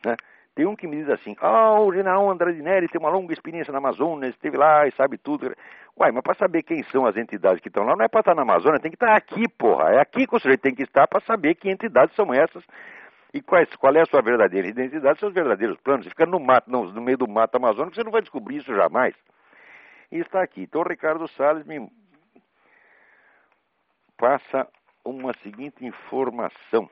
Né? 0.04 0.16
Tem 0.56 0.64
um 0.64 0.74
que 0.74 0.86
me 0.86 0.96
diz 0.96 1.10
assim, 1.10 1.36
ah, 1.38 1.78
oh, 1.78 1.86
o 1.86 1.92
general 1.92 2.30
Andrade 2.30 2.62
Neri 2.62 2.88
tem 2.88 2.98
uma 2.98 3.10
longa 3.10 3.30
experiência 3.30 3.70
na 3.70 3.76
Amazônia, 3.76 4.28
esteve 4.28 4.56
lá 4.56 4.88
e 4.88 4.92
sabe 4.92 5.18
tudo. 5.18 5.54
Uai, 5.94 6.10
mas 6.10 6.22
para 6.22 6.32
saber 6.32 6.62
quem 6.62 6.82
são 6.84 7.04
as 7.04 7.14
entidades 7.14 7.60
que 7.60 7.68
estão 7.68 7.84
lá, 7.84 7.94
não 7.94 8.02
é 8.02 8.08
para 8.08 8.20
estar 8.20 8.34
na 8.34 8.40
Amazônia, 8.40 8.80
tem 8.80 8.90
que 8.90 8.96
estar 8.96 9.14
aqui, 9.14 9.46
porra. 9.50 9.90
É 9.90 10.00
aqui 10.00 10.26
que 10.26 10.34
o 10.34 10.40
sujeito 10.40 10.62
tem 10.62 10.74
que 10.74 10.82
estar 10.82 11.06
para 11.06 11.20
saber 11.20 11.56
que 11.56 11.70
entidades 11.70 12.16
são 12.16 12.32
essas 12.32 12.64
e 13.34 13.42
quais, 13.42 13.68
qual 13.76 13.94
é 13.94 14.00
a 14.00 14.06
sua 14.06 14.22
verdadeira 14.22 14.66
identidade, 14.66 15.20
seus 15.20 15.34
verdadeiros 15.34 15.76
planos. 15.76 16.06
Você 16.06 16.10
fica 16.10 16.24
no 16.24 16.40
mato, 16.40 16.70
no, 16.70 16.90
no 16.90 17.02
meio 17.02 17.18
do 17.18 17.28
mato 17.28 17.56
amazônico, 17.56 17.94
você 17.94 18.02
não 18.02 18.10
vai 18.10 18.22
descobrir 18.22 18.56
isso 18.56 18.74
jamais. 18.74 19.14
E 20.10 20.16
está 20.20 20.42
aqui. 20.42 20.62
Então, 20.62 20.80
o 20.80 20.88
Ricardo 20.88 21.28
Salles 21.28 21.66
me 21.66 21.86
passa 24.16 24.66
uma 25.04 25.34
seguinte 25.42 25.84
informação. 25.84 26.88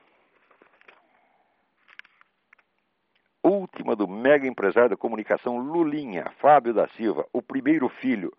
Última 3.47 3.95
do 3.95 4.07
mega 4.07 4.47
empresário 4.47 4.89
da 4.89 4.97
comunicação 4.97 5.57
Lulinha, 5.57 6.25
Fábio 6.39 6.73
da 6.73 6.87
Silva, 6.89 7.25
o 7.31 7.41
primeiro 7.41 7.87
filho. 7.89 8.31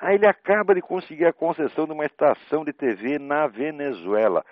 Aí 0.00 0.16
ele 0.16 0.26
acaba 0.26 0.74
de 0.74 0.82
conseguir 0.82 1.26
a 1.26 1.32
concessão 1.32 1.86
de 1.86 1.92
uma 1.92 2.04
estação 2.04 2.64
de 2.64 2.72
TV 2.72 3.18
na 3.18 3.46
Venezuela. 3.46 4.44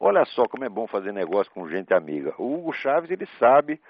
Olha 0.00 0.24
só 0.24 0.44
como 0.44 0.64
é 0.64 0.68
bom 0.68 0.86
fazer 0.86 1.12
negócio 1.12 1.52
com 1.52 1.68
gente 1.68 1.94
amiga. 1.94 2.34
O 2.36 2.54
Hugo 2.54 2.72
Chaves, 2.72 3.10
ele 3.10 3.26
sabe 3.38 3.80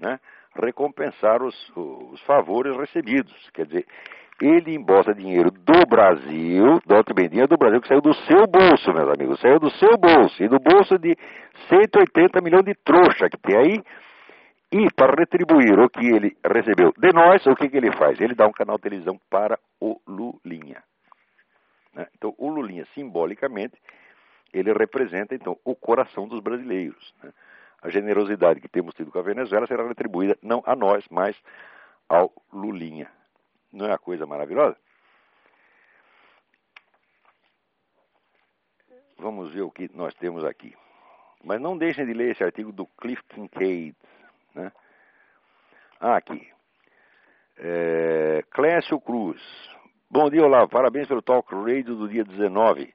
né, 0.00 0.18
recompensar 0.60 1.42
os, 1.42 1.72
os 1.76 2.20
favores 2.22 2.76
recebidos. 2.76 3.32
Quer 3.54 3.66
dizer, 3.66 3.86
ele 4.40 4.74
embolsa 4.74 5.14
dinheiro 5.14 5.50
do 5.50 5.86
Brasil, 5.86 6.80
do 6.84 7.14
bem, 7.14 7.28
dinheiro 7.28 7.48
do 7.48 7.58
Brasil 7.58 7.80
que 7.80 7.88
saiu 7.88 8.00
do 8.00 8.14
seu 8.14 8.46
bolso, 8.46 8.92
meus 8.92 9.08
amigos, 9.10 9.38
saiu 9.38 9.60
do 9.60 9.70
seu 9.72 9.96
bolso, 9.98 10.42
e 10.42 10.48
do 10.48 10.58
bolso 10.58 10.98
de 10.98 11.14
180 11.68 12.40
milhões 12.40 12.64
de 12.64 12.74
trouxa 12.74 13.28
que 13.28 13.36
tem 13.36 13.56
aí, 13.56 13.82
e 14.72 14.88
para 14.92 15.14
retribuir 15.18 15.78
o 15.80 15.90
que 15.90 16.06
ele 16.06 16.36
recebeu 16.44 16.92
de 16.96 17.12
nós, 17.12 17.44
o 17.46 17.56
que, 17.56 17.68
que 17.68 17.76
ele 17.76 17.90
faz? 17.92 18.20
Ele 18.20 18.34
dá 18.34 18.46
um 18.46 18.52
canal 18.52 18.76
de 18.76 18.82
televisão 18.82 19.20
para 19.28 19.58
o 19.80 20.00
Lulinha. 20.06 20.82
Né? 21.92 22.06
Então, 22.14 22.34
o 22.38 22.48
Lulinha, 22.48 22.86
simbolicamente, 22.94 23.74
ele 24.52 24.72
representa, 24.72 25.34
então, 25.34 25.58
o 25.64 25.74
coração 25.74 26.28
dos 26.28 26.40
brasileiros. 26.40 27.12
Né? 27.22 27.32
A 27.82 27.88
generosidade 27.88 28.60
que 28.60 28.68
temos 28.68 28.94
tido 28.94 29.10
com 29.10 29.18
a 29.18 29.22
Venezuela 29.22 29.66
será 29.66 29.86
retribuída 29.86 30.38
não 30.40 30.62
a 30.64 30.76
nós, 30.76 31.04
mas 31.10 31.36
ao 32.08 32.32
Lulinha. 32.52 33.10
Não 33.72 33.86
é 33.86 33.88
uma 33.88 33.98
coisa 33.98 34.26
maravilhosa? 34.26 34.76
Vamos 39.18 39.52
ver 39.52 39.62
o 39.62 39.70
que 39.70 39.90
nós 39.94 40.14
temos 40.14 40.44
aqui. 40.44 40.74
Mas 41.42 41.60
não 41.60 41.76
deixem 41.76 42.06
de 42.06 42.12
ler 42.12 42.32
esse 42.32 42.44
artigo 42.44 42.70
do 42.70 42.86
Cliff 42.86 43.22
Kincaid, 43.24 43.96
né? 44.54 44.72
Ah, 46.00 46.16
aqui. 46.16 46.46
É, 47.58 48.42
Clécio 48.50 49.00
Cruz. 49.00 49.40
Bom 50.10 50.30
dia, 50.30 50.44
olá. 50.44 50.66
Parabéns 50.66 51.06
pelo 51.06 51.22
Talk 51.22 51.54
Radio 51.54 51.94
do 51.94 52.08
dia 52.08 52.24
19. 52.24 52.94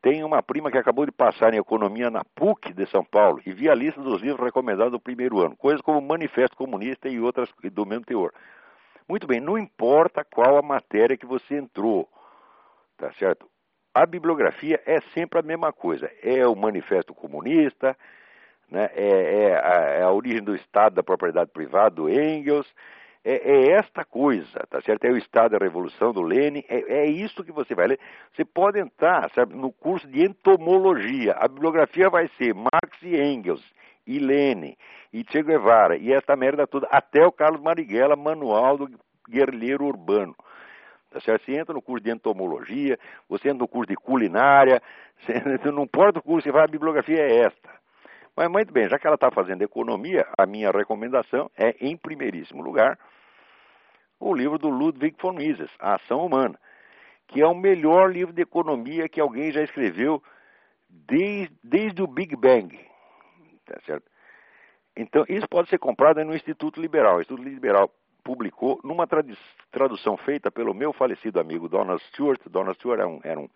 Tenho 0.00 0.26
uma 0.26 0.42
prima 0.42 0.70
que 0.70 0.76
acabou 0.76 1.06
de 1.06 1.12
passar 1.12 1.54
em 1.54 1.58
economia 1.58 2.10
na 2.10 2.22
PUC 2.34 2.74
de 2.74 2.86
São 2.86 3.04
Paulo 3.04 3.40
e 3.46 3.52
vi 3.52 3.70
a 3.70 3.74
lista 3.74 4.02
dos 4.02 4.20
livros 4.20 4.44
recomendados 4.44 4.92
do 4.92 5.00
primeiro 5.00 5.40
ano, 5.40 5.56
coisas 5.56 5.80
como 5.80 6.00
Manifesto 6.00 6.56
Comunista 6.56 7.08
e 7.08 7.18
outras 7.18 7.48
do 7.72 7.86
mesmo 7.86 8.04
teor. 8.04 8.32
Muito 9.08 9.26
bem, 9.26 9.40
não 9.40 9.56
importa 9.56 10.24
qual 10.24 10.58
a 10.58 10.62
matéria 10.62 11.16
que 11.16 11.24
você 11.24 11.56
entrou, 11.56 12.08
tá 12.98 13.12
certo? 13.14 13.48
A 13.94 14.04
bibliografia 14.04 14.82
é 14.84 15.00
sempre 15.14 15.38
a 15.38 15.42
mesma 15.42 15.72
coisa. 15.72 16.10
É 16.22 16.46
o 16.46 16.56
Manifesto 16.56 17.14
Comunista, 17.14 17.96
né? 18.70 18.90
é, 18.94 19.44
é, 19.44 19.54
a, 19.54 19.74
é, 19.98 20.02
a, 20.02 20.10
origem 20.10 20.42
do 20.42 20.54
Estado 20.54 20.94
da 20.94 21.02
propriedade 21.02 21.50
privada, 21.50 21.96
do 21.96 22.08
Engels, 22.08 22.66
é, 23.24 23.36
é, 23.36 23.70
esta 23.72 24.04
coisa, 24.04 24.60
tá 24.68 24.80
certo? 24.82 25.04
É 25.04 25.10
o 25.10 25.16
Estado 25.16 25.52
da 25.52 25.64
Revolução 25.64 26.12
do 26.12 26.20
Lenin, 26.20 26.62
é, 26.68 27.04
é 27.04 27.06
isso 27.06 27.42
que 27.42 27.52
você 27.52 27.74
vai 27.74 27.88
ler. 27.88 28.00
Você 28.34 28.44
pode 28.44 28.78
entrar 28.78 29.30
sabe, 29.30 29.54
no 29.54 29.72
curso 29.72 30.06
de 30.06 30.22
entomologia, 30.22 31.32
a 31.32 31.48
bibliografia 31.48 32.10
vai 32.10 32.28
ser 32.36 32.54
Marx 32.54 33.02
e 33.02 33.16
Engels, 33.16 33.64
e 34.06 34.18
Lenin, 34.18 34.76
e 35.12 35.24
Che 35.26 35.42
Guevara, 35.42 35.96
e 35.96 36.12
esta 36.12 36.36
merda 36.36 36.66
toda, 36.66 36.86
até 36.90 37.26
o 37.26 37.32
Carlos 37.32 37.62
Marighella, 37.62 38.14
Manual 38.14 38.76
do 38.76 38.90
Guerrilheiro 39.28 39.86
Urbano. 39.86 40.36
Tá 41.10 41.20
certo? 41.20 41.44
Você 41.44 41.56
entra 41.56 41.72
no 41.72 41.80
curso 41.80 42.04
de 42.04 42.10
entomologia, 42.10 42.98
você 43.28 43.48
entra 43.48 43.60
no 43.60 43.68
curso 43.68 43.88
de 43.88 43.96
culinária, 43.96 44.82
você, 45.24 45.70
não 45.70 45.84
importa 45.84 46.18
o 46.18 46.22
curso, 46.22 46.44
você 46.44 46.52
vai, 46.52 46.64
a 46.64 46.68
bibliografia 46.68 47.20
é 47.20 47.36
esta. 47.44 47.83
Mas 48.36 48.50
muito 48.50 48.72
bem, 48.72 48.88
já 48.88 48.98
que 48.98 49.06
ela 49.06 49.14
está 49.14 49.30
fazendo 49.30 49.62
economia, 49.62 50.26
a 50.36 50.44
minha 50.44 50.70
recomendação 50.70 51.50
é, 51.56 51.76
em 51.80 51.96
primeiríssimo 51.96 52.62
lugar, 52.62 52.98
o 54.18 54.34
livro 54.34 54.58
do 54.58 54.68
Ludwig 54.68 55.16
von 55.20 55.32
Mises, 55.32 55.70
A 55.78 55.94
Ação 55.94 56.24
Humana, 56.24 56.58
que 57.28 57.40
é 57.40 57.46
o 57.46 57.54
melhor 57.54 58.10
livro 58.10 58.32
de 58.32 58.42
economia 58.42 59.08
que 59.08 59.20
alguém 59.20 59.52
já 59.52 59.62
escreveu 59.62 60.22
desde, 60.88 61.54
desde 61.62 62.02
o 62.02 62.06
Big 62.06 62.34
Bang. 62.36 62.78
Tá 63.66 63.80
certo? 63.86 64.10
Então, 64.96 65.24
isso 65.28 65.48
pode 65.48 65.68
ser 65.68 65.78
comprado 65.78 66.24
no 66.24 66.34
Instituto 66.34 66.80
Liberal. 66.80 67.16
O 67.16 67.20
Instituto 67.20 67.42
Liberal 67.42 67.90
publicou 68.22 68.80
numa 68.82 69.06
tradução 69.70 70.16
feita 70.16 70.50
pelo 70.50 70.72
meu 70.72 70.92
falecido 70.92 71.40
amigo 71.40 71.68
Donald 71.68 72.02
Stewart. 72.04 72.40
Donald 72.48 72.76
Stewart 72.78 73.00
era 73.00 73.08
um, 73.08 73.20
era 73.22 73.40
um, 73.40 73.48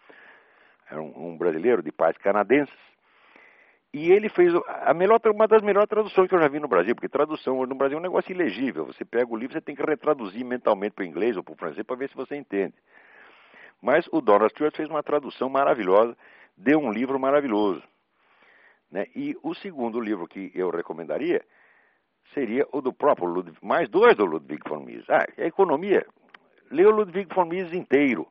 era 0.90 1.00
um, 1.00 1.36
brasileiro 1.36 1.82
de 1.82 1.92
pais 1.92 2.16
canadenses 2.18 2.74
e 3.92 4.12
ele 4.12 4.28
fez 4.28 4.52
a 4.84 4.92
melhor, 4.92 5.20
uma 5.32 5.48
das 5.48 5.62
melhores 5.62 5.88
traduções 5.88 6.28
que 6.28 6.34
eu 6.34 6.40
já 6.40 6.48
vi 6.48 6.60
no 6.60 6.68
Brasil, 6.68 6.94
porque 6.94 7.08
tradução 7.08 7.64
no 7.64 7.74
Brasil 7.74 7.96
é 7.96 8.00
um 8.00 8.02
negócio 8.02 8.30
ilegível. 8.30 8.84
Você 8.86 9.04
pega 9.04 9.32
o 9.32 9.36
livro, 9.36 9.54
você 9.54 9.62
tem 9.62 9.74
que 9.74 9.82
retraduzir 9.82 10.44
mentalmente 10.44 10.94
para 10.94 11.04
o 11.04 11.06
inglês 11.06 11.36
ou 11.36 11.42
para 11.42 11.54
o 11.54 11.56
francês 11.56 11.86
para 11.86 11.96
ver 11.96 12.10
se 12.10 12.14
você 12.14 12.36
entende. 12.36 12.74
Mas 13.80 14.06
o 14.12 14.20
Donald 14.20 14.50
Stewart 14.50 14.76
fez 14.76 14.90
uma 14.90 15.02
tradução 15.02 15.48
maravilhosa, 15.48 16.16
deu 16.56 16.78
um 16.78 16.92
livro 16.92 17.18
maravilhoso. 17.18 17.82
Né? 18.90 19.06
E 19.14 19.36
o 19.42 19.54
segundo 19.54 20.00
livro 20.00 20.28
que 20.28 20.50
eu 20.54 20.68
recomendaria 20.70 21.42
seria 22.34 22.66
o 22.72 22.82
do 22.82 22.92
próprio 22.92 23.26
Ludwig, 23.26 23.56
mais 23.62 23.88
dois 23.88 24.14
do 24.16 24.26
Ludwig 24.26 24.60
von 24.68 24.80
Mises. 24.80 25.08
Ah, 25.08 25.24
a 25.38 25.46
economia, 25.46 26.04
lê 26.70 26.84
o 26.84 26.90
Ludwig 26.90 27.34
von 27.34 27.46
Mises 27.46 27.72
inteiro 27.72 28.28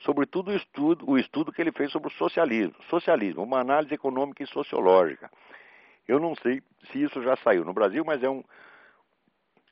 sobretudo 0.00 0.50
o 0.50 0.56
estudo, 0.56 1.10
o 1.10 1.18
estudo 1.18 1.52
que 1.52 1.60
ele 1.60 1.72
fez 1.72 1.90
sobre 1.90 2.08
o 2.08 2.12
socialismo. 2.12 2.74
Socialismo, 2.88 3.42
uma 3.42 3.60
análise 3.60 3.94
econômica 3.94 4.42
e 4.42 4.46
sociológica. 4.46 5.30
Eu 6.06 6.20
não 6.20 6.34
sei 6.36 6.62
se 6.90 7.02
isso 7.02 7.22
já 7.22 7.36
saiu 7.36 7.64
no 7.64 7.72
Brasil, 7.72 8.04
mas 8.04 8.22
é 8.22 8.28
um, 8.28 8.44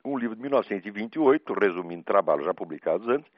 um 0.03 0.17
livro 0.17 0.35
de 0.35 0.41
1928, 0.41 1.53
resumindo 1.53 2.03
trabalhos 2.03 2.45
já 2.45 2.53
publicados 2.53 3.07
antes, 3.07 3.31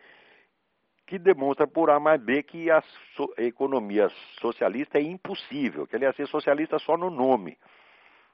que 1.05 1.17
demonstra 1.17 1.65
por 1.65 1.89
A 1.89 1.99
mais 1.99 2.21
B 2.21 2.43
que 2.43 2.69
a, 2.69 2.81
so, 3.15 3.33
economia 3.37 4.09
socialista 4.41 4.97
é 4.97 5.01
impossível, 5.01 5.87
que 5.87 5.95
ele 5.95 6.05
ia 6.05 6.13
ser 6.13 6.27
socialista 6.27 6.77
só 6.79 6.97
no 6.97 7.09
nome. 7.09 7.57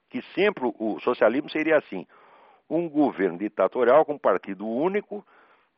Que 0.09 0.21
sempre 0.33 0.71
o 0.79 0.99
socialismo 0.99 1.49
seria 1.49 1.77
assim, 1.77 2.07
um 2.69 2.89
governo 2.89 3.37
ditatorial 3.37 4.05
com 4.05 4.17
partido 4.17 4.67
único, 4.67 5.25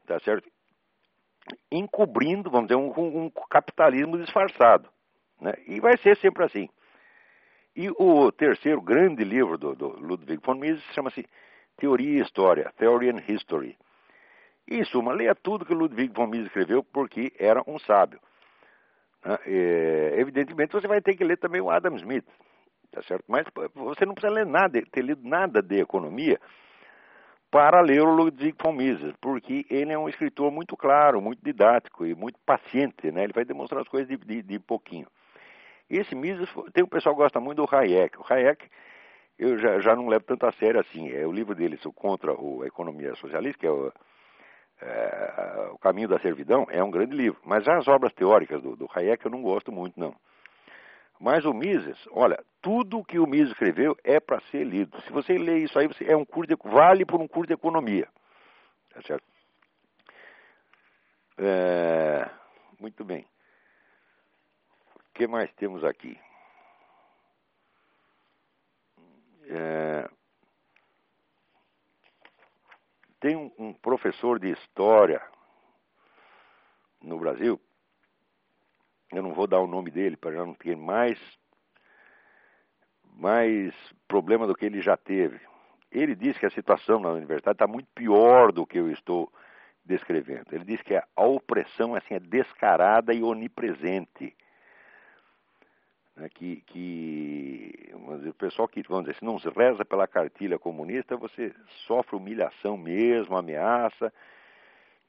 tá 0.06 0.20
certo? 0.20 0.50
Encobrindo, 1.72 2.50
vamos 2.50 2.68
dizer, 2.68 2.80
um, 2.80 3.26
um 3.26 3.32
capitalismo 3.50 4.18
disfarçado. 4.18 4.90
Né? 5.40 5.54
E 5.68 5.80
vai 5.80 5.98
ser 5.98 6.18
sempre 6.18 6.44
assim. 6.44 6.70
E 7.76 7.90
o 7.90 8.32
terceiro 8.32 8.82
grande 8.82 9.24
livro 9.24 9.58
do, 9.58 9.76
do 9.76 9.88
Ludwig 10.00 10.42
von 10.44 10.56
Mises 10.56 10.84
chama-se 10.94 11.26
Teoria 11.78 12.20
e 12.20 12.22
História, 12.22 12.72
Theory 12.78 13.10
and 13.10 13.22
History. 13.28 13.78
Em 14.68 14.84
suma, 14.86 15.14
leia 15.14 15.36
tudo 15.36 15.66
que 15.66 15.74
Ludwig 15.74 16.12
von 16.14 16.28
Mises 16.28 16.48
escreveu 16.48 16.84
porque 16.84 17.34
era 17.38 17.62
um 17.68 17.78
sábio. 17.80 18.20
Né? 19.24 19.38
Evidentemente, 20.18 20.72
você 20.72 20.88
vai 20.88 21.02
ter 21.02 21.16
que 21.16 21.24
ler 21.24 21.38
também 21.38 21.62
o 21.62 21.70
Adam 21.70 21.96
Smith, 21.98 22.26
tá 22.92 23.04
certo? 23.04 23.26
Mas 23.28 23.46
você 23.74 24.06
não 24.06 24.14
precisa 24.14 24.34
ler 24.34 24.46
nada, 24.46 24.82
ter 24.92 25.02
lido 25.02 25.28
nada 25.28 25.62
de 25.62 25.80
economia 25.82 26.40
para 27.56 27.80
ler 27.80 28.02
o 28.02 28.14
Ludwig 28.14 28.54
von 28.62 28.74
Mises, 28.74 29.14
porque 29.22 29.66
ele 29.70 29.94
é 29.94 29.98
um 29.98 30.10
escritor 30.10 30.52
muito 30.52 30.76
claro, 30.76 31.22
muito 31.22 31.42
didático 31.42 32.06
e 32.06 32.14
muito 32.14 32.38
paciente, 32.46 33.10
né? 33.10 33.24
Ele 33.24 33.32
vai 33.32 33.46
demonstrar 33.46 33.82
as 33.82 33.88
coisas 33.88 34.10
de, 34.10 34.18
de, 34.18 34.42
de 34.42 34.60
pouquinho. 34.60 35.08
Esse 35.90 36.14
Mises, 36.16 36.50
tem 36.74 36.84
um 36.84 36.88
pessoal 36.88 37.16
que 37.16 37.22
gosta 37.22 37.40
muito 37.40 37.66
do 37.66 37.74
Hayek. 37.74 38.20
O 38.20 38.26
Hayek, 38.28 38.68
eu 39.40 39.58
já, 39.58 39.80
já 39.80 39.96
não 39.96 40.10
levo 40.10 40.26
tanto 40.26 40.46
a 40.46 40.52
sério 40.52 40.82
assim. 40.82 41.10
É 41.14 41.26
o 41.26 41.32
livro 41.32 41.56
dele 41.56 41.80
contra 41.96 42.34
a 42.34 42.68
economia 42.68 43.16
socialista, 43.16 43.58
que 43.58 43.68
é 43.68 43.72
o, 43.72 43.90
é, 44.82 45.70
o 45.72 45.78
Caminho 45.78 46.10
da 46.10 46.20
Servidão, 46.20 46.68
é 46.70 46.84
um 46.84 46.92
grande 46.92 47.16
livro. 47.16 47.40
Mas 47.46 47.66
as 47.70 47.88
obras 47.88 48.12
teóricas 48.12 48.62
do, 48.62 48.76
do 48.76 48.90
Hayek 48.94 49.24
eu 49.24 49.32
não 49.32 49.42
gosto 49.42 49.72
muito, 49.72 49.98
não. 49.98 50.14
Mas 51.20 51.46
o 51.46 51.54
Mises, 51.54 51.98
olha, 52.12 52.44
tudo 52.62 53.04
que 53.04 53.18
o 53.18 53.28
Mises 53.28 53.52
escreveu 53.52 53.98
é 54.04 54.20
para 54.20 54.42
ser 54.52 54.64
lido. 54.64 55.00
Se 55.02 55.12
você 55.12 55.38
lê 55.38 55.60
isso 55.60 55.78
aí, 55.80 55.88
você, 55.88 56.06
é 56.06 56.16
um 56.16 56.26
curso 56.26 56.54
de, 56.54 56.70
vale 56.70 57.06
por 57.06 57.22
um 57.22 57.28
curso 57.28 57.48
de 57.48 57.54
economia. 57.54 58.08
Tá 58.94 59.02
certo? 59.02 59.26
É, 61.38 62.30
muito 62.80 63.04
bem. 63.04 63.26
O 64.96 65.14
que 65.14 65.28
mais 65.28 65.52
temos 65.54 65.84
aqui? 65.84 66.20
É, 69.48 70.10
tem 73.20 73.36
um, 73.36 73.52
um 73.58 73.74
professor 73.74 74.40
de 74.40 74.52
história 74.52 75.22
no 77.02 77.18
Brasil, 77.20 77.60
eu 79.12 79.22
não 79.22 79.34
vou 79.34 79.48
dar 79.48 79.60
o 79.60 79.68
nome 79.68 79.92
dele 79.92 80.18
para 80.18 80.34
já 80.34 80.46
não 80.46 80.54
ter 80.54 80.76
mais, 80.76 81.20
mais 83.14 83.74
problema 84.08 84.48
do 84.48 84.56
que 84.56 84.66
ele 84.66 84.82
já 84.82 84.98
teve. 84.98 85.40
Ele 85.92 86.16
disse 86.16 86.40
que 86.40 86.46
a 86.46 86.52
situação 86.52 87.00
na 87.00 87.10
universidade 87.10 87.56
está 87.56 87.68
muito 87.68 87.88
pior 87.94 88.52
do 88.52 88.66
que 88.66 88.78
eu 88.78 88.92
estou 88.92 89.32
descrevendo. 89.84 90.48
Ele 90.52 90.66
diz 90.66 90.82
que 90.82 90.96
a 90.96 91.06
opressão 91.16 91.96
assim, 91.96 92.16
é 92.16 92.20
descarada 92.20 93.14
e 93.14 93.24
onipresente. 93.24 94.36
Né, 96.16 96.30
que, 96.30 96.62
que 96.62 97.94
dizer, 98.18 98.30
o 98.30 98.34
pessoal 98.34 98.68
que, 98.68 98.82
vamos 98.84 99.06
dizer, 99.06 99.20
se 99.20 99.26
não 99.26 99.38
reza 99.38 99.86
pela 99.86 100.08
cartilha 100.08 100.58
comunista, 100.58 101.16
você 101.16 101.54
sofre 101.86 102.16
humilhação 102.16 102.78
mesmo, 102.78 103.38
ameaça. 103.38 104.12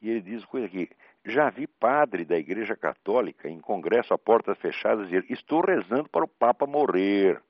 E 0.00 0.10
ele 0.10 0.20
diz 0.20 0.44
coisa 0.44 0.66
aqui, 0.66 0.90
já 1.26 1.50
vi 1.50 1.66
padre 1.66 2.24
da 2.24 2.38
Igreja 2.38 2.76
Católica 2.76 3.48
em 3.48 3.58
congresso 3.58 4.14
a 4.14 4.18
portas 4.18 4.56
fechadas 4.58 5.06
dizer, 5.06 5.26
estou 5.28 5.60
rezando 5.60 6.08
para 6.08 6.24
o 6.24 6.28
Papa 6.28 6.66
morrer. 6.66 7.42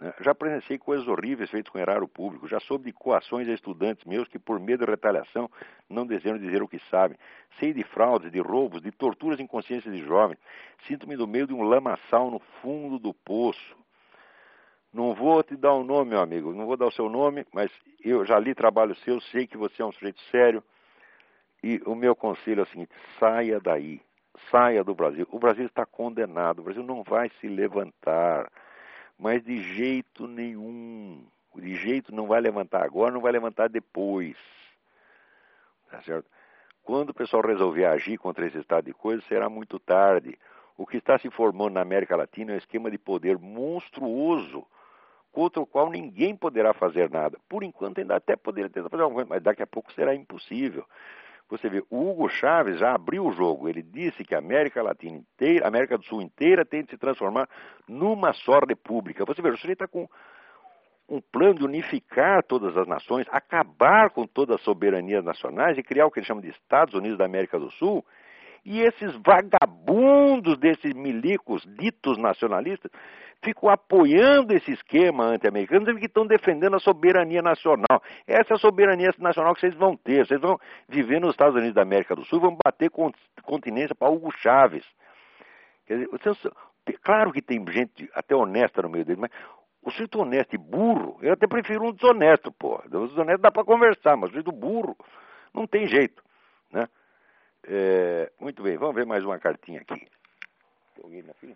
Né? 0.00 0.14
Já 0.20 0.34
presenciei 0.34 0.78
coisas 0.78 1.06
horríveis 1.06 1.50
feitas 1.50 1.70
com 1.70 1.78
erário 1.78 2.08
público. 2.08 2.48
Já 2.48 2.58
soube 2.60 2.84
de 2.84 2.92
coações 2.92 3.46
a 3.46 3.52
estudantes 3.52 4.06
meus 4.06 4.26
que, 4.26 4.38
por 4.38 4.58
medo 4.58 4.86
de 4.86 4.90
retaliação, 4.90 5.50
não 5.88 6.06
desejam 6.06 6.38
dizer 6.38 6.62
o 6.62 6.68
que 6.68 6.78
sabem. 6.90 7.18
Sei 7.60 7.74
de 7.74 7.84
fraudes, 7.84 8.32
de 8.32 8.40
roubos, 8.40 8.80
de 8.80 8.90
torturas 8.90 9.38
em 9.38 9.46
consciência 9.46 9.90
de 9.90 9.98
jovens. 9.98 10.38
Sinto-me 10.86 11.14
no 11.14 11.26
meio 11.26 11.46
de 11.46 11.52
um 11.52 11.62
lamaçal 11.62 12.30
no 12.30 12.38
fundo 12.62 12.98
do 12.98 13.12
poço. 13.12 13.76
Não 14.90 15.14
vou 15.14 15.42
te 15.42 15.54
dar 15.56 15.74
o 15.74 15.80
um 15.80 15.84
nome, 15.84 16.10
meu 16.10 16.20
amigo, 16.20 16.54
não 16.54 16.64
vou 16.64 16.76
dar 16.76 16.86
o 16.86 16.90
seu 16.90 17.10
nome, 17.10 17.46
mas 17.52 17.70
eu 18.02 18.24
já 18.24 18.38
li 18.38 18.54
trabalho 18.54 18.94
seu, 18.96 19.20
sei 19.20 19.46
que 19.46 19.58
você 19.58 19.82
é 19.82 19.84
um 19.84 19.92
sujeito 19.92 20.18
sério. 20.30 20.64
E 21.62 21.80
o 21.84 21.94
meu 21.94 22.14
conselho 22.14 22.60
é 22.60 22.62
o 22.62 22.66
seguinte: 22.66 22.92
saia 23.18 23.60
daí, 23.60 24.00
saia 24.50 24.84
do 24.84 24.94
Brasil. 24.94 25.26
O 25.30 25.38
Brasil 25.38 25.66
está 25.66 25.84
condenado, 25.84 26.60
o 26.60 26.62
Brasil 26.62 26.82
não 26.82 27.02
vai 27.02 27.30
se 27.40 27.48
levantar 27.48 28.50
mas 29.18 29.42
de 29.42 29.60
jeito 29.74 30.28
nenhum. 30.28 31.26
De 31.56 31.74
jeito 31.74 32.14
não 32.14 32.28
vai 32.28 32.40
levantar 32.40 32.84
agora, 32.84 33.10
não 33.10 33.20
vai 33.20 33.32
levantar 33.32 33.68
depois. 33.68 34.36
Tá 35.90 36.00
certo? 36.02 36.26
Quando 36.84 37.10
o 37.10 37.14
pessoal 37.14 37.42
resolver 37.42 37.84
agir 37.84 38.16
contra 38.16 38.46
esse 38.46 38.58
estado 38.58 38.84
de 38.84 38.94
coisas, 38.94 39.26
será 39.26 39.48
muito 39.48 39.78
tarde. 39.78 40.38
O 40.76 40.86
que 40.86 40.98
está 40.98 41.18
se 41.18 41.28
formando 41.30 41.74
na 41.74 41.80
América 41.80 42.16
Latina 42.16 42.52
é 42.52 42.54
um 42.54 42.58
esquema 42.58 42.90
de 42.90 42.96
poder 42.96 43.36
monstruoso, 43.36 44.64
contra 45.32 45.60
o 45.60 45.66
qual 45.66 45.90
ninguém 45.90 46.36
poderá 46.36 46.72
fazer 46.72 47.10
nada. 47.10 47.36
Por 47.48 47.64
enquanto, 47.64 47.98
ainda 47.98 48.16
até 48.16 48.36
poderia 48.36 48.70
tentar 48.70 48.88
fazer 48.88 49.02
alguma 49.02 49.22
coisa, 49.22 49.28
mas 49.28 49.42
daqui 49.42 49.62
a 49.62 49.66
pouco 49.66 49.92
será 49.92 50.14
impossível. 50.14 50.86
Você 51.48 51.68
vê, 51.68 51.82
o 51.90 52.10
Hugo 52.10 52.28
Chávez 52.28 52.78
já 52.78 52.94
abriu 52.94 53.24
o 53.24 53.32
jogo. 53.32 53.68
Ele 53.68 53.82
disse 53.82 54.22
que 54.22 54.34
a 54.34 54.38
América 54.38 54.82
Latina 54.82 55.16
inteira, 55.16 55.64
a 55.64 55.68
América 55.68 55.96
do 55.96 56.04
Sul 56.04 56.20
inteira 56.20 56.64
tem 56.64 56.84
de 56.84 56.90
se 56.90 56.98
transformar 56.98 57.48
numa 57.88 58.32
só 58.34 58.58
república. 58.68 59.24
Você 59.24 59.40
vê, 59.40 59.48
o 59.48 59.56
sujeito 59.56 59.84
está 59.84 59.88
com 59.88 60.06
um 61.08 61.20
plano 61.20 61.54
de 61.54 61.64
unificar 61.64 62.42
todas 62.42 62.76
as 62.76 62.86
nações, 62.86 63.26
acabar 63.30 64.10
com 64.10 64.26
todas 64.26 64.56
as 64.56 64.62
soberanias 64.62 65.24
nacionais 65.24 65.78
e 65.78 65.82
criar 65.82 66.06
o 66.06 66.10
que 66.10 66.20
ele 66.20 66.26
chama 66.26 66.42
de 66.42 66.50
Estados 66.50 66.94
Unidos 66.94 67.16
da 67.16 67.24
América 67.24 67.58
do 67.58 67.70
Sul. 67.72 68.04
E 68.62 68.82
esses 68.82 69.14
vagabundos 69.24 70.58
desses 70.58 70.92
milicos 70.92 71.62
ditos 71.78 72.18
nacionalistas 72.18 72.90
ficam 73.42 73.68
apoiando 73.68 74.52
esse 74.52 74.72
esquema 74.72 75.24
anti-americano, 75.24 75.80
dizendo 75.80 76.00
que 76.00 76.06
estão 76.06 76.26
defendendo 76.26 76.76
a 76.76 76.80
soberania 76.80 77.40
nacional. 77.40 78.02
Essa 78.26 78.54
é 78.54 78.56
a 78.56 78.58
soberania 78.58 79.12
nacional 79.18 79.54
que 79.54 79.60
vocês 79.60 79.74
vão 79.74 79.96
ter. 79.96 80.26
Vocês 80.26 80.40
vão 80.40 80.58
viver 80.88 81.20
nos 81.20 81.30
Estados 81.30 81.54
Unidos 81.54 81.74
da 81.74 81.82
América 81.82 82.14
do 82.14 82.24
Sul, 82.24 82.40
vão 82.40 82.56
bater 82.64 82.90
continência 83.42 83.94
para 83.94 84.10
Hugo 84.10 84.32
Chávez. 84.32 84.84
Dizer, 85.88 86.08
vocês, 86.08 86.36
claro 87.02 87.32
que 87.32 87.40
tem 87.40 87.64
gente 87.70 88.10
até 88.14 88.34
honesta 88.34 88.82
no 88.82 88.88
meio 88.88 89.04
dele, 89.04 89.20
mas 89.20 89.30
o 89.82 89.90
sujeito 89.90 90.20
honesto 90.20 90.54
e 90.54 90.58
burro, 90.58 91.18
eu 91.22 91.32
até 91.32 91.46
prefiro 91.46 91.84
um 91.84 91.92
desonesto, 91.92 92.52
pô. 92.52 92.82
O 92.84 93.06
desonesto 93.06 93.40
dá 93.40 93.50
para 93.50 93.64
conversar, 93.64 94.16
mas 94.16 94.30
o 94.30 94.32
sujeito 94.32 94.52
burro 94.52 94.96
não 95.54 95.66
tem 95.66 95.86
jeito, 95.86 96.22
né? 96.70 96.88
É, 97.64 98.30
muito 98.38 98.62
bem, 98.62 98.76
vamos 98.76 98.94
ver 98.94 99.06
mais 99.06 99.24
uma 99.24 99.38
cartinha 99.38 99.80
aqui. 99.80 100.06
Tem 100.94 101.04
alguém 101.04 101.22
na 101.22 101.32
fila? 101.34 101.54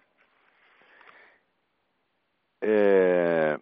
É... 2.63 3.59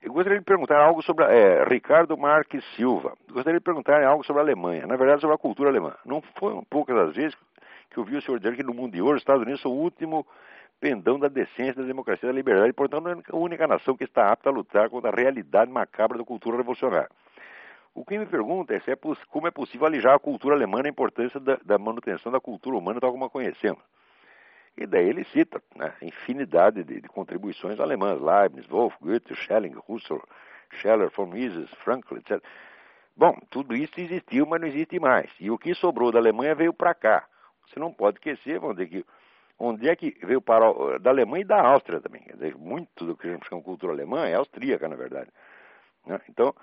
Eu 0.00 0.12
gostaria 0.12 0.38
de 0.38 0.44
perguntar 0.44 0.80
algo 0.82 1.00
sobre. 1.02 1.24
É, 1.26 1.62
Ricardo 1.64 2.16
Marques 2.16 2.64
Silva. 2.74 3.16
Gostaria 3.30 3.60
de 3.60 3.64
perguntar 3.64 4.02
algo 4.02 4.24
sobre 4.24 4.40
a 4.40 4.44
Alemanha, 4.44 4.86
na 4.86 4.96
verdade 4.96 5.20
sobre 5.20 5.36
a 5.36 5.38
cultura 5.38 5.70
alemã. 5.70 5.94
Não 6.04 6.20
foram 6.38 6.64
poucas 6.64 6.96
as 6.96 7.14
vezes 7.14 7.36
que 7.88 7.98
eu 7.98 8.04
vi 8.04 8.16
o 8.16 8.22
senhor 8.22 8.38
dizer 8.38 8.56
que 8.56 8.64
no 8.64 8.74
mundo 8.74 8.94
de 8.94 9.02
hoje 9.02 9.16
os 9.16 9.20
Estados 9.20 9.42
Unidos 9.42 9.60
são 9.60 9.70
o 9.70 9.80
último 9.80 10.26
pendão 10.80 11.18
da 11.20 11.28
decência, 11.28 11.74
da 11.74 11.84
democracia 11.84 12.28
da 12.28 12.34
liberdade, 12.34 12.70
e, 12.70 12.72
portanto, 12.72 13.22
a 13.30 13.36
única 13.36 13.68
nação 13.68 13.96
que 13.96 14.02
está 14.02 14.32
apta 14.32 14.48
a 14.48 14.52
lutar 14.52 14.90
contra 14.90 15.10
a 15.10 15.14
realidade 15.14 15.70
macabra 15.70 16.18
da 16.18 16.24
cultura 16.24 16.56
revolucionária. 16.56 17.08
O 17.94 18.04
que 18.04 18.18
me 18.18 18.26
pergunta 18.26 18.74
é, 18.74 18.78
é 18.78 18.96
como 19.28 19.46
é 19.46 19.50
possível 19.50 19.86
alijar 19.86 20.14
a 20.14 20.18
cultura 20.18 20.56
alemã 20.56 20.82
a 20.82 20.88
importância 20.88 21.38
da, 21.38 21.56
da 21.64 21.78
manutenção 21.78 22.32
da 22.32 22.40
cultura 22.40 22.76
humana 22.76 23.00
tal 23.00 23.12
como 23.12 23.26
a 23.26 23.30
conhecemos. 23.30 23.82
E 24.76 24.86
daí 24.86 25.08
ele 25.08 25.24
cita 25.24 25.62
né, 25.76 25.92
infinidade 26.00 26.82
de, 26.82 27.00
de, 27.00 27.08
contribuições 27.08 27.78
alemãs, 27.78 28.20
Leibniz, 28.20 28.66
Wolf, 28.66 28.94
Goethe, 29.00 29.34
Schelling, 29.34 29.76
Husserl, 29.86 30.22
Scheller, 30.70 31.10
von 31.10 31.26
Mises, 31.26 31.70
Frankl, 31.84 32.16
etc. 32.16 32.42
Bom, 33.14 33.38
tudo 33.50 33.76
isso 33.76 34.00
existiu, 34.00 34.46
mas 34.46 34.60
não 34.60 34.68
existe 34.68 34.98
mais. 34.98 35.30
E 35.38 35.50
o 35.50 35.58
que 35.58 35.74
sobrou 35.74 36.10
da 36.10 36.18
Alemanha 36.18 36.54
veio 36.54 36.72
para 36.72 36.94
cá. 36.94 37.26
Você 37.66 37.78
não 37.78 37.92
pode 37.92 38.16
esquecer, 38.16 38.58
vamos 38.58 38.76
dizer 38.76 38.88
que 38.88 39.06
onde 39.58 39.88
é 39.88 39.94
que 39.94 40.16
veio 40.22 40.40
para 40.40 40.98
da 40.98 41.10
Alemanha 41.10 41.42
e 41.42 41.46
da 41.46 41.60
Áustria 41.60 42.00
também. 42.00 42.22
Dizer, 42.32 42.56
muito 42.56 43.04
do 43.04 43.16
que 43.16 43.28
a 43.28 43.32
gente 43.32 43.48
chama 43.48 43.62
cultura 43.62 43.92
alemã 43.92 44.26
é 44.26 44.34
austríaca, 44.34 44.88
na 44.88 44.96
verdade. 44.96 45.30
Né? 46.06 46.20
Então, 46.28 46.54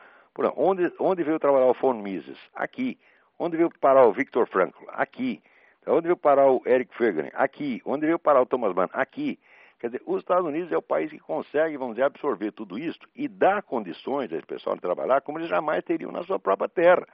onde, 0.56 0.92
onde 1.00 1.24
veio 1.24 1.40
trabalhar 1.40 1.68
o 1.68 1.74
von 1.74 1.94
Mises? 1.94 2.40
Aqui. 2.54 3.00
Onde 3.38 3.56
veio 3.56 3.72
parar 3.80 4.06
o 4.06 4.12
Viktor 4.12 4.48
Frankl? 4.48 4.84
Aqui. 4.90 5.42
Onde 5.90 6.04
veio 6.04 6.18
parar 6.18 6.50
o 6.50 6.62
Eric 6.66 6.96
Fegner? 6.96 7.32
Aqui. 7.34 7.82
Onde 7.86 8.06
veio 8.06 8.20
parar 8.20 8.42
o 8.42 8.46
Thomas 8.46 8.74
Mann? 8.74 8.90
Aqui. 8.94 9.40
Quer 9.80 9.88
dizer, 9.88 10.02
os 10.06 10.20
Estados 10.20 10.46
Unidos 10.46 10.72
é 10.72 10.78
o 10.78 10.82
país 10.82 11.10
que 11.10 11.20
consegue, 11.20 11.78
vamos 11.78 11.96
dizer, 11.96 12.06
absorver 12.06 12.52
tudo 12.52 12.78
isso 12.78 13.00
e 13.16 13.28
dar 13.30 13.64
condições 13.64 14.32
a 14.32 14.36
esse 14.36 14.46
pessoal 14.46 14.76
de 14.76 14.82
trabalhar 14.82 15.22
como 15.22 15.40
eles 15.40 15.50
jamais 15.50 15.84
teriam 15.86 16.12
na 16.12 16.22
sua 16.24 16.38
própria 16.38 16.68
terra. 16.68 17.06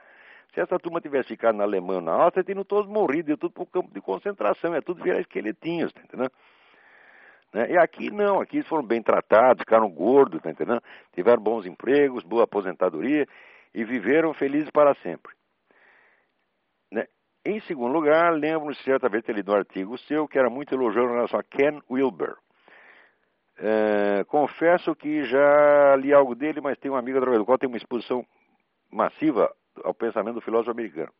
Se 0.52 0.60
essa 0.60 0.78
turma 0.78 1.00
tivesse 1.00 1.28
ficado 1.28 1.56
na 1.56 1.64
Alemanha 1.64 1.98
ou 1.98 2.04
na 2.04 2.12
Áustria, 2.12 2.42
teriam 2.42 2.64
todos 2.64 2.90
morrido, 2.90 3.32
é 3.32 3.36
tudo 3.36 3.52
para 3.52 3.62
o 3.62 3.66
campo 3.66 3.92
de 3.92 4.00
concentração, 4.00 4.74
é 4.74 4.80
tudo 4.80 5.02
virar 5.02 5.20
esqueletinhos, 5.20 5.92
tá? 5.92 6.02
Né? 7.52 7.70
E 7.70 7.78
aqui 7.78 8.10
não, 8.10 8.40
aqui 8.40 8.56
eles 8.56 8.68
foram 8.68 8.84
bem 8.84 9.00
tratados, 9.00 9.60
ficaram 9.60 9.88
gordos, 9.88 10.42
tá 10.42 10.50
entendendo? 10.50 10.82
Tiveram 11.14 11.42
bons 11.42 11.66
empregos, 11.66 12.24
boa 12.24 12.44
aposentadoria 12.44 13.26
e 13.72 13.84
viveram 13.84 14.34
felizes 14.34 14.70
para 14.70 14.94
sempre. 14.96 15.35
Em 17.46 17.60
segundo 17.60 17.92
lugar, 17.92 18.32
lembro-me 18.32 18.74
certa 18.74 19.08
vez 19.08 19.22
ter 19.22 19.32
lido 19.32 19.52
um 19.52 19.54
artigo 19.54 19.96
seu 19.98 20.26
que 20.26 20.36
era 20.36 20.50
muito 20.50 20.74
elogioso 20.74 21.10
em 21.10 21.14
relação 21.14 21.38
a 21.38 21.44
Ken 21.44 21.80
Wilber. 21.88 22.34
É, 23.56 24.24
confesso 24.26 24.96
que 24.96 25.24
já 25.24 25.94
li 25.94 26.12
algo 26.12 26.34
dele, 26.34 26.60
mas 26.60 26.76
tenho 26.76 26.94
um 26.94 26.96
amigo 26.96 27.18
através 27.18 27.38
do 27.38 27.46
qual 27.46 27.56
tem 27.56 27.68
uma 27.68 27.76
exposição 27.76 28.26
massiva 28.90 29.54
ao 29.84 29.94
pensamento 29.94 30.34
do 30.34 30.40
filósofo 30.40 30.72
americano. 30.72 31.12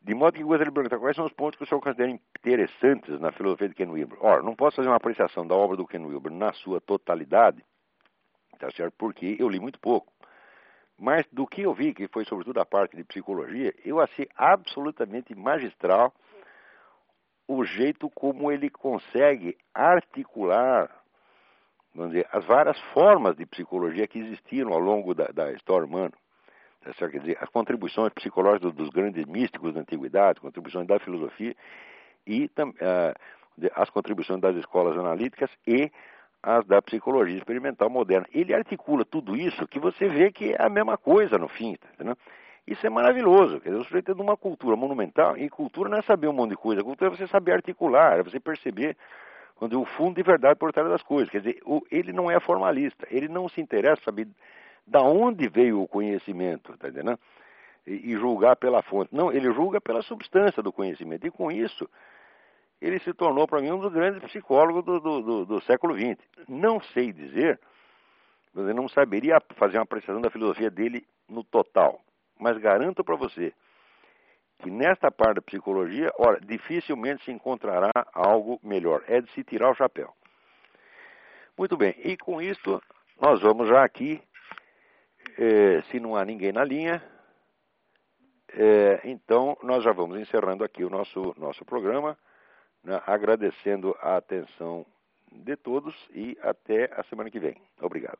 De 0.00 0.14
modo 0.14 0.34
que 0.34 0.44
gostaria 0.44 0.70
de 0.70 0.72
perguntar 0.72 1.00
quais 1.00 1.16
são 1.16 1.26
os 1.26 1.32
pontos 1.32 1.58
que 1.58 1.64
o 1.64 1.66
senhor 1.66 1.80
considera 1.80 2.12
interessantes 2.12 3.18
na 3.18 3.32
filosofia 3.32 3.68
de 3.68 3.74
Ken 3.74 3.90
Wilber. 3.90 4.18
Ora, 4.20 4.40
não 4.40 4.54
posso 4.54 4.76
fazer 4.76 4.88
uma 4.88 4.98
apreciação 4.98 5.44
da 5.44 5.56
obra 5.56 5.76
do 5.76 5.84
Ken 5.84 6.06
Wilber 6.06 6.30
na 6.30 6.52
sua 6.52 6.80
totalidade, 6.80 7.60
tá 8.60 8.70
certo? 8.70 8.94
Porque 8.96 9.36
eu 9.36 9.48
li 9.48 9.58
muito 9.58 9.80
pouco. 9.80 10.13
Mas 10.98 11.26
do 11.32 11.46
que 11.46 11.62
eu 11.62 11.74
vi, 11.74 11.92
que 11.92 12.08
foi 12.08 12.24
sobretudo 12.24 12.60
a 12.60 12.66
parte 12.66 12.96
de 12.96 13.04
psicologia, 13.04 13.74
eu 13.84 14.00
achei 14.00 14.28
absolutamente 14.36 15.34
magistral 15.34 16.12
o 17.46 17.64
jeito 17.64 18.08
como 18.10 18.50
ele 18.50 18.70
consegue 18.70 19.56
articular 19.74 20.90
vamos 21.94 22.12
dizer, 22.12 22.26
as 22.32 22.44
várias 22.44 22.78
formas 22.92 23.36
de 23.36 23.46
psicologia 23.46 24.06
que 24.06 24.18
existiram 24.18 24.72
ao 24.72 24.80
longo 24.80 25.14
da, 25.14 25.26
da 25.26 25.52
história 25.52 25.86
humana. 25.86 26.12
Tá 26.82 26.92
Quer 27.08 27.20
dizer, 27.20 27.38
as 27.40 27.48
contribuições 27.48 28.12
psicológicas 28.12 28.74
dos 28.74 28.90
grandes 28.90 29.24
místicos 29.24 29.72
da 29.72 29.80
antiguidade, 29.80 30.40
contribuições 30.40 30.86
da 30.86 30.98
filosofia 30.98 31.56
e 32.26 32.44
uh, 32.44 33.70
as 33.74 33.88
contribuições 33.88 34.40
das 34.40 34.56
escolas 34.56 34.98
analíticas 34.98 35.50
e 35.66 35.90
as 36.44 36.66
da 36.66 36.82
psicologia 36.82 37.36
experimental 37.38 37.88
moderna. 37.88 38.26
Ele 38.32 38.54
articula 38.54 39.04
tudo 39.04 39.34
isso 39.34 39.66
que 39.66 39.78
você 39.78 40.06
vê 40.08 40.30
que 40.30 40.52
é 40.52 40.62
a 40.62 40.68
mesma 40.68 40.98
coisa 40.98 41.38
no 41.38 41.48
fim, 41.48 41.74
tá? 41.76 42.16
Isso 42.66 42.86
é 42.86 42.90
maravilhoso. 42.90 43.60
Quer 43.60 43.70
dizer, 43.70 43.80
o 43.80 43.84
sujeito 43.84 44.12
é 44.12 44.14
de 44.14 44.20
uma 44.20 44.36
cultura 44.36 44.76
monumental, 44.76 45.36
e 45.38 45.48
cultura 45.48 45.88
não 45.88 45.98
é 45.98 46.02
saber 46.02 46.28
um 46.28 46.32
monte 46.32 46.50
de 46.50 46.56
coisa, 46.56 46.82
cultura 46.82 47.10
é 47.10 47.16
você 47.16 47.26
saber 47.26 47.52
articular, 47.52 48.18
é 48.18 48.22
você 48.22 48.38
perceber 48.38 48.96
quando 49.56 49.80
o 49.80 49.84
fundo 49.84 50.16
de 50.16 50.22
verdade 50.22 50.58
por 50.58 50.70
trás 50.72 50.88
das 50.88 51.02
coisas. 51.02 51.30
Quer 51.30 51.38
dizer, 51.38 51.62
ele 51.90 52.12
não 52.12 52.30
é 52.30 52.38
formalista, 52.40 53.06
ele 53.10 53.28
não 53.28 53.48
se 53.48 53.60
interessa 53.60 54.02
saber 54.04 54.28
da 54.86 55.00
onde 55.00 55.48
veio 55.48 55.80
o 55.80 55.88
conhecimento, 55.88 56.76
tá 56.76 56.88
entendendo? 56.88 57.18
E, 57.86 58.12
e 58.12 58.16
julgar 58.16 58.56
pela 58.56 58.82
fonte. 58.82 59.14
Não, 59.14 59.32
ele 59.32 59.50
julga 59.52 59.80
pela 59.80 60.02
substância 60.02 60.62
do 60.62 60.72
conhecimento. 60.72 61.26
E 61.26 61.30
com 61.30 61.50
isso, 61.50 61.88
ele 62.84 62.98
se 62.98 63.14
tornou 63.14 63.48
para 63.48 63.62
mim 63.62 63.70
um 63.70 63.78
dos 63.78 63.90
grandes 63.90 64.22
psicólogos 64.24 64.84
do, 64.84 65.00
do, 65.00 65.22
do, 65.22 65.46
do 65.46 65.60
século 65.62 65.96
XX. 65.96 66.18
Não 66.46 66.78
sei 66.92 67.14
dizer, 67.14 67.58
eu 68.54 68.74
não 68.74 68.86
saberia 68.88 69.40
fazer 69.56 69.78
uma 69.78 69.84
apreciação 69.84 70.20
da 70.20 70.30
filosofia 70.30 70.70
dele 70.70 71.06
no 71.26 71.42
total, 71.42 71.98
mas 72.38 72.58
garanto 72.58 73.02
para 73.02 73.16
você 73.16 73.54
que 74.58 74.70
nesta 74.70 75.10
parte 75.10 75.36
da 75.36 75.42
psicologia, 75.42 76.12
ora, 76.18 76.38
dificilmente 76.42 77.24
se 77.24 77.32
encontrará 77.32 77.90
algo 78.12 78.60
melhor. 78.62 79.02
É 79.08 79.20
de 79.20 79.30
se 79.32 79.42
tirar 79.42 79.70
o 79.70 79.74
chapéu. 79.74 80.14
Muito 81.56 81.78
bem, 81.78 81.94
e 82.04 82.18
com 82.18 82.40
isso 82.40 82.82
nós 83.18 83.40
vamos 83.40 83.66
já 83.66 83.82
aqui, 83.82 84.22
eh, 85.38 85.82
se 85.90 85.98
não 85.98 86.16
há 86.16 86.24
ninguém 86.24 86.52
na 86.52 86.64
linha, 86.64 87.02
eh, 88.52 89.00
então 89.04 89.56
nós 89.62 89.82
já 89.82 89.92
vamos 89.92 90.18
encerrando 90.18 90.62
aqui 90.64 90.84
o 90.84 90.90
nosso, 90.90 91.34
nosso 91.38 91.64
programa 91.64 92.16
né, 92.84 93.00
agradecendo 93.06 93.96
a 94.00 94.16
atenção 94.16 94.86
de 95.32 95.56
todos 95.56 95.94
e 96.14 96.38
até 96.42 96.90
a 96.94 97.02
semana 97.04 97.30
que 97.30 97.40
vem. 97.40 97.56
Obrigado. 97.80 98.18